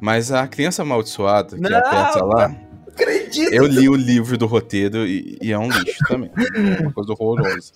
Mas 0.00 0.30
a 0.32 0.46
criança 0.46 0.82
amaldiçoada, 0.82 1.58
que 1.58 1.66
a 1.66 1.80
Não, 1.80 1.90
peça 1.90 2.24
lá, 2.24 2.56
Acredito! 2.88 3.52
eu 3.52 3.66
li 3.66 3.88
o 3.88 3.94
livro 3.94 4.38
do 4.38 4.46
roteiro 4.46 5.06
e, 5.06 5.38
e 5.42 5.52
é 5.52 5.58
um 5.58 5.68
lixo 5.70 5.98
também. 6.08 6.30
É 6.54 6.80
uma 6.80 6.92
coisa 6.92 7.12
horrorosa. 7.12 7.72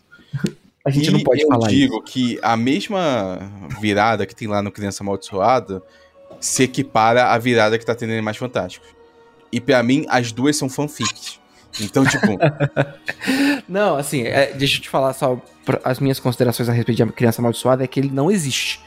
A 0.85 0.91
gente 0.91 1.09
e 1.09 1.11
não 1.11 1.21
pode 1.21 1.43
eu 1.43 1.49
falar 1.49 1.69
digo 1.69 1.97
isso. 1.97 2.03
que 2.05 2.39
a 2.43 2.57
mesma 2.57 3.39
virada 3.81 4.25
que 4.25 4.35
tem 4.35 4.49
lá 4.49 4.63
no 4.63 4.73
Criança 4.73 5.03
Amaldiçoada 5.03 5.83
se 6.41 6.63
equipara 6.63 7.27
à 7.27 7.39
virada 7.39 7.79
que 7.79 7.85
tá 7.85 7.95
tendo 7.95 8.11
em 8.11 8.15
Animais 8.15 8.39
Fantásticos. 8.39 8.89
E 9.53 9.61
pra 9.61 9.83
mim, 9.83 10.07
as 10.09 10.33
duas 10.33 10.57
são 10.57 10.69
fanfics. 10.69 11.41
Então, 11.81 12.05
tipo, 12.05 12.27
Não, 13.69 13.97
assim, 13.97 14.23
é, 14.23 14.53
deixa 14.53 14.79
eu 14.79 14.83
te 14.83 14.89
falar 14.89 15.13
só 15.13 15.41
as 15.85 16.01
minhas 16.01 16.19
considerações 16.19 16.69
a 16.69 16.73
respeito 16.73 17.05
de 17.05 17.13
Criança 17.13 17.41
Amaldiçoada 17.41 17.85
é 17.85 17.87
que 17.87 18.01
ele 18.01 18.11
não 18.11 18.31
existe. 18.31 18.81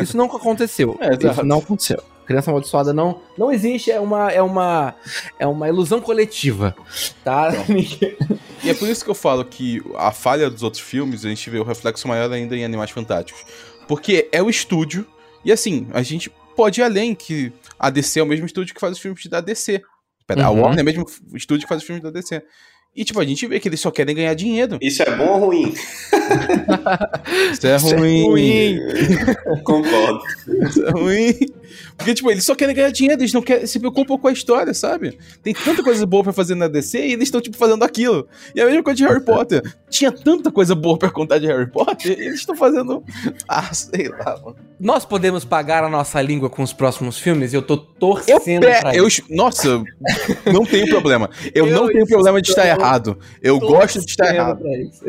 Isso 0.00 0.16
nunca 0.16 0.36
aconteceu. 0.36 0.98
É, 1.02 1.14
Isso 1.14 1.42
não 1.42 1.58
aconteceu. 1.58 2.02
Criança 2.24 2.50
Amaldiçoada 2.50 2.92
não, 2.92 3.20
não 3.36 3.50
existe, 3.50 3.90
é 3.90 3.98
uma, 3.98 4.30
é, 4.30 4.40
uma, 4.40 4.94
é 5.38 5.46
uma 5.46 5.68
ilusão 5.68 6.00
coletiva, 6.00 6.74
tá? 7.24 7.50
E 8.62 8.70
é 8.70 8.74
por 8.74 8.88
isso 8.88 9.04
que 9.04 9.10
eu 9.10 9.14
falo 9.14 9.44
que 9.44 9.82
a 9.96 10.12
falha 10.12 10.48
dos 10.48 10.62
outros 10.62 10.80
filmes, 10.80 11.24
a 11.24 11.28
gente 11.28 11.50
vê 11.50 11.58
o 11.58 11.64
reflexo 11.64 12.06
maior 12.06 12.30
ainda 12.30 12.56
em 12.56 12.64
Animais 12.64 12.92
Fantásticos. 12.92 13.44
Porque 13.88 14.28
é 14.30 14.40
o 14.40 14.48
estúdio, 14.48 15.04
e 15.44 15.50
assim, 15.50 15.88
a 15.92 16.02
gente 16.02 16.30
pode 16.56 16.80
ir 16.80 16.84
além 16.84 17.14
que 17.14 17.52
a 17.76 17.90
DC 17.90 18.20
é 18.20 18.22
o 18.22 18.26
mesmo 18.26 18.46
estúdio 18.46 18.72
que 18.72 18.80
faz 18.80 18.92
os 18.92 19.00
filmes 19.00 19.26
da 19.26 19.40
DC. 19.40 19.82
A 20.28 20.50
Uhum. 20.50 20.60
Warner 20.60 20.78
é 20.80 20.82
o 20.82 20.84
mesmo 20.84 21.06
estúdio 21.34 21.64
que 21.66 21.68
faz 21.68 21.80
os 21.80 21.86
filmes 21.86 22.02
da 22.02 22.10
DC. 22.10 22.42
E 22.94 23.04
tipo, 23.04 23.18
a 23.20 23.24
gente 23.24 23.46
vê 23.46 23.58
que 23.58 23.68
eles 23.68 23.80
só 23.80 23.90
querem 23.90 24.14
ganhar 24.14 24.34
dinheiro. 24.34 24.78
Isso 24.80 25.02
é 25.02 25.16
bom 25.16 25.26
ou 25.28 25.46
ruim? 25.46 25.72
Isso 27.52 27.66
é 27.66 27.76
ruim. 27.76 28.24
ruim. 28.28 28.78
Concordo. 29.64 30.20
Isso 30.68 30.84
é 30.84 30.90
ruim. 30.90 31.34
Porque, 32.02 32.14
tipo, 32.14 32.30
eles 32.30 32.44
só 32.44 32.54
querem 32.54 32.74
ganhar 32.74 32.90
dinheiro, 32.90 33.20
eles 33.20 33.32
não 33.32 33.40
querem, 33.42 33.66
se 33.66 33.78
preocupam 33.78 34.18
com 34.18 34.28
a 34.28 34.32
história, 34.32 34.74
sabe? 34.74 35.18
Tem 35.42 35.54
tanta 35.54 35.82
coisa 35.82 36.04
boa 36.04 36.22
pra 36.24 36.32
fazer 36.32 36.54
na 36.54 36.68
DC 36.68 36.98
e 36.98 37.12
eles 37.12 37.28
estão, 37.28 37.40
tipo, 37.40 37.56
fazendo 37.56 37.82
aquilo. 37.84 38.26
E 38.54 38.60
a 38.60 38.66
mesma 38.66 38.82
coisa 38.82 38.96
de 38.96 39.04
Harry 39.04 39.24
Potter. 39.24 39.62
Tinha 39.88 40.10
tanta 40.10 40.50
coisa 40.50 40.74
boa 40.74 40.98
pra 40.98 41.10
contar 41.10 41.38
de 41.38 41.46
Harry 41.46 41.70
Potter 41.70 42.18
e 42.18 42.22
eles 42.26 42.40
estão 42.40 42.56
fazendo. 42.56 43.02
Ah, 43.48 43.72
sei 43.74 44.08
lá, 44.08 44.38
mano. 44.42 44.56
Nós 44.80 45.04
podemos 45.04 45.44
pagar 45.44 45.84
a 45.84 45.88
nossa 45.88 46.20
língua 46.22 46.48
com 46.48 46.62
os 46.62 46.72
próximos 46.72 47.18
filmes? 47.18 47.52
Eu 47.52 47.60
tô 47.60 47.74
Eu, 47.74 47.78
torcendo 47.98 48.66
pe- 48.66 48.80
pra 48.80 48.94
eu 48.94 49.06
isso. 49.06 49.22
Nossa, 49.28 49.82
não 50.50 50.64
tenho 50.64 50.88
problema. 50.88 51.28
Eu, 51.54 51.66
Eu 51.66 51.74
não 51.82 51.86
tenho 51.88 52.06
problema 52.06 52.40
de 52.40 52.48
estar 52.48 52.66
errado. 52.66 53.18
Eu 53.42 53.58
gosto 53.58 54.00
de 54.00 54.10
estar 54.10 54.34
errado. 54.34 54.62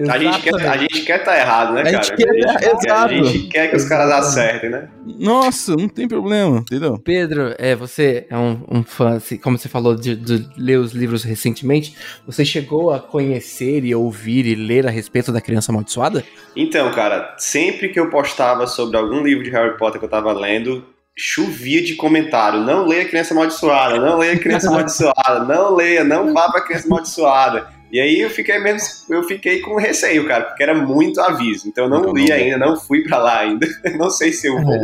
A 0.09 0.17
gente, 0.19 0.41
quer, 0.41 0.55
a 0.67 0.77
gente 0.77 1.01
quer 1.03 1.19
estar 1.19 1.37
errado, 1.37 1.73
né, 1.73 1.81
A 1.81 1.83
cara? 1.85 2.03
gente 2.03 2.15
quer- 2.15 2.33
quer, 2.33 2.49
a 2.49 2.75
exato. 2.77 3.13
gente 3.13 3.47
quer 3.47 3.69
que 3.69 3.75
os 3.77 3.85
caras 3.85 4.11
acertem, 4.27 4.69
né? 4.69 4.89
Nossa, 5.19 5.75
não 5.75 5.87
tem 5.87 6.07
problema, 6.07 6.57
entendeu? 6.57 6.82
Pedro, 6.99 7.55
é, 7.57 7.75
você 7.75 8.25
é 8.29 8.37
um, 8.37 8.63
um 8.69 8.83
fã, 8.83 9.15
assim, 9.15 9.37
como 9.37 9.57
você 9.57 9.69
falou 9.69 9.95
de, 9.95 10.15
de 10.15 10.47
ler 10.57 10.77
os 10.79 10.93
livros 10.93 11.23
recentemente, 11.23 11.95
você 12.25 12.43
chegou 12.45 12.91
a 12.91 12.99
conhecer 12.99 13.83
e 13.83 13.95
ouvir 13.95 14.45
e 14.45 14.55
ler 14.55 14.87
a 14.87 14.89
respeito 14.89 15.31
da 15.31 15.41
criança 15.41 15.71
amaldiçoada? 15.71 16.23
Então, 16.55 16.91
cara, 16.91 17.35
sempre 17.37 17.89
que 17.89 17.99
eu 17.99 18.09
postava 18.09 18.67
sobre 18.67 18.97
algum 18.97 19.23
livro 19.23 19.43
de 19.43 19.49
Harry 19.49 19.77
Potter 19.77 19.99
que 19.99 20.05
eu 20.05 20.09
tava 20.09 20.31
lendo, 20.33 20.85
chovia 21.15 21.83
de 21.83 21.95
comentário. 21.95 22.61
Não 22.61 22.87
leia 22.87 23.05
Criança 23.05 23.33
Amaldiçoada, 23.33 23.99
não 23.99 24.17
leia 24.17 24.37
Criança 24.37 24.67
Amaldiçoada, 24.69 25.45
não 25.45 25.75
leia, 25.75 26.03
não 26.03 26.33
vá 26.33 26.51
pra 26.51 26.61
Criança 26.61 26.87
Amaldiçoada. 26.87 27.67
E 27.93 27.99
aí 27.99 28.19
eu 28.21 28.29
fiquei 28.31 28.57
mesmo, 28.57 28.87
eu 29.07 29.21
fiquei 29.21 29.59
com 29.59 29.75
receio, 29.75 30.27
cara, 30.27 30.45
porque 30.45 30.63
era 30.63 30.73
muito 30.73 31.21
aviso. 31.21 31.67
Então 31.67 31.83
eu 31.83 31.89
não, 31.91 32.01
Não, 32.01 32.11
li 32.13 32.27
não. 32.27 32.35
ainda, 32.35 32.57
não 32.57 32.75
fui 32.75 33.03
pra 33.03 33.19
lá 33.19 33.41
ainda. 33.41 33.67
não 33.99 34.09
sei 34.09 34.33
se 34.33 34.47
eu 34.47 34.59
vou. 34.63 34.79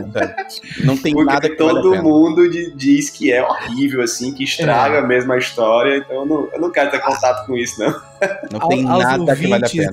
Não 0.84 0.96
tem 0.96 1.14
Porque 1.16 1.26
nada 1.34 1.50
que 1.50 1.56
vale 1.56 1.74
todo 1.74 1.90
pena. 1.90 2.04
mundo 2.04 2.48
di- 2.48 2.72
diz 2.76 3.10
que 3.10 3.32
é 3.32 3.44
horrível, 3.44 4.04
assim, 4.04 4.32
que 4.32 4.44
estraga 4.44 5.02
mesmo 5.02 5.34
a 5.34 5.40
história. 5.40 5.98
Então 5.98 6.18
eu 6.18 6.26
não, 6.28 6.50
eu 6.54 6.62
não 6.62 6.72
quero 6.72 6.92
ter 6.92 7.00
contato 7.00 7.48
com 7.48 7.58
isso, 7.58 7.80
não. 7.80 7.90
Não 8.52 8.68
tem 8.70 8.88
aos 8.88 9.04
nada 9.04 9.36
que 9.36 9.48
vale 9.48 9.66
a 9.66 9.70
pena. 9.70 9.92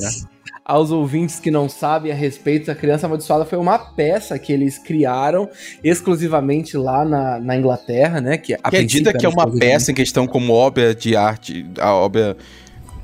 Aos 0.62 0.90
ouvintes 0.90 1.38
que 1.40 1.50
não 1.50 1.68
sabem 1.70 2.10
a 2.12 2.14
respeito, 2.14 2.70
a 2.70 2.74
Criança 2.74 3.06
Amaldiçoada 3.06 3.44
foi 3.46 3.56
uma 3.56 3.78
peça 3.78 4.36
que 4.38 4.52
eles 4.52 4.76
criaram 4.78 5.48
exclusivamente 5.82 6.76
lá 6.76 7.04
na, 7.04 7.38
na 7.38 7.56
Inglaterra, 7.56 8.20
né? 8.20 8.36
Que, 8.36 8.54
a 8.62 8.68
Que 8.70 8.76
é 8.76 8.82
dita 8.82 9.12
que 9.12 9.24
é 9.24 9.28
uma 9.28 9.50
peça 9.50 9.90
em 9.90 9.94
questão 9.94 10.26
como 10.26 10.52
obra 10.52 10.94
de 10.94 11.16
arte, 11.16 11.64
a 11.78 11.94
obra 11.94 12.36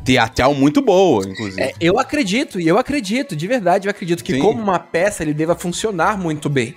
teatral 0.05 0.55
muito 0.55 0.81
boa, 0.83 1.25
inclusive. 1.25 1.61
É, 1.63 1.73
eu 1.81 1.99
acredito, 1.99 2.61
e 2.61 2.67
eu 2.67 2.79
acredito, 2.79 3.35
de 3.37 3.47
verdade, 3.47 3.87
eu 3.87 3.91
acredito 3.91 4.23
que 4.25 4.35
Sim. 4.35 4.41
como 4.41 4.61
uma 4.63 4.79
peça 4.79 5.23
ele 5.23 5.35
deva 5.35 5.55
funcionar 5.55 6.19
muito 6.19 6.49
bem. 6.49 6.75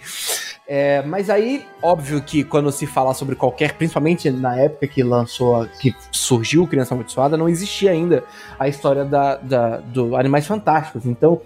É, 0.67 1.03
mas 1.03 1.30
aí, 1.30 1.63
óbvio 1.82 2.21
que 2.21 2.43
quando 2.43 2.71
se 2.71 2.88
falar 2.88 3.13
sobre 3.13 3.36
qualquer, 3.36 3.73
principalmente 3.73 4.32
na 4.32 4.57
época 4.59 4.88
que 4.88 5.03
lançou, 5.03 5.67
que 5.80 5.93
surgiu 6.11 6.65
Criança 6.67 6.93
Amaldiçoada, 6.95 7.38
não 7.38 7.47
existia 7.47 7.91
ainda 7.91 8.23
a 8.57 8.67
história 8.67 9.05
da, 9.05 9.36
da- 9.36 9.78
do 9.78 10.15
Animais 10.15 10.47
Fantásticos. 10.47 11.05
Então, 11.05 11.39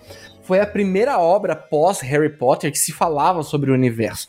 foi 0.43 0.59
a 0.61 0.65
primeira 0.65 1.19
obra 1.19 1.55
pós 1.55 1.99
Harry 1.99 2.29
Potter 2.29 2.71
que 2.71 2.79
se 2.79 2.91
falava 2.93 3.43
sobre 3.43 3.71
o 3.71 3.73
universo. 3.73 4.27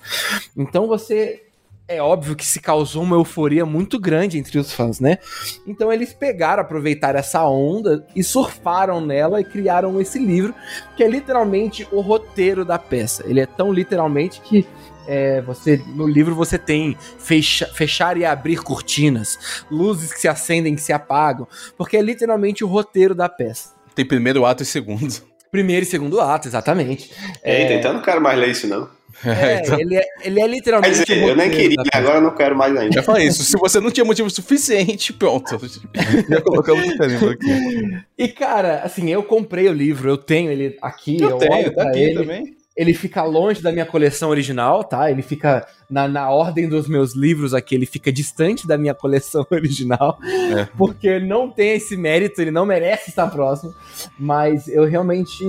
Então 0.57 0.87
você. 0.87 1.45
É 1.93 2.01
óbvio 2.01 2.37
que 2.37 2.47
se 2.47 2.61
causou 2.61 3.03
uma 3.03 3.17
euforia 3.17 3.67
muito 3.67 3.99
grande 3.99 4.39
entre 4.39 4.57
os 4.61 4.73
fãs, 4.73 5.01
né? 5.01 5.19
Então 5.67 5.93
eles 5.93 6.13
pegaram, 6.13 6.63
aproveitaram 6.63 7.19
essa 7.19 7.45
onda 7.45 8.07
e 8.15 8.23
surfaram 8.23 9.01
nela 9.01 9.41
e 9.41 9.45
criaram 9.45 10.01
esse 10.01 10.17
livro, 10.17 10.55
que 10.97 11.03
é 11.03 11.09
literalmente 11.09 11.89
o 11.91 12.01
roteiro 12.01 12.65
da 12.65 12.79
peça. 12.79 13.25
Ele 13.27 13.41
é 13.41 13.47
tão 13.47 13.73
literalmente 13.73 14.41
que 14.41 14.65
é, 15.09 15.41
você 15.43 15.83
no 15.89 16.07
livro 16.07 16.33
você 16.33 16.57
tem 16.57 16.97
fecha- 17.19 17.67
fechar 17.75 18.17
e 18.17 18.25
abrir 18.25 18.63
cortinas, 18.63 19.65
luzes 19.69 20.13
que 20.13 20.21
se 20.21 20.29
acendem, 20.29 20.77
que 20.77 20.83
se 20.83 20.93
apagam, 20.93 21.49
porque 21.77 21.97
é 21.97 22.01
literalmente 22.01 22.63
o 22.63 22.69
roteiro 22.69 23.17
da 23.17 23.29
peça. 23.29 23.71
Tem 23.97 24.05
primeiro 24.07 24.47
ato 24.47 24.63
e 24.63 24.67
segundo. 24.67 25.13
Primeiro 25.51 25.83
e 25.83 25.89
segundo 25.89 26.21
ato, 26.21 26.47
exatamente. 26.47 27.11
Eita, 27.43 27.73
então 27.73 27.91
eu 27.91 27.95
não 27.97 28.03
quero 28.03 28.21
mais 28.21 28.39
ler 28.39 28.51
isso, 28.51 28.69
não. 28.69 29.00
É, 29.25 29.61
então, 29.65 29.79
ele, 29.79 29.97
é, 29.97 30.03
ele 30.25 30.41
é 30.41 30.43
Quer 30.45 30.51
literalmente. 30.51 31.01
dizer, 31.01 31.23
eu 31.29 31.37
nem 31.37 31.51
queria, 31.51 31.77
agora 31.93 32.19
eu 32.19 32.23
não 32.23 32.35
quero 32.35 32.57
mais 32.57 32.77
ainda. 32.77 32.93
já 32.93 33.03
falei 33.03 33.27
isso. 33.27 33.43
Se 33.45 33.57
você 33.59 33.81
não 33.81 33.91
tinha 33.91 34.05
motivo 34.05 34.31
suficiente, 34.31 35.13
pronto. 35.13 35.59
Já 36.29 36.41
colocamos 36.41 36.87
o 36.89 36.99
tempo 36.99 37.29
aqui. 37.29 38.03
E, 38.17 38.29
cara, 38.29 38.81
assim, 38.83 39.11
eu 39.11 39.23
comprei 39.23 39.69
o 39.69 39.73
livro, 39.73 40.09
eu 40.11 40.17
tenho 40.17 40.51
ele 40.51 40.77
aqui, 40.81 41.21
eu, 41.21 41.31
Eu 41.31 41.39
tenho, 41.39 41.53
olho 41.53 41.75
tá 41.75 41.89
aqui 41.89 41.99
ele. 42.01 42.15
também. 42.15 42.57
Ele 42.77 42.95
fica 42.95 43.23
longe 43.25 43.61
da 43.61 43.71
minha 43.73 43.85
coleção 43.85 44.31
original, 44.31 44.83
tá? 44.85 45.11
Ele 45.11 45.21
fica 45.21 45.67
na, 45.91 46.09
na 46.09 46.31
ordem 46.31 46.67
dos 46.67 46.89
meus 46.89 47.15
livros 47.15 47.53
aqui, 47.53 47.75
ele 47.75 47.85
fica 47.85 48.11
distante 48.11 48.67
da 48.67 48.79
minha 48.79 48.95
coleção 48.95 49.45
original, 49.51 50.19
É. 50.57 50.67
porque 50.79 51.19
não 51.19 51.51
tem 51.51 51.73
esse 51.77 51.95
mérito, 51.97 52.41
ele 52.41 52.51
não 52.51 52.65
merece 52.65 53.11
estar 53.11 53.27
próximo. 53.27 53.75
Mas 54.19 54.67
eu 54.69 54.85
realmente 54.87 55.45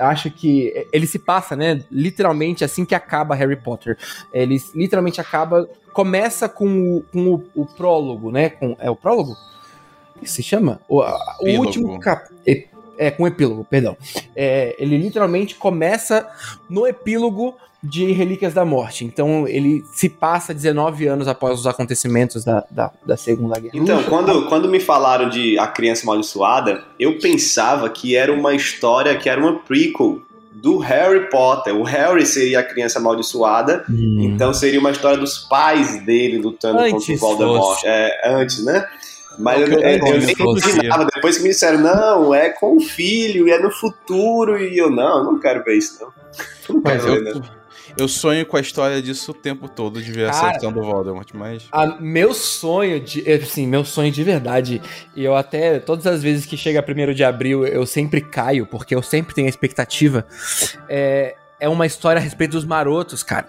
acho 0.00 0.30
que 0.30 0.86
ele 0.92 1.06
se 1.06 1.18
passa, 1.18 1.54
né? 1.54 1.82
Literalmente 1.90 2.64
assim 2.64 2.84
que 2.84 2.94
acaba 2.94 3.34
Harry 3.34 3.56
Potter. 3.56 3.96
Ele 4.32 4.60
literalmente 4.74 5.20
acaba. 5.20 5.68
Começa 5.92 6.48
com 6.48 6.96
o, 6.98 7.02
com 7.12 7.34
o, 7.34 7.44
o 7.62 7.66
prólogo, 7.66 8.30
né? 8.30 8.48
Com, 8.50 8.76
é 8.80 8.90
o 8.90 8.96
prólogo? 8.96 9.36
O 10.16 10.20
que 10.20 10.30
se 10.30 10.42
chama? 10.42 10.80
O, 10.88 11.02
a- 11.02 11.36
o 11.40 11.44
último 11.58 11.98
cap, 12.00 12.30
é, 12.46 12.64
é, 12.98 13.10
com 13.10 13.26
epílogo, 13.26 13.64
perdão. 13.64 13.96
É, 14.36 14.76
ele 14.78 14.96
literalmente 14.98 15.54
começa 15.54 16.28
no 16.68 16.86
epílogo 16.86 17.56
de 17.82 18.12
Relíquias 18.12 18.52
da 18.54 18.64
Morte. 18.64 19.04
Então 19.04 19.46
ele 19.48 19.84
se 19.92 20.08
passa 20.08 20.52
19 20.52 21.06
anos 21.06 21.26
após 21.28 21.58
os 21.60 21.66
acontecimentos 21.66 22.44
da, 22.44 22.64
da, 22.70 22.90
da 23.06 23.16
Segunda 23.16 23.58
Guerra. 23.58 23.72
Então, 23.74 24.02
quando, 24.04 24.46
quando 24.48 24.68
me 24.68 24.78
falaram 24.80 25.28
de 25.28 25.58
A 25.58 25.66
Criança 25.66 26.02
Amaldiçoada, 26.04 26.84
eu 26.98 27.18
pensava 27.18 27.88
que 27.88 28.14
era 28.16 28.32
uma 28.32 28.54
história, 28.54 29.16
que 29.16 29.28
era 29.28 29.40
uma 29.40 29.58
prequel 29.60 30.20
do 30.52 30.76
Harry 30.78 31.30
Potter. 31.30 31.74
O 31.74 31.82
Harry 31.84 32.26
seria 32.26 32.60
a 32.60 32.62
criança 32.62 32.98
amaldiçoada, 32.98 33.84
Hum. 33.88 34.18
então 34.20 34.52
seria 34.52 34.78
uma 34.78 34.90
história 34.90 35.16
dos 35.16 35.38
pais 35.38 36.04
dele 36.04 36.36
lutando 36.38 36.76
contra 36.78 36.92
o 36.92 36.96
Antes 36.96 37.20
Voldemort. 37.20 37.74
fosse. 37.76 37.86
É, 37.86 38.20
antes, 38.34 38.64
né? 38.64 38.86
Mas 39.38 39.60
eu, 39.62 39.68
eu 39.68 39.80
eu- 39.80 40.06
eu 40.06 40.20
nem 40.20 40.34
imaginava. 40.38 41.06
Depois 41.14 41.36
que 41.38 41.44
me 41.44 41.48
disseram, 41.50 41.78
não, 41.80 42.34
é 42.34 42.50
com 42.50 42.76
o 42.76 42.80
filho, 42.80 43.48
e 43.48 43.52
é 43.52 43.58
no 43.58 43.70
futuro, 43.70 44.58
e 44.58 44.76
eu, 44.76 44.90
não, 44.90 45.18
eu 45.18 45.24
não 45.24 45.38
quero 45.40 45.64
ver 45.64 45.78
isso, 45.78 45.98
não. 46.00 46.08
Eu 46.68 46.74
não 46.74 46.82
Mas 46.84 47.02
quero 47.04 47.14
eu, 47.16 47.24
ver, 47.24 47.34
não. 47.36 47.59
Eu 47.96 48.08
sonho 48.08 48.44
com 48.46 48.56
a 48.56 48.60
história 48.60 49.00
disso 49.02 49.30
o 49.30 49.34
tempo 49.34 49.68
todo, 49.68 50.02
de 50.02 50.10
ver 50.12 50.28
a 50.28 50.30
Cara. 50.32 50.48
seleção 50.48 50.72
do 50.72 50.82
Voldemort, 50.82 51.28
mas... 51.34 51.66
A- 51.72 51.96
meu 52.00 52.32
sonho 52.34 53.00
de. 53.00 53.30
Assim, 53.32 53.66
meu 53.66 53.84
sonho 53.84 54.10
de 54.10 54.22
verdade. 54.22 54.80
E 55.14 55.24
eu 55.24 55.34
até. 55.36 55.78
Todas 55.78 56.06
as 56.06 56.22
vezes 56.22 56.46
que 56.46 56.56
chega 56.56 56.84
1 56.86 57.12
de 57.14 57.24
abril, 57.24 57.66
eu 57.66 57.84
sempre 57.86 58.20
caio, 58.20 58.66
porque 58.66 58.94
eu 58.94 59.02
sempre 59.02 59.34
tenho 59.34 59.46
a 59.46 59.50
expectativa. 59.50 60.26
É, 60.88 61.36
é 61.60 61.68
uma 61.68 61.86
história 61.86 62.18
a 62.18 62.22
respeito 62.22 62.52
dos 62.52 62.64
marotos, 62.64 63.22
cara. 63.22 63.46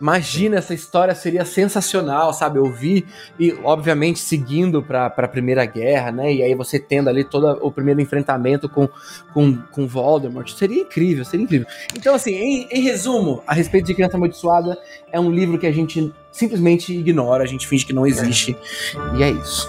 Imagina, 0.00 0.56
essa 0.56 0.74
história 0.74 1.14
seria 1.14 1.44
sensacional, 1.44 2.32
sabe? 2.32 2.58
Eu 2.58 2.72
vi, 2.72 3.06
e 3.38 3.52
obviamente 3.62 4.18
seguindo 4.18 4.82
pra, 4.82 5.08
pra 5.08 5.28
Primeira 5.28 5.64
Guerra, 5.64 6.10
né? 6.10 6.32
E 6.32 6.42
aí 6.42 6.54
você 6.56 6.80
tendo 6.80 7.08
ali 7.08 7.22
todo 7.22 7.58
o 7.60 7.70
primeiro 7.70 8.00
enfrentamento 8.00 8.68
com, 8.68 8.88
com, 9.32 9.56
com 9.70 9.86
Voldemort. 9.86 10.50
Seria 10.50 10.80
incrível, 10.80 11.24
seria 11.24 11.44
incrível. 11.44 11.68
Então, 11.94 12.14
assim, 12.16 12.32
em, 12.32 12.68
em 12.70 12.80
resumo, 12.80 13.44
a 13.46 13.54
respeito 13.54 13.86
de 13.86 13.94
Criança 13.94 14.16
Amaldiçoada, 14.16 14.76
é 15.12 15.20
um 15.20 15.30
livro 15.30 15.56
que 15.56 15.66
a 15.66 15.72
gente 15.72 16.12
simplesmente 16.32 16.92
ignora, 16.92 17.44
a 17.44 17.46
gente 17.46 17.68
finge 17.68 17.86
que 17.86 17.92
não 17.92 18.04
existe. 18.04 18.56
E 19.16 19.22
é 19.22 19.30
isso. 19.30 19.68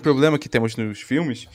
Problema 0.00 0.38
que 0.38 0.48
temos 0.48 0.76
nos 0.76 1.00
filmes 1.00 1.48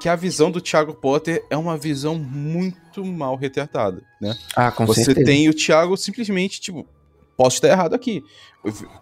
que 0.00 0.08
a 0.08 0.16
visão 0.16 0.50
do 0.50 0.60
Thiago 0.60 0.94
Potter 0.94 1.44
é 1.50 1.56
uma 1.56 1.76
visão 1.76 2.16
muito 2.18 3.04
mal 3.04 3.36
retratada, 3.36 4.02
né? 4.20 4.34
Ah, 4.56 4.72
com 4.72 4.84
Você 4.86 5.04
certeza. 5.04 5.26
tem 5.26 5.48
o 5.48 5.54
Thiago 5.54 5.96
simplesmente, 5.96 6.60
tipo, 6.60 6.86
posso 7.36 7.56
estar 7.56 7.68
errado 7.68 7.94
aqui. 7.94 8.22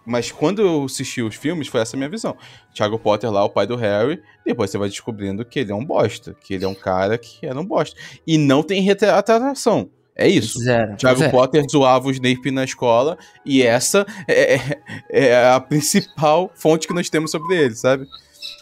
Mas 0.05 0.31
quando 0.33 0.61
eu 0.63 0.85
assisti 0.85 1.23
os 1.23 1.35
filmes, 1.37 1.69
foi 1.69 1.81
essa 1.81 1.97
a 1.97 1.99
minha 1.99 2.09
visão. 2.09 2.37
Thiago 2.75 2.99
Potter 2.99 3.31
lá, 3.31 3.45
o 3.45 3.51
pai 3.51 3.67
do 3.67 3.77
Harry, 3.77 4.21
depois 4.45 4.71
você 4.71 4.79
vai 4.79 4.89
descobrindo 4.89 5.45
que 5.45 5.61
ele 5.61 5.71
é 5.73 5.75
um 5.75 5.85
bosta, 5.85 6.35
que 6.43 6.55
ele 6.55 6.65
é 6.65 6.69
um 6.69 6.75
cara 6.75 7.17
que 7.17 7.47
era 7.47 7.59
um 7.59 7.65
bosta. 7.65 7.99
E 8.27 8.37
não 8.37 8.63
tem 8.63 8.83
retratação. 8.83 9.89
É 10.17 10.29
isso. 10.29 10.59
Zero. 10.59 10.97
Thiago 10.97 11.19
zero. 11.21 11.31
Potter 11.31 11.65
zoava 11.71 12.09
o 12.09 12.11
Snape 12.11 12.51
na 12.51 12.65
escola 12.65 13.17
e 13.47 13.63
essa 13.63 14.05
é, 14.29 14.55
é- 14.57 14.81
é 15.11 15.49
a 15.51 15.59
principal 15.61 16.51
fonte 16.55 16.87
que 16.87 16.93
nós 16.93 17.09
temos 17.09 17.31
sobre 17.31 17.57
ele, 17.57 17.75
sabe? 17.75 18.07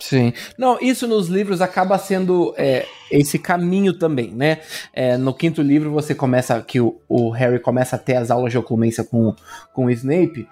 Sim. 0.00 0.32
Não, 0.56 0.78
isso 0.80 1.06
nos 1.06 1.28
livros 1.28 1.60
acaba 1.60 1.98
sendo 1.98 2.54
é, 2.56 2.86
esse 3.10 3.38
caminho 3.38 3.92
também, 3.92 4.30
né? 4.30 4.58
É, 4.92 5.16
no 5.16 5.34
quinto 5.34 5.62
livro 5.62 5.90
você 5.90 6.14
começa 6.14 6.60
que 6.62 6.80
o, 6.80 7.00
o, 7.08 7.30
Harry 7.30 7.60
começa 7.60 7.96
a 7.96 7.98
ter 7.98 8.16
as 8.16 8.30
aulas 8.30 8.52
de 8.52 8.58
oclumência 8.58 9.04
com, 9.04 9.34
com 9.72 9.86
o 9.86 9.90
Snape. 9.90 10.48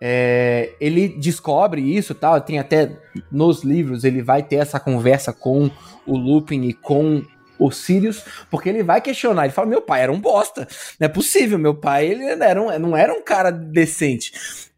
É, 0.00 0.72
ele 0.80 1.08
descobre 1.08 1.80
isso, 1.80 2.14
tal. 2.14 2.40
Tem 2.40 2.58
até 2.58 2.90
nos 3.30 3.62
livros 3.62 4.04
ele 4.04 4.22
vai 4.22 4.42
ter 4.42 4.56
essa 4.56 4.80
conversa 4.80 5.32
com 5.32 5.70
o 6.06 6.16
Lupin 6.16 6.62
e 6.62 6.72
com 6.72 7.22
o 7.58 7.70
Sirius, 7.70 8.24
porque 8.50 8.68
ele 8.68 8.82
vai 8.82 9.00
questionar. 9.00 9.44
Ele 9.44 9.52
fala: 9.52 9.68
Meu 9.68 9.82
pai 9.82 10.02
era 10.02 10.12
um 10.12 10.20
bosta. 10.20 10.66
Não 10.98 11.06
é 11.06 11.08
possível. 11.08 11.58
Meu 11.58 11.74
pai 11.74 12.06
ele 12.06 12.24
era 12.24 12.60
um, 12.60 12.78
não 12.78 12.96
era 12.96 13.12
um 13.12 13.22
cara 13.22 13.50
decente. 13.50 14.32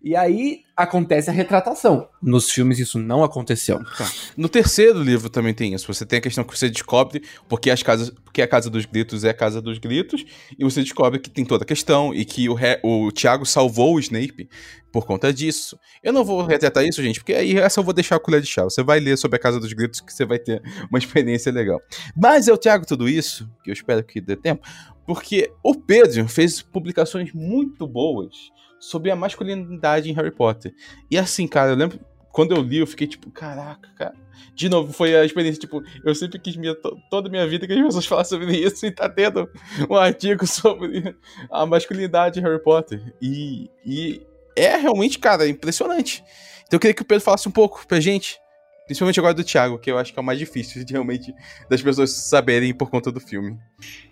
E 0.07 0.15
aí 0.15 0.61
acontece 0.77 1.29
a 1.29 1.33
retratação. 1.33 2.09
Nos 2.23 2.49
filmes 2.49 2.79
isso 2.79 2.97
não 2.97 3.25
aconteceu. 3.25 3.83
Tá. 3.99 4.09
No 4.37 4.49
terceiro 4.49 5.03
livro 5.03 5.29
também 5.29 5.53
tem 5.53 5.75
isso. 5.75 5.93
Você 5.93 6.07
tem 6.07 6.21
a 6.21 6.23
questão 6.23 6.45
que 6.45 6.57
você 6.57 6.71
descobre 6.71 7.25
porque 7.49 7.73
as 7.73 7.83
casas, 7.83 8.11
porque 8.11 8.41
a 8.41 8.47
casa 8.47 8.71
dos 8.71 8.85
gritos 8.85 9.25
é 9.25 9.31
a 9.31 9.35
casa 9.35 9.61
dos 9.61 9.79
gritos 9.79 10.25
e 10.57 10.63
você 10.63 10.81
descobre 10.81 11.19
que 11.19 11.29
tem 11.29 11.45
toda 11.45 11.65
a 11.65 11.67
questão 11.67 12.15
e 12.15 12.25
que 12.25 12.49
o, 12.49 12.57
o 12.85 13.11
Tiago 13.11 13.45
salvou 13.45 13.97
o 13.97 13.99
Snape 13.99 14.49
por 14.93 15.05
conta 15.05 15.33
disso. 15.33 15.77
Eu 16.05 16.13
não 16.13 16.25
vou 16.25 16.47
retratar 16.47 16.85
isso, 16.87 17.03
gente, 17.03 17.19
porque 17.19 17.35
aí 17.35 17.59
essa 17.59 17.81
eu 17.81 17.85
vou 17.85 17.93
deixar 17.93 18.15
a 18.15 18.21
colher 18.21 18.41
de 18.41 18.47
chá. 18.47 18.63
Você 18.63 18.85
vai 18.85 19.01
ler 19.01 19.19
sobre 19.19 19.39
a 19.39 19.41
casa 19.41 19.59
dos 19.59 19.73
gritos 19.73 20.01
que 20.01 20.13
você 20.13 20.25
vai 20.25 20.39
ter 20.39 20.63
uma 20.89 21.01
experiência 21.01 21.51
legal. 21.51 21.81
Mas 22.17 22.47
eu 22.47 22.57
trago 22.57 22.87
tudo 22.87 23.09
isso, 23.09 23.51
que 23.65 23.71
eu 23.71 23.75
espero 23.75 24.05
que 24.05 24.21
dê 24.21 24.37
tempo, 24.37 24.65
porque 25.05 25.51
o 25.65 25.75
Pedro 25.75 26.29
fez 26.29 26.63
publicações 26.63 27.33
muito 27.33 27.89
boas 27.89 28.55
sobre 28.79 29.11
a 29.11 29.17
masculinidade 29.17 30.11
em 30.11 30.15
Harry 30.15 30.31
Potter. 30.31 30.75
E 31.11 31.19
assim, 31.19 31.47
cara, 31.47 31.71
eu 31.71 31.77
lembro 31.77 32.01
quando 32.37 32.55
eu 32.55 32.61
li, 32.61 32.77
eu 32.77 32.87
fiquei 32.87 33.07
tipo, 33.07 33.31
caraca, 33.31 33.89
cara. 33.97 34.15
De 34.55 34.69
novo, 34.69 34.93
foi 34.93 35.17
a 35.17 35.25
experiência, 35.25 35.59
tipo, 35.59 35.83
eu 36.05 36.15
sempre 36.15 36.39
quis 36.39 36.55
minha, 36.55 36.75
toda 37.11 37.29
a 37.29 37.31
minha 37.31 37.47
vida 37.47 37.67
que 37.67 37.73
as 37.73 37.81
pessoas 37.81 38.05
falassem 38.07 38.39
sobre 38.39 38.57
isso 38.57 38.85
e 38.85 38.91
tá 38.91 39.09
tendo 39.09 39.49
um 39.89 39.97
artigo 39.97 40.45
sobre 40.49 41.17
a 41.51 41.65
masculinidade 41.65 42.39
em 42.39 42.43
Harry 42.43 42.63
Potter. 42.63 43.15
E, 43.23 43.71
e 43.87 44.21
é 44.55 44.77
realmente, 44.77 45.19
cara, 45.19 45.49
impressionante. 45.49 46.23
Então 46.67 46.77
eu 46.77 46.81
queria 46.81 46.93
que 46.93 47.01
o 47.01 47.07
Pedro 47.07 47.25
falasse 47.25 47.49
um 47.49 47.53
pouco 47.53 47.87
pra 47.87 48.01
gente. 48.01 48.39
Principalmente 48.85 49.19
agora 49.19 49.35
do 49.35 49.43
Thiago, 49.43 49.79
que 49.79 49.91
eu 49.91 49.99
acho 49.99 50.13
que 50.13 50.19
é 50.19 50.23
o 50.23 50.25
mais 50.25 50.39
difícil 50.39 50.85
de 50.85 50.93
realmente 50.93 51.35
das 51.69 51.81
pessoas 51.81 52.13
saberem 52.13 52.73
por 52.73 52.91
conta 52.91 53.11
do 53.11 53.19
filme. 53.19 53.57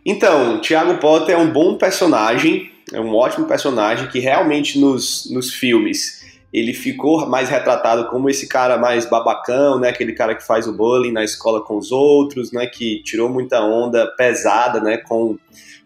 Então, 0.04 0.60
Thiago 0.60 0.98
Potter 0.98 1.34
é 1.34 1.38
um 1.38 1.52
bom 1.52 1.76
personagem, 1.76 2.72
é 2.94 3.00
um 3.00 3.14
ótimo 3.14 3.46
personagem 3.46 4.08
que 4.08 4.18
realmente 4.18 4.78
nos, 4.78 5.30
nos 5.30 5.52
filmes 5.52 6.24
ele 6.52 6.72
ficou 6.72 7.28
mais 7.28 7.48
retratado 7.48 8.08
como 8.08 8.30
esse 8.30 8.46
cara 8.46 8.78
mais 8.78 9.04
babacão, 9.10 9.80
né? 9.80 9.88
Aquele 9.88 10.12
cara 10.12 10.36
que 10.36 10.46
faz 10.46 10.68
o 10.68 10.72
bullying 10.72 11.10
na 11.10 11.24
escola 11.24 11.60
com 11.60 11.76
os 11.76 11.90
outros, 11.90 12.52
né? 12.52 12.64
Que 12.68 13.02
tirou 13.02 13.28
muita 13.28 13.60
onda 13.60 14.06
pesada, 14.16 14.80
né? 14.80 14.98
Com, 14.98 15.36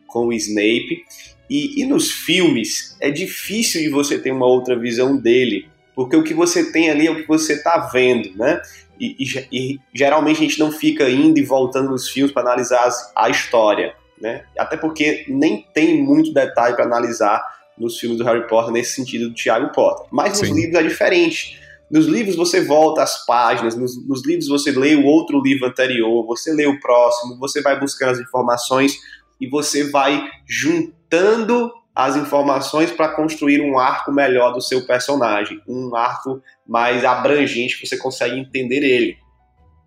com 0.07 0.27
o 0.27 0.33
Snape. 0.35 1.05
E, 1.49 1.81
e 1.81 1.87
nos 1.87 2.11
filmes 2.11 2.95
é 3.01 3.11
difícil 3.11 3.81
de 3.81 3.89
você 3.89 4.19
ter 4.19 4.31
uma 4.31 4.45
outra 4.45 4.79
visão 4.79 5.17
dele, 5.17 5.67
porque 5.95 6.15
o 6.15 6.23
que 6.23 6.35
você 6.35 6.71
tem 6.71 6.91
ali 6.91 7.07
é 7.07 7.11
o 7.11 7.17
que 7.17 7.27
você 7.27 7.55
está 7.55 7.89
vendo, 7.91 8.37
né? 8.37 8.61
E, 9.01 9.17
e, 9.19 9.49
e, 9.51 9.81
geralmente 9.95 10.37
a 10.37 10.43
gente 10.43 10.59
não 10.59 10.71
fica 10.71 11.09
indo 11.09 11.39
e 11.39 11.43
voltando 11.43 11.89
nos 11.89 12.11
filmes 12.11 12.31
para 12.31 12.43
analisar 12.43 12.91
a 13.17 13.31
história 13.31 13.95
né? 14.21 14.45
Até 14.59 14.77
porque 14.77 15.25
nem 15.29 15.67
tem 15.75 16.03
muito 16.03 16.33
detalhe 16.33 16.75
para 16.75 16.85
analisar 16.85 17.43
nos 17.77 17.99
filmes 17.99 18.19
do 18.19 18.25
Harry 18.25 18.47
Potter 18.47 18.73
nesse 18.73 18.95
sentido 18.95 19.29
do 19.29 19.35
Tiago 19.35 19.73
Potter. 19.73 20.07
Mas 20.11 20.41
nos 20.41 20.49
Sim. 20.49 20.55
livros 20.55 20.79
é 20.79 20.83
diferente. 20.83 21.61
Nos 21.91 22.07
livros 22.07 22.37
você 22.37 22.61
volta 22.61 23.03
às 23.03 23.25
páginas, 23.25 23.75
nos, 23.75 24.07
nos, 24.07 24.25
livros 24.27 24.49
você 24.49 24.71
lê 24.71 24.95
o 24.95 25.05
outro 25.05 25.41
livro 25.41 25.67
anterior, 25.67 26.27
você 26.27 26.53
lê 26.53 26.67
o 26.67 26.79
próximo, 26.81 27.39
você 27.39 27.63
vai 27.63 27.79
buscando 27.81 28.11
as 28.11 28.21
informações 28.21 28.99
e 29.41 29.49
você 29.49 29.91
vai 29.91 30.29
juntando 30.47 31.73
as 31.95 32.15
informações 32.15 32.91
para 32.91 33.09
construir 33.09 33.61
um 33.61 33.79
arco 33.79 34.13
melhor 34.13 34.53
do 34.53 34.61
seu 34.61 34.87
personagem, 34.87 35.61
um 35.67 35.97
arco 35.97 36.43
mais 36.67 37.05
abrangente 37.05 37.81
que 37.81 37.87
você 37.87 37.97
consegue 37.97 38.39
entender 38.39 38.85
ele. 38.85 39.17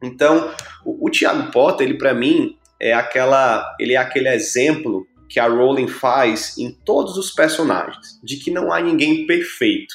Então, 0.02 0.52
o, 0.84 1.08
o 1.08 1.10
Tiago 1.10 1.52
Potter, 1.52 1.88
ele 1.88 1.98
para 1.98 2.14
mim, 2.14 2.58
é 2.82 2.94
aquela, 2.94 3.76
ele 3.80 3.94
é 3.94 3.98
aquele 3.98 4.28
exemplo 4.28 5.06
que 5.30 5.40
a 5.40 5.48
Rowling 5.48 5.88
faz 5.88 6.58
em 6.58 6.72
todos 6.84 7.16
os 7.16 7.32
personagens, 7.32 8.20
de 8.24 8.38
que 8.38 8.50
não 8.50 8.74
há 8.74 8.82
ninguém 8.82 9.28
perfeito, 9.28 9.94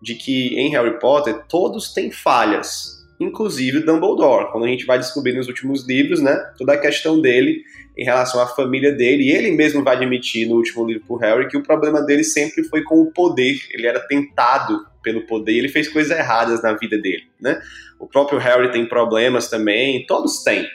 de 0.00 0.14
que 0.14 0.54
em 0.54 0.70
Harry 0.70 0.98
Potter 1.00 1.44
todos 1.48 1.92
têm 1.92 2.10
falhas, 2.10 3.00
inclusive 3.18 3.80
Dumbledore, 3.80 4.50
quando 4.52 4.64
a 4.64 4.68
gente 4.68 4.86
vai 4.86 4.98
descobrir 4.98 5.34
nos 5.34 5.48
últimos 5.48 5.86
livros, 5.86 6.22
né, 6.22 6.34
toda 6.56 6.72
a 6.72 6.78
questão 6.78 7.20
dele 7.20 7.62
em 7.98 8.04
relação 8.04 8.40
à 8.40 8.46
família 8.46 8.92
dele, 8.92 9.24
e 9.24 9.32
ele 9.32 9.50
mesmo 9.50 9.82
vai 9.82 9.96
admitir 9.96 10.48
no 10.48 10.54
último 10.54 10.86
livro 10.86 11.02
pro 11.06 11.16
Harry 11.16 11.48
que 11.48 11.56
o 11.56 11.62
problema 11.62 12.00
dele 12.00 12.24
sempre 12.24 12.62
foi 12.64 12.82
com 12.82 13.02
o 13.02 13.12
poder, 13.12 13.60
ele 13.72 13.86
era 13.86 14.00
tentado 14.00 14.86
pelo 15.02 15.26
poder, 15.26 15.58
ele 15.58 15.68
fez 15.68 15.88
coisas 15.88 16.16
erradas 16.16 16.62
na 16.62 16.72
vida 16.74 16.96
dele, 16.96 17.24
né? 17.40 17.60
O 17.98 18.06
próprio 18.06 18.38
Harry 18.38 18.70
tem 18.70 18.86
problemas 18.86 19.50
também, 19.50 20.06
todos 20.06 20.42
têm, 20.42 20.66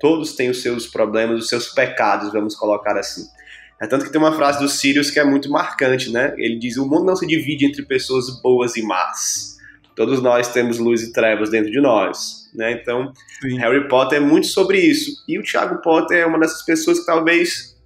Todos 0.00 0.34
têm 0.34 0.50
os 0.50 0.62
seus 0.62 0.86
problemas, 0.86 1.38
os 1.38 1.48
seus 1.48 1.68
pecados, 1.68 2.32
vamos 2.32 2.54
colocar 2.56 2.96
assim. 2.96 3.26
É 3.80 3.86
tanto 3.86 4.04
que 4.04 4.12
tem 4.12 4.20
uma 4.20 4.32
frase 4.32 4.58
do 4.58 4.68
Sirius 4.68 5.10
que 5.10 5.18
é 5.18 5.24
muito 5.24 5.50
marcante, 5.50 6.10
né? 6.10 6.34
Ele 6.36 6.58
diz: 6.58 6.76
O 6.76 6.86
mundo 6.86 7.04
não 7.04 7.16
se 7.16 7.26
divide 7.26 7.66
entre 7.66 7.82
pessoas 7.82 8.40
boas 8.42 8.76
e 8.76 8.82
más. 8.82 9.58
Todos 9.96 10.22
nós 10.22 10.48
temos 10.48 10.78
luz 10.78 11.02
e 11.02 11.12
trevas 11.12 11.50
dentro 11.50 11.70
de 11.70 11.80
nós. 11.80 12.48
Né? 12.54 12.72
Então, 12.72 13.12
Sim. 13.42 13.58
Harry 13.58 13.88
Potter 13.88 14.18
é 14.18 14.20
muito 14.20 14.46
sobre 14.46 14.78
isso. 14.78 15.22
E 15.28 15.38
o 15.38 15.42
Thiago 15.42 15.80
Potter 15.82 16.18
é 16.18 16.26
uma 16.26 16.38
dessas 16.38 16.62
pessoas 16.62 17.00
que 17.00 17.06
talvez 17.06 17.76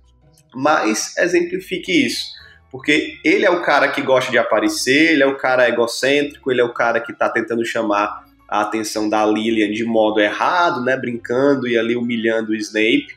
mais 0.55 1.17
exemplifique 1.17 2.07
isso. 2.07 2.25
Porque 2.71 3.19
ele 3.25 3.45
é 3.45 3.51
o 3.51 3.63
cara 3.63 3.89
que 3.89 4.03
gosta 4.03 4.31
de 4.31 4.39
aparecer, 4.39 5.13
ele 5.13 5.23
é 5.23 5.27
o 5.27 5.37
cara 5.37 5.69
egocêntrico, 5.69 6.51
ele 6.51 6.61
é 6.61 6.65
o 6.65 6.73
cara 6.73 7.01
que 7.01 7.13
está 7.13 7.29
tentando 7.29 7.65
chamar 7.65 8.24
a 8.49 8.61
atenção 8.61 9.09
da 9.09 9.25
Lilian 9.25 9.71
de 9.71 9.85
modo 9.85 10.21
errado, 10.21 10.83
né, 10.83 10.97
brincando 10.97 11.67
e 11.67 11.79
ali 11.79 11.97
humilhando 11.97 12.53
o 12.53 12.57
Snape. 12.57 13.17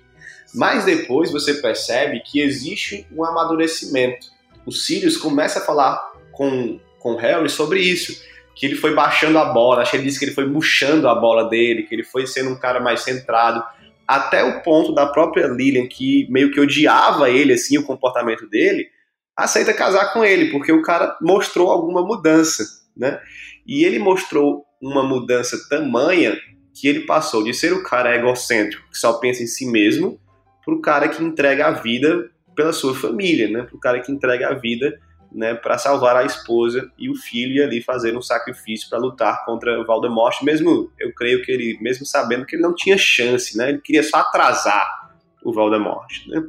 Mas 0.54 0.86
depois 0.86 1.32
você 1.32 1.56
percebe 1.56 2.22
que 2.22 2.40
existe 2.40 3.06
um 3.12 3.24
amadurecimento. 3.24 4.28
O 4.66 4.72
Sirius 4.72 5.18
começa 5.18 5.60
a 5.60 5.62
falar 5.62 6.12
com, 6.32 6.80
com 7.00 7.16
Harry 7.16 7.50
sobre 7.50 7.80
isso, 7.80 8.22
que 8.56 8.66
ele 8.66 8.76
foi 8.76 8.94
baixando 8.94 9.38
a 9.38 9.46
bola, 9.46 9.82
acho 9.82 9.92
que 9.92 9.98
ele 9.98 10.06
disse 10.06 10.20
que 10.20 10.26
ele 10.26 10.34
foi 10.34 10.48
murchando 10.48 11.08
a 11.08 11.14
bola 11.14 11.50
dele, 11.50 11.84
que 11.84 11.94
ele 11.94 12.04
foi 12.04 12.26
sendo 12.26 12.50
um 12.50 12.60
cara 12.60 12.80
mais 12.80 13.02
centrado, 13.02 13.64
até 14.08 14.44
o 14.44 14.62
ponto 14.64 14.94
da 14.94 15.06
própria 15.06 15.48
Lilian, 15.48 15.88
que 15.88 16.26
meio 16.30 16.52
que 16.52 16.60
odiava 16.60 17.30
ele, 17.30 17.54
assim, 17.54 17.78
o 17.78 17.84
comportamento 17.84 18.48
dele, 18.48 18.88
aceita 19.36 19.74
casar 19.74 20.14
com 20.14 20.24
ele, 20.24 20.50
porque 20.50 20.72
o 20.72 20.82
cara 20.82 21.16
mostrou 21.22 21.70
alguma 21.70 22.02
mudança, 22.02 22.64
né? 22.96 23.20
E 23.68 23.84
ele 23.84 24.00
mostrou 24.00 24.66
uma 24.82 25.04
mudança 25.04 25.58
tamanha 25.70 26.38
que 26.74 26.88
ele 26.88 27.02
passou 27.02 27.44
de 27.44 27.54
ser 27.54 27.74
o 27.74 27.84
cara 27.84 28.16
egocêntrico, 28.16 28.90
que 28.90 28.98
só 28.98 29.14
pensa 29.14 29.42
em 29.42 29.48
si 29.48 29.66
mesmo, 29.66 30.20
para 30.64 30.74
o 30.74 30.82
cara 30.82 31.08
que 31.08 31.24
entrega 31.24 31.68
a 31.68 31.72
vida 31.72 32.30
pela 32.56 32.74
sua 32.74 32.94
família, 32.94 33.50
né? 33.50 33.64
Para 33.64 33.76
o 33.76 33.80
cara 33.80 34.00
que 34.00 34.12
entrega 34.12 34.50
a 34.50 34.54
vida 34.54 35.00
né, 35.32 35.54
para 35.54 35.78
salvar 35.78 36.16
a 36.16 36.26
esposa 36.26 36.92
e 36.98 37.10
o 37.10 37.16
filho 37.16 37.56
e 37.56 37.62
ali 37.62 37.82
fazer 37.82 38.16
um 38.16 38.22
sacrifício 38.22 38.90
para 38.90 39.00
lutar 39.00 39.46
contra 39.46 39.84
Voldemort, 39.84 40.42
mesmo 40.42 40.92
eu 41.00 41.14
creio 41.14 41.44
que 41.44 41.52
ele, 41.52 41.78
mesmo 41.82 42.06
sabendo 42.06 42.46
que 42.46 42.56
ele 42.56 42.64
não 42.64 42.74
tinha 42.74 42.98
chance, 42.98 43.58
né, 43.58 43.70
ele 43.70 43.80
queria 43.80 44.04
só 44.04 44.18
atrasar 44.18 45.12
o 45.44 45.54
Voldemort. 45.54 46.12
Né? 46.28 46.44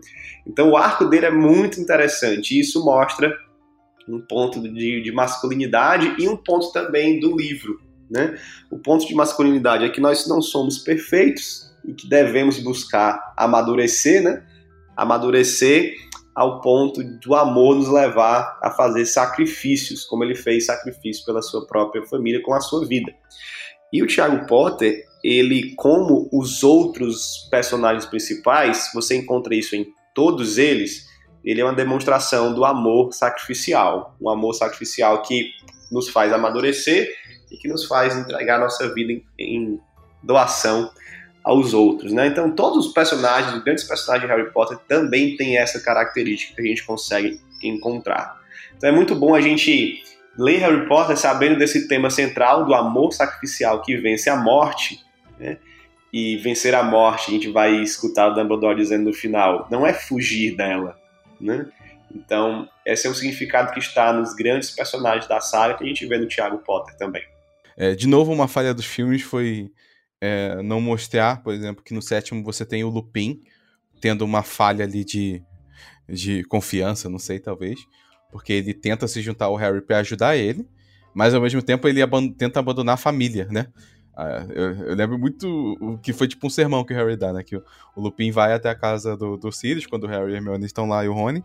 Então 0.47 0.71
o 0.71 0.77
arco 0.77 1.05
dele 1.05 1.27
é 1.27 1.31
muito 1.31 1.81
interessante 1.81 2.55
e 2.55 2.61
isso 2.61 2.85
mostra 2.85 3.37
um 4.09 4.21
ponto 4.21 4.61
de, 4.61 5.03
de 5.03 5.13
masculinidade 5.13 6.15
e 6.19 6.29
um 6.29 6.37
ponto 6.37 6.73
também 6.73 7.21
do 7.21 7.37
livro, 7.37 7.81
né? 8.11 8.39
O 8.71 8.79
ponto 8.79 9.07
de 9.07 9.15
masculinidade 9.15 9.85
é 9.85 9.89
que 9.89 10.01
nós 10.01 10.27
não 10.27 10.41
somos 10.41 10.79
perfeitos 10.79 11.73
e 11.85 11.93
que 11.93 12.09
devemos 12.09 12.59
buscar 12.59 13.33
amadurecer, 13.37 14.23
né? 14.23 14.45
Amadurecer 14.97 15.95
ao 16.35 16.61
ponto 16.61 17.03
do 17.03 17.35
amor 17.35 17.75
nos 17.75 17.89
levar 17.89 18.59
a 18.63 18.71
fazer 18.71 19.05
sacrifícios, 19.07 20.05
como 20.05 20.23
ele 20.23 20.37
fez 20.37 20.67
sacrifício 20.67 21.25
pela 21.25 21.43
sua 21.43 21.67
própria 21.67 22.07
família 22.07 22.41
com 22.43 22.55
a 22.55 22.61
sua 22.61 22.87
vida. 22.87 23.13
E 23.93 24.03
o 24.03 24.07
Thiago 24.07 24.47
Potter, 24.47 25.05
ele, 25.25 25.75
como 25.75 26.29
os 26.33 26.63
outros 26.63 27.49
personagens 27.51 28.07
principais, 28.07 28.91
você 28.95 29.17
encontra 29.17 29.55
isso 29.55 29.75
em 29.75 29.87
todos 30.15 30.59
eles, 30.59 31.07
ele 31.45 31.61
é 31.61 31.65
uma 31.65 31.75
demonstração 31.75 32.55
do 32.55 32.65
amor 32.65 33.13
sacrificial, 33.13 34.17
um 34.21 34.29
amor 34.29 34.53
sacrificial 34.55 35.23
que 35.23 35.51
nos 35.91 36.09
faz 36.09 36.33
amadurecer 36.33 37.09
e 37.51 37.57
que 37.57 37.69
nos 37.69 37.85
faz 37.87 38.17
entregar 38.17 38.59
nossa 38.59 38.93
vida 38.93 39.13
em, 39.13 39.25
em 39.39 39.81
doação 40.23 40.91
aos 41.43 41.73
outros, 41.73 42.13
né? 42.13 42.27
Então 42.27 42.51
todos 42.51 42.87
os 42.87 42.93
personagens, 42.93 43.55
os 43.55 43.63
grandes 43.63 43.85
personagens 43.85 44.29
de 44.29 44.37
Harry 44.37 44.53
Potter 44.53 44.77
também 44.87 45.37
têm 45.37 45.57
essa 45.57 45.81
característica 45.81 46.55
que 46.55 46.61
a 46.61 46.71
gente 46.71 46.85
consegue 46.85 47.41
encontrar. 47.63 48.39
Então 48.77 48.91
é 48.91 48.93
muito 48.93 49.15
bom 49.15 49.35
a 49.35 49.41
gente 49.41 50.03
ler 50.37 50.59
Harry 50.59 50.87
Potter 50.87 51.17
sabendo 51.17 51.59
desse 51.59 51.89
tema 51.89 52.11
central 52.11 52.65
do 52.65 52.75
amor 52.75 53.13
sacrificial 53.13 53.83
que 53.83 53.97
vence 53.97 54.29
a 54.29 54.37
morte, 54.37 55.05
né? 55.39 55.57
E 56.13 56.39
vencer 56.39 56.75
a 56.75 56.83
morte, 56.83 57.31
a 57.31 57.35
gente 57.35 57.51
vai 57.51 57.75
escutar 57.83 58.29
o 58.29 58.35
Dumbledore 58.35 58.77
dizendo 58.77 59.05
no 59.05 59.13
final, 59.13 59.69
não 59.71 59.87
é 59.87 59.93
fugir 59.93 60.57
dela, 60.57 60.99
né? 61.41 61.67
Então, 62.15 62.67
esse 62.87 63.07
é 63.07 63.11
o 63.11 63.15
significado 63.15 63.73
que 63.73 63.79
está 63.79 64.13
nos 64.13 64.35
grandes 64.35 64.71
personagens 64.71 65.27
da 65.29 65.41
saga 65.41 65.75
que 65.75 65.85
a 65.85 65.87
gente 65.87 66.07
vê 66.07 66.17
no 66.17 66.27
Tiago 66.27 66.59
Potter 66.59 66.97
também. 66.97 67.23
É, 67.79 67.95
de 67.95 68.09
novo, 68.09 68.33
uma 68.33 68.49
falha 68.49 68.75
dos 68.75 68.85
filmes 68.85 69.23
foi 69.23 69.71
é, 70.21 70.61
não 70.63 70.81
mostrar, 70.81 71.45
por 71.45 71.55
exemplo, 71.55 71.85
que 71.85 71.95
no 71.95 72.03
sétimo 72.03 72.43
você 72.43 72.67
tem 72.67 72.83
o 72.83 72.89
Lupin 72.89 73.41
tendo 74.01 74.25
uma 74.25 74.43
falha 74.43 74.85
ali 74.85 75.05
de, 75.05 75.41
de 76.09 76.43
confiança, 76.45 77.09
não 77.09 77.21
sei, 77.21 77.39
talvez, 77.39 77.79
porque 78.33 78.53
ele 78.53 78.75
tenta 78.75 79.07
se 79.07 79.23
juntar 79.23 79.45
ao 79.45 79.55
Harry 79.55 79.81
para 79.81 79.99
ajudar 79.99 80.37
ele, 80.37 80.69
mas 81.15 81.35
ao 81.35 81.41
mesmo 81.41 81.63
tempo 81.63 81.87
ele 81.87 82.03
aban 82.03 82.29
tenta 82.29 82.59
abandonar 82.59 82.95
a 82.95 82.99
família, 82.99 83.47
né? 83.49 83.69
Ah, 84.17 84.45
eu, 84.51 84.75
eu, 84.87 84.95
lembro 84.97 85.17
muito 85.17 85.77
o 85.81 85.97
que 85.99 86.13
foi 86.13 86.27
tipo 86.27 86.49
um 86.49 86.51
sermão 86.51 86.85
que 86.85 86.93
o 86.93 86.97
Harry 86.97 87.17
dá, 87.17 87.33
né? 87.33 87.45
Que 87.45 87.57
o, 87.57 87.65
o 87.95 88.01
Lupin 88.01 88.33
vai 88.33 88.53
até 88.53 88.69
a 88.69 88.75
casa 88.75 89.17
do, 89.17 89.37
do 89.37 89.53
Sirius, 89.53 89.87
quando 89.87 90.05
o 90.05 90.09
Harry 90.09 90.33
e 90.33 90.35
a 90.35 90.37
Hermione 90.39 90.67
estão 90.67 90.89
lá 90.89 91.05
e 91.05 91.09
o 91.09 91.13
Rony, 91.13 91.45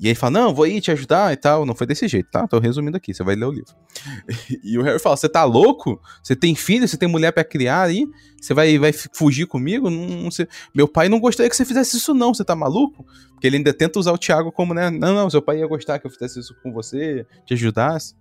e 0.00 0.08
ele 0.08 0.14
fala, 0.14 0.30
não, 0.30 0.54
vou 0.54 0.66
ir 0.66 0.80
te 0.80 0.90
ajudar 0.90 1.30
e 1.30 1.36
tal. 1.36 1.66
Não 1.66 1.74
foi 1.74 1.86
desse 1.86 2.08
jeito, 2.08 2.30
tá? 2.30 2.48
Tô 2.48 2.58
resumindo 2.58 2.96
aqui, 2.96 3.12
você 3.12 3.22
vai 3.22 3.34
ler 3.34 3.44
o 3.44 3.52
livro. 3.52 3.74
e 4.64 4.78
o 4.78 4.82
Harry 4.82 4.98
fala, 4.98 5.14
você 5.14 5.28
tá 5.28 5.44
louco? 5.44 6.00
Você 6.22 6.34
tem 6.34 6.54
filho, 6.54 6.88
você 6.88 6.96
tem 6.96 7.06
mulher 7.06 7.32
para 7.32 7.44
criar 7.44 7.82
aí? 7.82 8.06
Você 8.40 8.54
vai, 8.54 8.78
vai 8.78 8.92
fugir 8.92 9.46
comigo? 9.46 9.90
Não, 9.90 10.06
não. 10.06 10.28
Meu 10.74 10.88
pai 10.88 11.10
não 11.10 11.20
gostaria 11.20 11.50
que 11.50 11.56
você 11.56 11.66
fizesse 11.66 11.98
isso 11.98 12.14
não, 12.14 12.32
você 12.32 12.42
tá 12.42 12.56
maluco? 12.56 13.04
Porque 13.32 13.46
ele 13.46 13.58
ainda 13.58 13.74
tenta 13.74 13.98
usar 13.98 14.12
o 14.12 14.18
Thiago 14.18 14.50
como, 14.50 14.72
né? 14.72 14.88
Não, 14.88 15.14
não, 15.14 15.28
seu 15.28 15.42
pai 15.42 15.58
ia 15.58 15.66
gostar 15.66 15.98
que 15.98 16.06
eu 16.06 16.10
fizesse 16.10 16.40
isso 16.40 16.54
com 16.62 16.72
você, 16.72 17.26
te 17.44 17.52
ajudasse. 17.52 18.14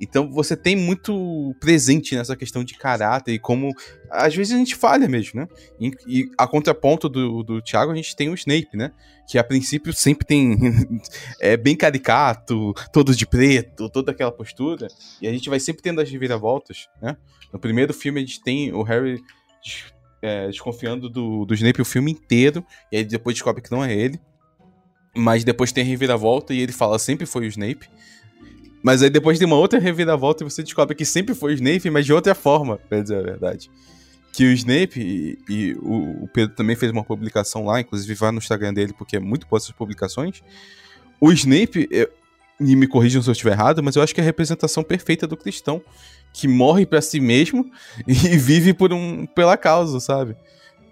Então 0.00 0.30
você 0.30 0.56
tem 0.56 0.74
muito 0.74 1.54
presente 1.60 2.16
nessa 2.16 2.34
questão 2.34 2.64
de 2.64 2.74
caráter 2.74 3.34
e 3.34 3.38
como 3.38 3.70
às 4.10 4.34
vezes 4.34 4.54
a 4.54 4.56
gente 4.56 4.74
falha 4.74 5.06
mesmo, 5.06 5.40
né? 5.40 5.48
E, 5.78 5.90
e 6.06 6.30
a 6.38 6.46
contraponto 6.48 7.08
do, 7.08 7.42
do 7.42 7.60
Thiago 7.60 7.92
a 7.92 7.94
gente 7.94 8.16
tem 8.16 8.30
o 8.30 8.34
Snape, 8.34 8.74
né? 8.74 8.92
Que 9.28 9.38
a 9.38 9.44
princípio 9.44 9.92
sempre 9.92 10.26
tem. 10.26 10.56
é 11.38 11.56
bem 11.56 11.76
caricato, 11.76 12.72
todo 12.92 13.14
de 13.14 13.26
preto, 13.26 13.90
toda 13.90 14.10
aquela 14.12 14.32
postura. 14.32 14.88
E 15.20 15.28
a 15.28 15.32
gente 15.32 15.50
vai 15.50 15.60
sempre 15.60 15.82
tendo 15.82 16.00
as 16.00 16.10
reviravoltas, 16.10 16.88
né? 17.02 17.16
No 17.52 17.58
primeiro 17.58 17.92
filme 17.92 18.20
a 18.20 18.24
gente 18.24 18.42
tem 18.42 18.72
o 18.72 18.82
Harry 18.82 19.20
é, 20.22 20.46
desconfiando 20.46 21.10
do, 21.10 21.44
do 21.44 21.54
Snape 21.54 21.82
o 21.82 21.84
filme 21.84 22.10
inteiro, 22.10 22.64
e 22.90 22.96
aí 22.96 23.04
depois 23.04 23.34
descobre 23.34 23.62
que 23.62 23.70
não 23.70 23.84
é 23.84 23.94
ele. 23.94 24.18
Mas 25.14 25.42
depois 25.42 25.72
tem 25.72 25.82
a 25.82 25.86
reviravolta 25.86 26.54
e 26.54 26.60
ele 26.60 26.72
fala 26.72 26.98
sempre 26.98 27.26
foi 27.26 27.44
o 27.44 27.48
Snape. 27.48 27.88
Mas 28.82 29.02
aí 29.02 29.10
depois 29.10 29.38
tem 29.38 29.46
uma 29.46 29.56
outra 29.56 29.78
reviravolta 29.78 30.42
e 30.42 30.50
você 30.50 30.62
descobre 30.62 30.94
que 30.94 31.04
sempre 31.04 31.34
foi 31.34 31.52
o 31.52 31.54
Snape, 31.54 31.90
mas 31.90 32.06
de 32.06 32.12
outra 32.12 32.34
forma, 32.34 32.78
pra 32.78 33.00
dizer 33.00 33.18
a 33.18 33.22
verdade. 33.22 33.70
Que 34.32 34.44
o 34.44 34.52
Snape, 34.52 35.00
e, 35.00 35.38
e 35.48 35.74
o, 35.74 36.24
o, 36.24 36.28
Pedro 36.28 36.54
também 36.54 36.76
fez 36.76 36.90
uma 36.90 37.04
publicação 37.04 37.64
lá, 37.64 37.80
inclusive 37.80 38.14
vai 38.14 38.30
no 38.30 38.38
Instagram 38.38 38.72
dele, 38.72 38.94
porque 38.96 39.16
é 39.16 39.20
muito 39.20 39.46
boa 39.46 39.58
essas 39.58 39.72
publicações. 39.72 40.42
O 41.20 41.30
Snape, 41.32 41.88
eu, 41.90 42.08
e 42.60 42.76
me 42.76 42.86
corrijam 42.86 43.22
se 43.22 43.28
eu 43.28 43.32
estiver 43.32 43.52
errado, 43.52 43.82
mas 43.82 43.96
eu 43.96 44.02
acho 44.02 44.14
que 44.14 44.20
é 44.20 44.22
a 44.22 44.26
representação 44.26 44.82
perfeita 44.82 45.26
do 45.26 45.36
cristão, 45.36 45.82
que 46.32 46.46
morre 46.46 46.86
para 46.86 47.00
si 47.00 47.18
mesmo 47.18 47.70
e 48.06 48.36
vive 48.36 48.72
por 48.74 48.92
um, 48.92 49.26
pela 49.26 49.56
causa, 49.56 49.98
sabe? 49.98 50.36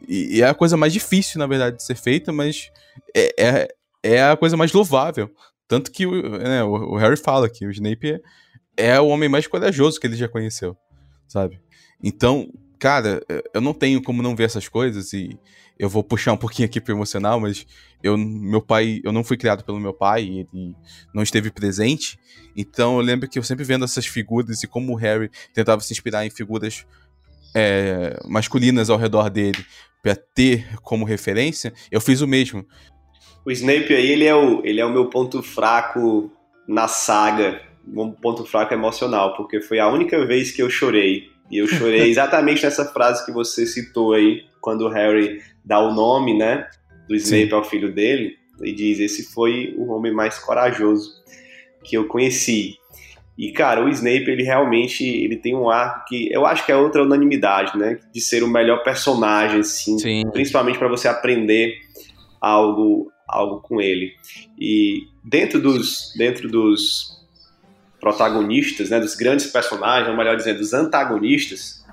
E, 0.07 0.39
e, 0.39 0.43
é 0.43 0.49
a 0.49 0.55
coisa 0.55 0.77
mais 0.77 0.93
difícil, 0.93 1.39
na 1.39 1.47
verdade, 1.47 1.77
de 1.77 1.83
ser 1.83 1.95
feita, 1.95 2.33
mas 2.33 2.71
é, 3.15 3.35
é, 3.39 3.69
é 4.03 4.23
a 4.23 4.37
coisa 4.37 4.57
mais 4.57 4.73
louvável. 4.73 5.31
Tanto 5.69 5.93
que 5.93 6.07
né, 6.07 6.65
o, 6.65 6.97
Harry 6.97 7.17
fala 7.17 7.49
que 7.49 7.67
o 7.67 7.71
Snape 7.71 8.21
é, 8.77 8.89
é, 8.89 9.01
o 9.01 9.09
homem 9.09 9.29
mais 9.29 9.47
corajoso 9.47 10.01
que 10.01 10.07
ele 10.07 10.17
já 10.17 10.27
conheceu, 10.27 10.77
sabe? 11.29 11.61
Então, 12.03 12.51
cara, 12.79 13.21
eu 13.53 13.61
não 13.61 13.75
tenho 13.75 14.03
como 14.03 14.23
não 14.23 14.35
ver 14.35 14.45
essas 14.45 14.67
coisas 14.67 15.13
e 15.13 15.39
eu 15.79 15.89
vou 15.89 16.03
puxar 16.03 16.33
um 16.33 16.37
pouquinho 16.37 16.67
aqui 16.67 16.81
pro 16.81 16.95
emocional, 16.95 17.39
mas 17.39 17.67
eu, 18.03 18.17
meu 18.17 18.63
pai, 18.63 19.01
eu 19.05 19.13
não 19.13 19.23
fui 19.23 19.37
criado 19.37 19.63
pelo 19.63 19.79
meu 19.79 19.93
pai, 19.93 20.23
ele 20.25 20.75
não 21.15 21.23
esteve 21.23 21.51
presente. 21.51 22.19
Então 22.57 22.97
eu 22.97 23.03
lembro 23.03 23.29
que 23.29 23.39
eu 23.39 23.43
sempre 23.43 23.65
vendo 23.65 23.85
essas 23.85 24.07
figuras 24.07 24.63
e 24.63 24.67
como 24.67 24.93
o 24.93 24.97
Harry 24.97 25.31
tentava 25.53 25.81
se 25.83 25.93
inspirar 25.93 26.27
em 26.27 26.31
figuras 26.31 26.85
é, 27.55 28.19
masculinas 28.27 28.91
ao 28.91 28.99
redor 28.99 29.29
dele 29.31 29.65
para 30.03 30.17
ter 30.17 30.79
como 30.81 31.05
referência, 31.05 31.73
eu 31.91 32.01
fiz 32.01 32.21
o 32.21 32.27
mesmo. 32.27 32.67
O 33.49 33.51
Snape 33.51 33.95
aí, 33.95 34.11
ele 34.11 34.27
é 34.27 34.35
o, 34.35 34.61
ele 34.63 34.79
é 34.79 34.85
o 34.85 34.93
meu 34.93 35.07
ponto 35.07 35.43
fraco 35.43 36.31
na 36.69 36.87
saga, 36.87 37.63
um 37.97 38.11
ponto 38.11 38.45
fraco 38.45 38.75
emocional, 38.75 39.35
porque 39.35 39.59
foi 39.63 39.79
a 39.79 39.89
única 39.89 40.23
vez 40.27 40.51
que 40.51 40.61
eu 40.61 40.69
chorei. 40.69 41.31
E 41.51 41.57
eu 41.57 41.67
chorei 41.67 42.03
exatamente 42.13 42.63
nessa 42.63 42.85
frase 42.85 43.25
que 43.25 43.33
você 43.33 43.65
citou 43.65 44.13
aí, 44.13 44.43
quando 44.61 44.83
o 44.83 44.91
Harry 44.91 45.41
dá 45.65 45.81
o 45.81 45.95
nome, 45.95 46.37
né, 46.37 46.69
do 47.09 47.17
Snape 47.17 47.49
Sim. 47.49 47.55
ao 47.55 47.65
filho 47.65 47.91
dele, 47.91 48.37
e 48.63 48.71
diz: 48.71 49.01
Esse 49.01 49.33
foi 49.33 49.75
o 49.79 49.93
homem 49.93 50.13
mais 50.13 50.39
corajoso 50.39 51.11
que 51.83 51.97
eu 51.97 52.07
conheci. 52.07 52.77
E, 53.39 53.51
cara, 53.53 53.83
o 53.83 53.89
Snape, 53.89 54.31
ele 54.31 54.43
realmente 54.43 55.03
ele 55.03 55.37
tem 55.37 55.57
um 55.57 55.71
ar 55.71 56.05
que 56.05 56.31
eu 56.31 56.45
acho 56.45 56.67
que 56.67 56.73
é 56.73 56.77
outra 56.77 57.03
unanimidade, 57.03 57.79
né? 57.79 57.99
De 58.13 58.21
ser 58.21 58.43
o 58.43 58.49
melhor 58.49 58.83
personagem, 58.83 59.61
assim, 59.61 59.99
Sim. 59.99 60.31
principalmente 60.33 60.79
para 60.79 60.89
você 60.89 61.09
aprender 61.09 61.79
algo 62.39 63.11
algo 63.29 63.61
com 63.61 63.81
ele. 63.81 64.15
E 64.59 65.09
dentro 65.23 65.61
dos, 65.61 66.13
dentro 66.17 66.49
dos 66.49 67.19
protagonistas, 68.01 68.91
né, 68.91 68.99
dos 68.99 69.15
grandes 69.15 69.47
personagens, 69.47 70.09
ou 70.09 70.17
melhor 70.17 70.37
dizendo, 70.37 70.59
dos 70.59 70.73
antagonistas, 70.73 71.85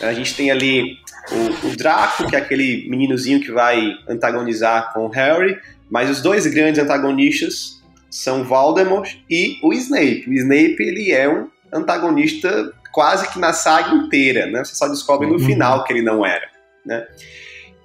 a 0.00 0.12
gente 0.12 0.34
tem 0.34 0.50
ali 0.50 0.98
o, 1.30 1.68
o, 1.68 1.76
Draco, 1.76 2.28
que 2.28 2.36
é 2.36 2.38
aquele 2.38 2.88
meninozinho 2.88 3.40
que 3.40 3.52
vai 3.52 3.96
antagonizar 4.08 4.92
com 4.92 5.06
o 5.06 5.08
Harry, 5.08 5.58
mas 5.88 6.10
os 6.10 6.20
dois 6.20 6.46
grandes 6.46 6.82
antagonistas 6.82 7.80
são 8.10 8.44
Voldemort 8.44 9.08
e 9.30 9.58
o 9.62 9.72
Snape. 9.72 10.24
O 10.28 10.32
Snape 10.34 10.76
ele 10.80 11.12
é 11.12 11.28
um 11.28 11.48
antagonista 11.72 12.72
quase 12.90 13.30
que 13.32 13.38
na 13.38 13.52
saga 13.52 13.94
inteira, 13.94 14.46
né? 14.46 14.64
Você 14.64 14.74
só 14.74 14.88
descobre 14.88 15.26
no 15.26 15.34
uhum. 15.34 15.38
final 15.38 15.84
que 15.84 15.92
ele 15.92 16.02
não 16.02 16.26
era, 16.26 16.48
né? 16.84 17.06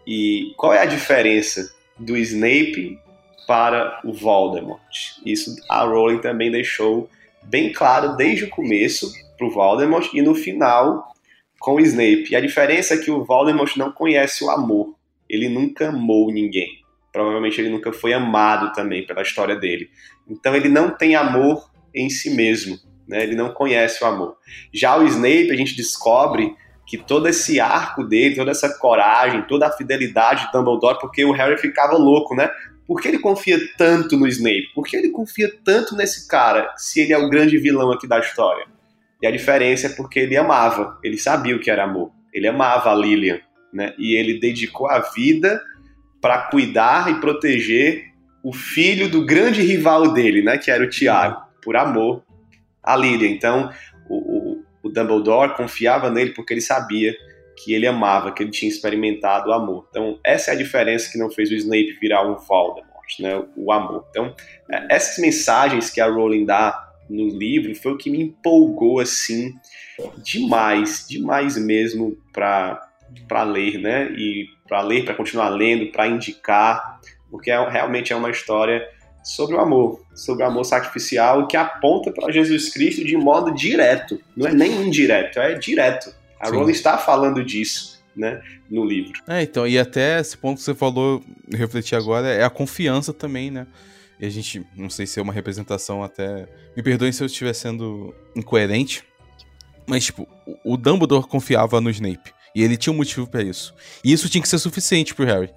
E 0.06 0.54
qual 0.58 0.74
é 0.74 0.82
a 0.82 0.86
diferença 0.86 1.70
do 2.00 2.18
Snape 2.18 3.00
para 3.48 4.02
o 4.04 4.14
Voldemort. 4.14 4.82
Isso 5.26 5.56
a 5.70 5.84
Rowling 5.84 6.20
também 6.20 6.52
deixou 6.52 7.10
bem 7.44 7.72
claro 7.72 8.16
desde 8.16 8.46
o 8.46 8.50
começo 8.50 9.12
para 9.38 9.48
o 9.48 9.52
Voldemort 9.52 10.14
e 10.14 10.22
no 10.22 10.36
final 10.36 11.14
com 11.60 11.76
o 11.76 11.80
Snape. 11.80 12.28
E 12.32 12.36
a 12.36 12.42
diferença 12.42 12.94
é 12.94 12.98
que 12.98 13.10
o 13.10 13.24
Voldemort 13.24 13.76
não 13.78 13.92
conhece 13.92 14.44
o 14.44 14.50
amor. 14.50 14.96
Ele 15.30 15.50
nunca 15.50 15.90
amou 15.90 16.32
ninguém. 16.32 16.82
Provavelmente 17.12 17.60
ele 17.60 17.70
nunca 17.70 17.92
foi 17.92 18.14
amado 18.14 18.74
também 18.74 19.06
pela 19.06 19.22
história 19.22 19.56
dele. 19.56 19.90
Então 20.30 20.56
ele 20.56 20.70
não 20.70 20.90
tem 20.90 21.16
amor 21.16 21.72
em 21.96 22.10
si 22.10 22.30
mesmo. 22.30 22.78
Né? 23.08 23.24
Ele 23.24 23.36
não 23.36 23.54
conhece 23.54 24.04
o 24.04 24.08
amor. 24.08 24.36
Já 24.74 24.98
o 24.98 25.06
Snape, 25.06 25.52
a 25.52 25.56
gente 25.56 25.76
descobre 25.76 26.54
que 26.88 26.98
todo 26.98 27.28
esse 27.28 27.60
arco 27.60 28.02
dele, 28.06 28.36
toda 28.36 28.52
essa 28.52 28.70
coragem, 28.80 29.42
toda 29.42 29.68
a 29.68 29.72
fidelidade 29.72 30.46
de 30.46 30.52
Dumbledore, 30.54 30.98
porque 31.00 31.26
o 31.26 31.34
Harry 31.34 31.58
ficava 31.58 31.98
louco, 31.98 32.34
né? 32.34 32.50
Por 32.88 33.02
que 33.02 33.10
ele 33.10 33.20
confia 33.20 33.60
tanto 33.78 34.16
no 34.16 34.26
Snape? 34.26 34.72
Por 34.74 34.86
que 34.86 34.96
ele 34.96 35.10
confia 35.10 35.54
tanto 35.66 35.94
nesse 35.98 36.30
cara, 36.30 36.74
se 36.78 37.02
ele 37.02 37.12
é 37.12 37.18
o 37.18 37.30
grande 37.30 37.58
vilão 37.58 37.92
aqui 37.92 38.08
da 38.08 38.20
história? 38.20 38.66
E 39.22 39.28
a 39.28 39.32
diferença 39.32 39.88
é 39.88 39.90
porque 39.90 40.22
ele 40.22 40.38
amava, 40.38 40.98
ele 41.04 41.18
sabia 41.18 41.58
o 41.58 41.60
que 41.60 41.70
era 41.70 41.84
amor. 41.84 42.12
Ele 42.34 42.48
amava 42.48 42.90
a 42.90 42.96
Lilian, 42.96 43.40
né? 43.74 43.94
E 43.98 44.16
ele 44.16 44.40
dedicou 44.40 44.90
a 44.90 45.00
vida 45.00 45.62
para 46.22 46.44
cuidar 46.44 47.12
e 47.12 47.20
proteger 47.20 48.06
o 48.42 48.54
filho 48.54 49.10
do 49.10 49.26
grande 49.26 49.62
rival 49.62 50.14
dele, 50.14 50.42
né? 50.42 50.58
Que 50.58 50.72
era 50.72 50.84
o 50.84 50.90
Tiago, 50.90 51.42
por 51.62 51.76
amor 51.76 52.24
a 52.82 52.96
Lilian. 52.96 53.30
Então, 53.30 53.70
o, 54.88 54.92
Dumbledore 54.92 55.56
confiava 55.56 56.10
nele 56.10 56.32
porque 56.32 56.54
ele 56.54 56.62
sabia 56.62 57.16
que 57.58 57.74
ele 57.74 57.88
amava, 57.88 58.32
que 58.32 58.44
ele 58.44 58.52
tinha 58.52 58.70
experimentado 58.70 59.50
o 59.50 59.54
amor. 59.54 59.88
Então, 59.90 60.20
essa 60.24 60.52
é 60.52 60.54
a 60.54 60.58
diferença 60.58 61.12
que 61.12 61.18
não 61.18 61.30
fez 61.30 61.50
o 61.50 61.56
Snape 61.56 61.98
virar 62.00 62.28
um 62.28 62.38
Voldemort, 62.38 63.20
né? 63.20 63.44
O 63.56 63.72
amor. 63.72 64.06
Então, 64.10 64.36
é, 64.72 64.96
essas 64.96 65.18
mensagens 65.18 65.90
que 65.90 66.00
a 66.00 66.08
Rowling 66.08 66.46
dá 66.46 66.88
no 67.10 67.28
livro 67.30 67.74
foi 67.76 67.94
o 67.94 67.98
que 67.98 68.10
me 68.10 68.22
empolgou 68.22 69.00
assim 69.00 69.54
demais, 70.18 71.06
demais 71.08 71.58
mesmo 71.58 72.18
para 72.34 72.84
para 73.28 73.44
ler, 73.44 73.80
né? 73.80 74.12
E 74.12 74.48
para 74.68 74.82
ler, 74.82 75.06
para 75.06 75.16
continuar 75.16 75.50
lendo, 75.50 75.92
para 75.92 76.08
indicar, 76.08 77.00
porque 77.32 77.50
é, 77.50 77.70
realmente 77.70 78.12
é 78.12 78.16
uma 78.16 78.30
história 78.30 78.86
sobre 79.28 79.56
o 79.56 79.60
amor, 79.60 80.02
sobre 80.16 80.44
o 80.44 80.48
amor 80.48 80.64
sacrificial 80.64 81.48
que 81.48 81.58
aponta 81.58 82.12
para 82.12 82.32
Jesus 82.32 82.70
Cristo 82.70 83.04
de 83.04 83.18
modo 83.18 83.54
direto, 83.54 84.20
não 84.36 84.48
é 84.48 84.54
nem 84.54 84.88
indireto, 84.88 85.40
é 85.40 85.54
direto. 85.56 86.14
A 86.40 86.50
Rowling 86.50 86.72
está 86.72 86.98
falando 86.98 87.44
disso, 87.44 88.02
né, 88.16 88.42
no 88.70 88.86
livro. 88.86 89.22
É, 89.28 89.42
então, 89.42 89.68
e 89.68 89.78
até 89.78 90.20
esse 90.20 90.38
ponto 90.38 90.58
que 90.58 90.64
você 90.64 90.74
falou, 90.74 91.22
refletir 91.52 91.96
agora, 91.96 92.28
é 92.28 92.44
a 92.44 92.50
confiança 92.50 93.12
também, 93.12 93.52
né? 93.52 93.68
e 94.20 94.26
a 94.26 94.30
gente, 94.30 94.66
não 94.76 94.90
sei 94.90 95.06
se 95.06 95.20
é 95.20 95.22
uma 95.24 95.34
representação 95.34 96.04
até. 96.04 96.48
Me 96.76 96.82
perdoem 96.82 97.12
se 97.12 97.22
eu 97.22 97.28
estiver 97.28 97.54
sendo 97.54 98.14
incoerente, 98.36 99.04
mas, 99.86 100.06
tipo, 100.06 100.28
o 100.64 100.76
Dumbledore 100.76 101.28
confiava 101.28 101.80
no 101.80 101.90
Snape. 101.90 102.34
E 102.56 102.64
ele 102.64 102.78
tinha 102.78 102.92
um 102.92 102.98
motivo 102.98 103.28
para 103.28 103.44
isso. 103.44 103.76
E 104.04 104.12
isso 104.12 104.28
tinha 104.30 104.42
que 104.42 104.50
ser 104.50 104.58
suficiente 104.58 105.14
pro 105.14 105.26
Harry. 105.26 105.52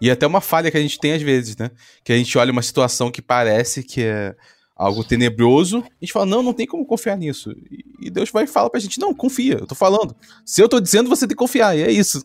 E 0.00 0.08
é 0.08 0.12
até 0.12 0.26
uma 0.26 0.40
falha 0.40 0.70
que 0.70 0.76
a 0.76 0.80
gente 0.80 0.98
tem 0.98 1.12
às 1.12 1.22
vezes, 1.22 1.56
né? 1.56 1.70
Que 2.04 2.12
a 2.12 2.16
gente 2.16 2.36
olha 2.36 2.52
uma 2.52 2.62
situação 2.62 3.10
que 3.10 3.22
parece 3.22 3.82
que 3.82 4.02
é 4.02 4.34
algo 4.76 5.02
tenebroso, 5.02 5.78
a 5.78 6.04
gente 6.04 6.12
fala, 6.12 6.26
não, 6.26 6.42
não 6.42 6.52
tem 6.52 6.66
como 6.66 6.84
confiar 6.84 7.16
nisso. 7.16 7.54
E 7.98 8.10
Deus 8.10 8.30
vai 8.30 8.44
e 8.44 8.46
fala 8.46 8.68
pra 8.68 8.78
gente, 8.78 9.00
não, 9.00 9.14
confia, 9.14 9.54
eu 9.54 9.66
tô 9.66 9.74
falando. 9.74 10.14
Se 10.44 10.62
eu 10.62 10.68
tô 10.68 10.78
dizendo, 10.78 11.08
você 11.08 11.26
tem 11.26 11.34
que 11.34 11.42
confiar, 11.42 11.74
e 11.76 11.82
é 11.82 11.90
isso. 11.90 12.22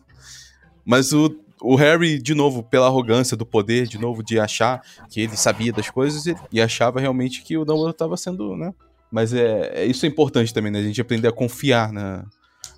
Mas 0.84 1.14
o, 1.14 1.34
o 1.62 1.74
Harry, 1.76 2.20
de 2.20 2.34
novo, 2.34 2.62
pela 2.62 2.86
arrogância 2.86 3.36
do 3.36 3.46
poder, 3.46 3.86
de 3.86 3.96
novo, 3.96 4.22
de 4.22 4.38
achar 4.38 4.82
que 5.08 5.22
ele 5.22 5.36
sabia 5.36 5.72
das 5.72 5.88
coisas 5.88 6.26
e, 6.26 6.36
e 6.52 6.60
achava 6.60 7.00
realmente 7.00 7.42
que 7.42 7.56
o 7.56 7.64
Dumbledore 7.64 7.92
estava 7.92 8.16
sendo, 8.18 8.54
né? 8.54 8.74
Mas 9.10 9.32
é, 9.32 9.70
é, 9.74 9.86
isso 9.86 10.04
é 10.04 10.08
importante 10.08 10.52
também, 10.52 10.70
né? 10.70 10.80
A 10.80 10.82
gente 10.82 11.00
aprender 11.00 11.28
a 11.28 11.32
confiar 11.32 11.90
na, 11.90 12.26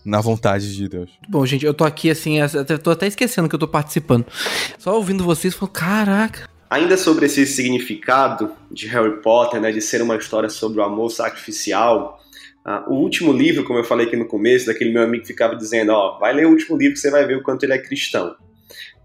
na 0.05 0.21
vontade 0.21 0.75
de 0.75 0.89
Deus. 0.89 1.11
Bom, 1.29 1.45
gente, 1.47 1.65
eu 1.65 1.73
tô 1.73 1.85
aqui 1.85 2.11
assim, 2.11 2.39
eu 2.41 2.79
tô 2.79 2.91
até 2.91 3.07
esquecendo 3.07 3.49
que 3.49 3.55
eu 3.55 3.59
tô 3.59 3.69
participando. 3.69 4.27
Só 4.79 4.95
ouvindo 4.95 5.25
vocês, 5.25 5.55
falo, 5.55 5.73
caraca. 5.73 6.49
Ainda 6.69 6.97
sobre 6.97 7.27
esse 7.27 7.47
significado 7.47 8.51
de 8.71 8.87
Harry 8.89 9.23
Potter, 9.23 9.61
né, 9.61 9.71
de 9.71 9.81
ser 9.81 10.03
uma 10.03 10.17
história 10.17 10.49
sobre 10.49 10.81
o 10.81 10.83
amor 10.83 11.11
sacrificial, 11.11 12.21
uh, 12.67 12.93
o 12.93 12.97
último 12.97 13.33
livro, 13.33 13.65
como 13.65 13.79
eu 13.79 13.85
falei 13.85 14.07
aqui 14.07 14.17
no 14.17 14.27
começo, 14.27 14.67
daquele 14.67 14.93
meu 14.93 15.03
amigo 15.03 15.23
que 15.23 15.29
ficava 15.29 15.57
dizendo, 15.57 15.93
ó, 15.93 16.19
vai 16.19 16.35
ler 16.35 16.47
o 16.47 16.51
último 16.51 16.77
livro 16.77 16.95
que 16.95 17.01
você 17.01 17.11
vai 17.11 17.27
ver 17.27 17.37
o 17.37 17.43
quanto 17.43 17.63
ele 17.63 17.75
é 17.75 17.79
cristão. 17.79 18.35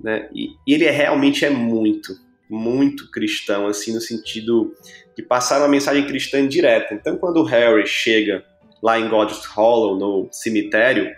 Né? 0.01 0.27
E, 0.33 0.49
e 0.65 0.73
ele 0.73 0.85
é, 0.85 0.91
realmente 0.91 1.45
é 1.45 1.49
muito, 1.49 2.13
muito 2.49 3.11
cristão, 3.11 3.67
assim, 3.67 3.93
no 3.93 4.01
sentido 4.01 4.73
de 5.15 5.21
passar 5.21 5.59
uma 5.59 5.67
mensagem 5.67 6.07
cristã 6.07 6.45
direta. 6.47 6.93
Então, 6.93 7.17
quando 7.17 7.37
o 7.37 7.43
Harry 7.43 7.85
chega 7.85 8.43
lá 8.81 8.99
em 8.99 9.09
Godric's 9.09 9.45
Hollow, 9.45 9.97
no 9.97 10.29
cemitério, 10.31 11.09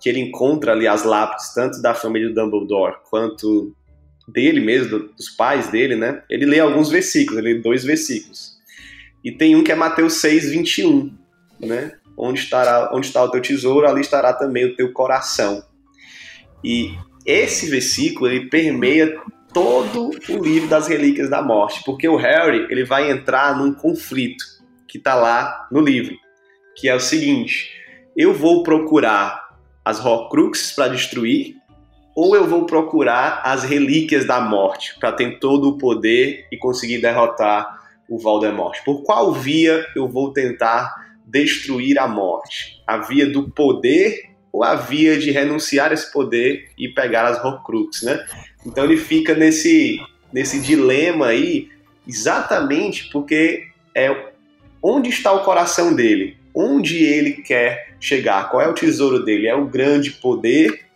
que 0.00 0.08
ele 0.08 0.20
encontra 0.20 0.72
ali 0.72 0.88
as 0.88 1.04
lápides 1.04 1.52
tanto 1.54 1.80
da 1.82 1.94
família 1.94 2.28
do 2.28 2.34
Dumbledore 2.34 2.96
quanto 3.10 3.74
dele 4.26 4.60
mesmo, 4.60 5.10
dos 5.16 5.28
pais 5.30 5.68
dele, 5.68 5.96
né? 5.96 6.22
Ele 6.30 6.46
lê 6.46 6.60
alguns 6.60 6.88
versículos, 6.88 7.38
ele 7.38 7.54
lê 7.54 7.60
dois 7.60 7.84
versículos. 7.84 8.58
E 9.22 9.30
tem 9.32 9.54
um 9.56 9.62
que 9.62 9.72
é 9.72 9.74
Mateus 9.74 10.14
6, 10.14 10.50
21, 10.50 11.12
né? 11.60 11.92
Onde, 12.16 12.40
estará, 12.40 12.90
onde 12.92 13.06
está 13.06 13.22
o 13.22 13.30
teu 13.30 13.40
tesouro, 13.40 13.88
ali 13.88 14.00
estará 14.00 14.32
também 14.32 14.64
o 14.64 14.76
teu 14.76 14.92
coração. 14.92 15.62
E 16.64 16.94
esse 17.26 17.68
versículo 17.68 18.30
ele 18.30 18.48
permeia 18.48 19.18
todo 19.52 20.10
o 20.28 20.42
livro 20.42 20.68
das 20.68 20.86
relíquias 20.86 21.28
da 21.28 21.42
morte, 21.42 21.82
porque 21.84 22.08
o 22.08 22.16
Harry 22.16 22.66
ele 22.70 22.84
vai 22.84 23.10
entrar 23.10 23.56
num 23.56 23.72
conflito 23.72 24.44
que 24.86 24.98
está 24.98 25.14
lá 25.14 25.68
no 25.70 25.80
livro, 25.80 26.16
que 26.76 26.88
é 26.88 26.94
o 26.94 27.00
seguinte: 27.00 27.70
eu 28.16 28.34
vou 28.34 28.62
procurar 28.62 29.50
as 29.84 30.04
Horcruxes 30.04 30.72
para 30.72 30.88
destruir, 30.88 31.56
ou 32.14 32.36
eu 32.36 32.46
vou 32.46 32.66
procurar 32.66 33.42
as 33.44 33.64
relíquias 33.64 34.26
da 34.26 34.40
morte 34.40 34.98
para 34.98 35.12
ter 35.12 35.38
todo 35.38 35.68
o 35.68 35.78
poder 35.78 36.46
e 36.50 36.56
conseguir 36.56 36.98
derrotar 36.98 37.78
o 38.08 38.18
Voldemort. 38.18 38.78
Por 38.84 39.02
qual 39.02 39.32
via 39.32 39.86
eu 39.94 40.08
vou 40.08 40.32
tentar 40.32 40.92
destruir 41.24 41.98
a 41.98 42.08
morte? 42.08 42.82
A 42.86 42.98
via 42.98 43.26
do 43.26 43.50
poder 43.50 44.30
ou 44.52 44.64
a 44.64 44.74
via 44.74 45.16
de 45.16 45.30
renunciar 45.30 45.90
a 45.90 45.94
esse 45.94 46.12
poder 46.12 46.70
e 46.76 46.88
pegar 46.88 47.26
as 47.26 47.42
Horcruxes, 47.42 48.02
né? 48.02 48.18
Então 48.66 48.84
ele 48.84 48.96
fica 48.96 49.34
nesse, 49.34 50.00
nesse 50.32 50.60
dilema 50.60 51.26
aí, 51.26 51.68
exatamente 52.06 53.08
porque 53.10 53.68
é 53.94 54.32
onde 54.82 55.08
está 55.08 55.32
o 55.32 55.44
coração 55.44 55.94
dele, 55.94 56.36
onde 56.54 57.02
ele 57.04 57.42
quer 57.42 57.94
chegar, 58.00 58.50
qual 58.50 58.62
é 58.62 58.68
o 58.68 58.74
tesouro 58.74 59.24
dele, 59.24 59.46
é 59.46 59.54
o 59.54 59.66
grande 59.66 60.10
poder 60.10 60.86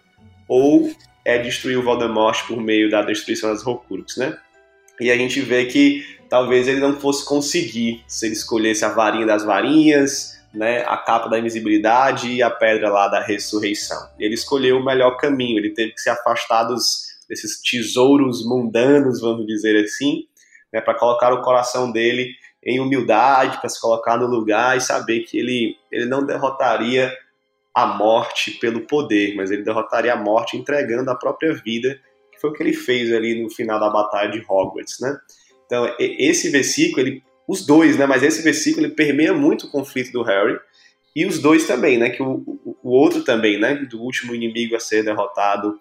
ou 0.48 0.92
é 1.24 1.38
destruir 1.38 1.78
o 1.78 1.82
Voldemort 1.82 2.46
por 2.46 2.60
meio 2.60 2.90
da 2.90 3.02
destruição 3.02 3.50
das 3.50 3.66
Horcruxes, 3.66 4.18
né? 4.18 4.36
E 5.00 5.10
a 5.10 5.16
gente 5.16 5.40
vê 5.40 5.64
que 5.66 6.04
talvez 6.28 6.68
ele 6.68 6.80
não 6.80 6.98
fosse 7.00 7.24
conseguir 7.24 8.04
se 8.06 8.26
ele 8.26 8.34
escolhesse 8.34 8.84
a 8.84 8.88
varinha 8.88 9.26
das 9.26 9.44
varinhas, 9.44 10.34
né, 10.52 10.84
a 10.86 10.96
capa 10.96 11.28
da 11.28 11.38
invisibilidade 11.38 12.30
e 12.30 12.42
a 12.42 12.50
pedra 12.50 12.88
lá 12.90 13.08
da 13.08 13.20
ressurreição. 13.20 13.98
Ele 14.18 14.34
escolheu 14.34 14.78
o 14.78 14.84
melhor 14.84 15.16
caminho, 15.16 15.58
ele 15.58 15.74
teve 15.74 15.92
que 15.92 16.00
se 16.00 16.08
afastar 16.08 16.64
dos, 16.64 17.06
desses 17.28 17.60
tesouros 17.60 18.46
mundanos, 18.46 19.20
vamos 19.20 19.46
dizer 19.46 19.76
assim, 19.82 20.26
né, 20.72 20.80
para 20.80 20.94
colocar 20.94 21.32
o 21.32 21.42
coração 21.42 21.90
dele 21.90 22.30
em 22.64 22.80
humildade, 22.80 23.58
para 23.58 23.68
se 23.68 23.80
colocar 23.80 24.16
no 24.16 24.26
lugar 24.26 24.76
e 24.76 24.80
saber 24.80 25.20
que 25.20 25.38
ele, 25.38 25.76
ele 25.92 26.06
não 26.06 26.24
derrotaria 26.24 27.12
a 27.74 27.86
morte 27.86 28.52
pelo 28.52 28.86
poder, 28.86 29.34
mas 29.34 29.50
ele 29.50 29.62
derrotaria 29.62 30.12
a 30.14 30.16
morte 30.16 30.56
entregando 30.56 31.10
a 31.10 31.14
própria 31.14 31.52
vida, 31.52 31.98
que 32.32 32.40
foi 32.40 32.50
o 32.50 32.52
que 32.52 32.62
ele 32.62 32.72
fez 32.72 33.12
ali 33.12 33.42
no 33.42 33.50
final 33.50 33.78
da 33.78 33.90
batalha 33.90 34.30
de 34.30 34.44
Hogwarts, 34.48 35.00
né? 35.00 35.18
Então, 35.66 35.92
esse 35.98 36.50
versículo, 36.50 37.06
ele 37.06 37.22
os 37.46 37.64
dois, 37.64 37.96
né? 37.96 38.06
Mas 38.06 38.22
esse 38.22 38.42
versículo 38.42 38.86
ele 38.86 38.94
permeia 38.94 39.32
muito 39.32 39.66
o 39.66 39.70
conflito 39.70 40.12
do 40.12 40.22
Harry 40.22 40.58
e 41.14 41.26
os 41.26 41.38
dois 41.38 41.66
também, 41.66 41.98
né? 41.98 42.10
Que 42.10 42.22
o, 42.22 42.42
o, 42.82 42.90
outro 42.90 43.22
também, 43.22 43.58
né? 43.58 43.74
Do 43.74 44.00
último 44.00 44.34
inimigo 44.34 44.74
a 44.74 44.80
ser 44.80 45.04
derrotado 45.04 45.78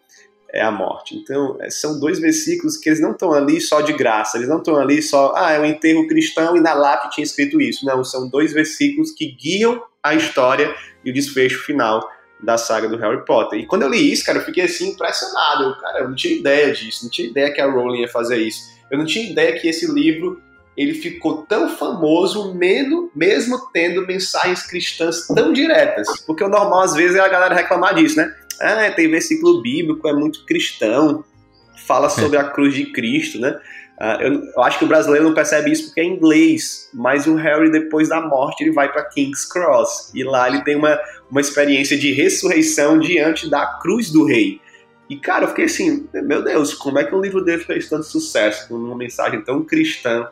é 0.54 0.62
a 0.62 0.72
morte. 0.72 1.16
Então, 1.16 1.58
é, 1.60 1.70
são 1.72 2.00
dois 2.00 2.20
versículos 2.20 2.78
que 2.78 2.88
eles 2.88 3.02
não 3.02 3.12
estão 3.12 3.34
ali 3.34 3.60
só 3.60 3.82
de 3.82 3.92
graça, 3.92 4.38
eles 4.38 4.48
não 4.48 4.60
estão 4.60 4.78
ali 4.78 5.02
só, 5.02 5.34
ah, 5.36 5.52
é 5.52 5.60
um 5.60 5.66
enterro 5.66 6.08
cristão 6.08 6.56
e 6.56 6.62
na 6.62 6.76
lápide 6.76 7.16
tinha 7.16 7.26
escrito 7.26 7.60
isso. 7.60 7.84
Não, 7.84 8.04
são 8.04 8.30
dois 8.30 8.54
versículos 8.54 9.12
que 9.12 9.32
guiam 9.32 9.84
a 10.04 10.14
história 10.14 10.74
e 11.04 11.10
o 11.10 11.14
desfecho 11.14 11.64
final 11.64 12.08
da 12.40 12.58
saga 12.58 12.88
do 12.88 12.98
Harry 12.98 13.26
Potter. 13.26 13.60
E 13.60 13.66
quando 13.66 13.82
eu 13.82 13.90
li 13.90 14.12
isso, 14.12 14.24
cara, 14.24 14.38
eu 14.38 14.44
fiquei 14.44 14.66
assim 14.66 14.90
impressionado. 14.90 15.64
Eu, 15.64 15.76
cara, 15.78 16.00
eu 16.02 16.10
não 16.10 16.16
tinha 16.16 16.38
ideia 16.38 16.72
disso, 16.72 17.06
não 17.06 17.10
tinha 17.10 17.28
ideia 17.28 17.52
que 17.52 17.60
a 17.60 17.70
Rowling 17.70 18.02
ia 18.02 18.08
fazer 18.08 18.38
isso. 18.38 18.74
Eu 18.92 18.98
não 18.98 19.06
tinha 19.06 19.28
ideia 19.28 19.60
que 19.60 19.68
esse 19.68 19.92
livro 19.92 20.40
ele 20.76 20.94
ficou 20.94 21.44
tão 21.44 21.70
famoso 21.70 22.54
mesmo, 22.56 23.12
mesmo 23.16 23.60
tendo 23.72 24.06
mensagens 24.06 24.64
cristãs 24.64 25.28
tão 25.28 25.54
diretas. 25.54 26.22
Porque 26.26 26.44
o 26.44 26.50
normal, 26.50 26.82
às 26.82 26.94
vezes, 26.96 27.16
é 27.16 27.20
a 27.20 27.28
galera 27.28 27.56
reclamar 27.56 27.96
disso, 27.96 28.18
né? 28.18 28.34
Ah, 28.60 28.92
tem 28.92 29.10
versículo 29.10 29.62
bíblico, 29.62 30.08
é 30.08 30.14
muito 30.14 30.46
cristão, 30.46 31.24
fala 31.86 32.08
é. 32.08 32.10
sobre 32.10 32.38
a 32.38 32.46
cruz 32.46 32.74
de 32.74 32.86
Cristo, 32.92 33.40
né? 33.40 33.60
Uh, 34.02 34.22
eu, 34.22 34.44
eu, 34.56 34.64
acho 34.64 34.80
que 34.80 34.86
o 34.86 34.88
brasileiro 34.88 35.26
não 35.26 35.36
percebe 35.36 35.72
isso 35.72 35.86
porque 35.86 36.02
é 36.02 36.04
inglês, 36.04 36.90
mas 36.94 37.28
o 37.28 37.36
Harry, 37.36 37.72
depois 37.72 38.10
da 38.10 38.20
morte, 38.20 38.64
ele 38.64 38.72
vai 38.72 38.92
para 38.92 39.06
King's 39.06 39.46
Cross 39.46 40.12
e 40.16 40.24
lá 40.24 40.50
ele 40.50 40.64
tem 40.64 40.76
uma, 40.76 41.00
uma 41.30 41.40
experiência 41.40 41.96
de 41.96 42.12
ressurreição 42.12 43.00
diante 43.00 43.48
da 43.50 43.66
cruz 43.82 44.10
do 44.12 44.26
rei. 44.26 44.60
E 45.10 45.18
cara, 45.18 45.44
eu 45.44 45.50
fiquei 45.50 45.66
assim, 45.66 46.08
meu 46.12 46.44
Deus, 46.44 46.74
como 46.74 46.98
é 46.98 47.04
que 47.04 47.14
um 47.14 47.22
livro 47.22 47.44
dele 47.44 47.64
fez 47.64 47.88
tanto 47.88 48.04
sucesso 48.04 48.68
com 48.68 48.76
uma 48.76 48.98
mensagem 48.98 49.44
tão 49.44 49.64
cristã 49.64 50.28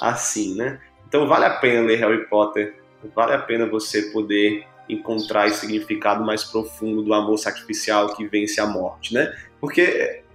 assim, 0.00 0.54
né? 0.54 0.80
Então 1.08 1.26
vale 1.26 1.44
a 1.44 1.50
pena 1.50 1.86
ler 1.86 1.96
Harry 1.96 2.26
Potter, 2.26 2.74
vale 3.14 3.32
a 3.32 3.38
pena 3.38 3.66
você 3.66 4.02
poder 4.10 4.66
encontrar 4.88 5.46
esse 5.46 5.60
significado 5.60 6.24
mais 6.24 6.44
profundo 6.44 7.02
do 7.02 7.12
amor 7.12 7.36
sacrificial 7.38 8.14
que 8.14 8.26
vence 8.26 8.60
a 8.60 8.66
morte, 8.66 9.12
né? 9.14 9.32
Porque 9.60 9.82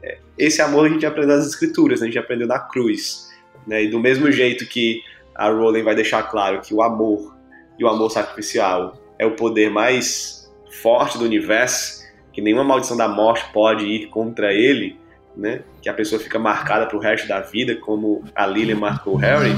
é, 0.02 0.20
esse 0.38 0.62
amor 0.62 0.86
a 0.86 0.90
gente 0.90 1.06
aprendeu 1.06 1.38
nas 1.38 1.48
escrituras, 1.48 2.00
né? 2.00 2.06
a 2.06 2.10
gente 2.10 2.20
aprendeu 2.20 2.48
na 2.48 2.60
cruz, 2.60 3.32
né? 3.66 3.84
E 3.84 3.90
do 3.90 4.00
mesmo 4.00 4.32
jeito 4.32 4.66
que 4.66 5.02
a 5.36 5.50
Rowling 5.50 5.84
vai 5.84 5.96
deixar 5.96 6.24
claro 6.24 6.62
que 6.62 6.74
o 6.74 6.82
amor 6.82 7.36
e 7.80 7.84
o 7.84 7.88
amor 7.88 8.12
sacrificial 8.12 8.98
é 9.18 9.26
o 9.26 9.36
poder 9.36 9.70
mais 9.70 10.52
forte 10.82 11.18
do 11.18 11.26
universo, 11.26 12.04
que 12.32 12.42
nenhuma 12.42 12.64
maldição 12.64 12.98
da 12.98 13.08
morte 13.08 13.46
pode 13.52 13.86
ir 13.86 14.08
contra 14.08 14.54
ele, 14.54 15.00
né? 15.36 15.62
Que 15.82 15.90
a 15.90 15.94
pessoa 15.94 16.20
fica 16.20 16.38
marcada 16.40 16.86
para 16.86 16.98
o 16.98 17.00
resto 17.00 17.28
da 17.28 17.40
vida, 17.40 17.76
como 17.76 18.24
a 18.36 18.46
Lily 18.46 18.76
marcou 18.76 19.16
o 19.16 19.18
Harry. 19.18 19.56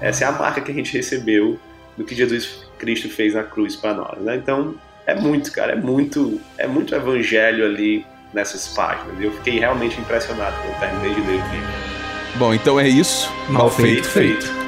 Essa 0.00 0.24
é 0.24 0.28
a 0.28 0.32
marca 0.32 0.60
que 0.60 0.70
a 0.70 0.74
gente 0.74 0.96
recebeu 0.96 1.58
do 1.96 2.04
que 2.04 2.14
Jesus 2.14 2.64
Cristo 2.78 3.08
fez 3.08 3.34
na 3.34 3.42
cruz 3.42 3.76
para 3.76 3.94
nós, 3.94 4.18
né? 4.20 4.36
Então 4.36 4.74
é 5.06 5.14
muito, 5.14 5.50
cara, 5.52 5.72
é 5.72 5.76
muito, 5.76 6.40
é 6.56 6.66
muito 6.66 6.94
evangelho 6.94 7.64
ali 7.64 8.06
nessas 8.32 8.68
páginas. 8.68 9.20
Eu 9.20 9.32
fiquei 9.32 9.58
realmente 9.58 10.00
impressionado 10.00 10.56
quando 10.62 10.78
terminei 10.80 11.14
de 11.14 11.20
ler 11.20 11.42
o 11.42 11.52
livro. 11.52 11.88
Bom, 12.36 12.54
então 12.54 12.78
é 12.78 12.88
isso. 12.88 13.32
Mal, 13.48 13.62
Mal 13.62 13.70
feito, 13.70 14.06
feito. 14.06 14.46
feito. 14.46 14.67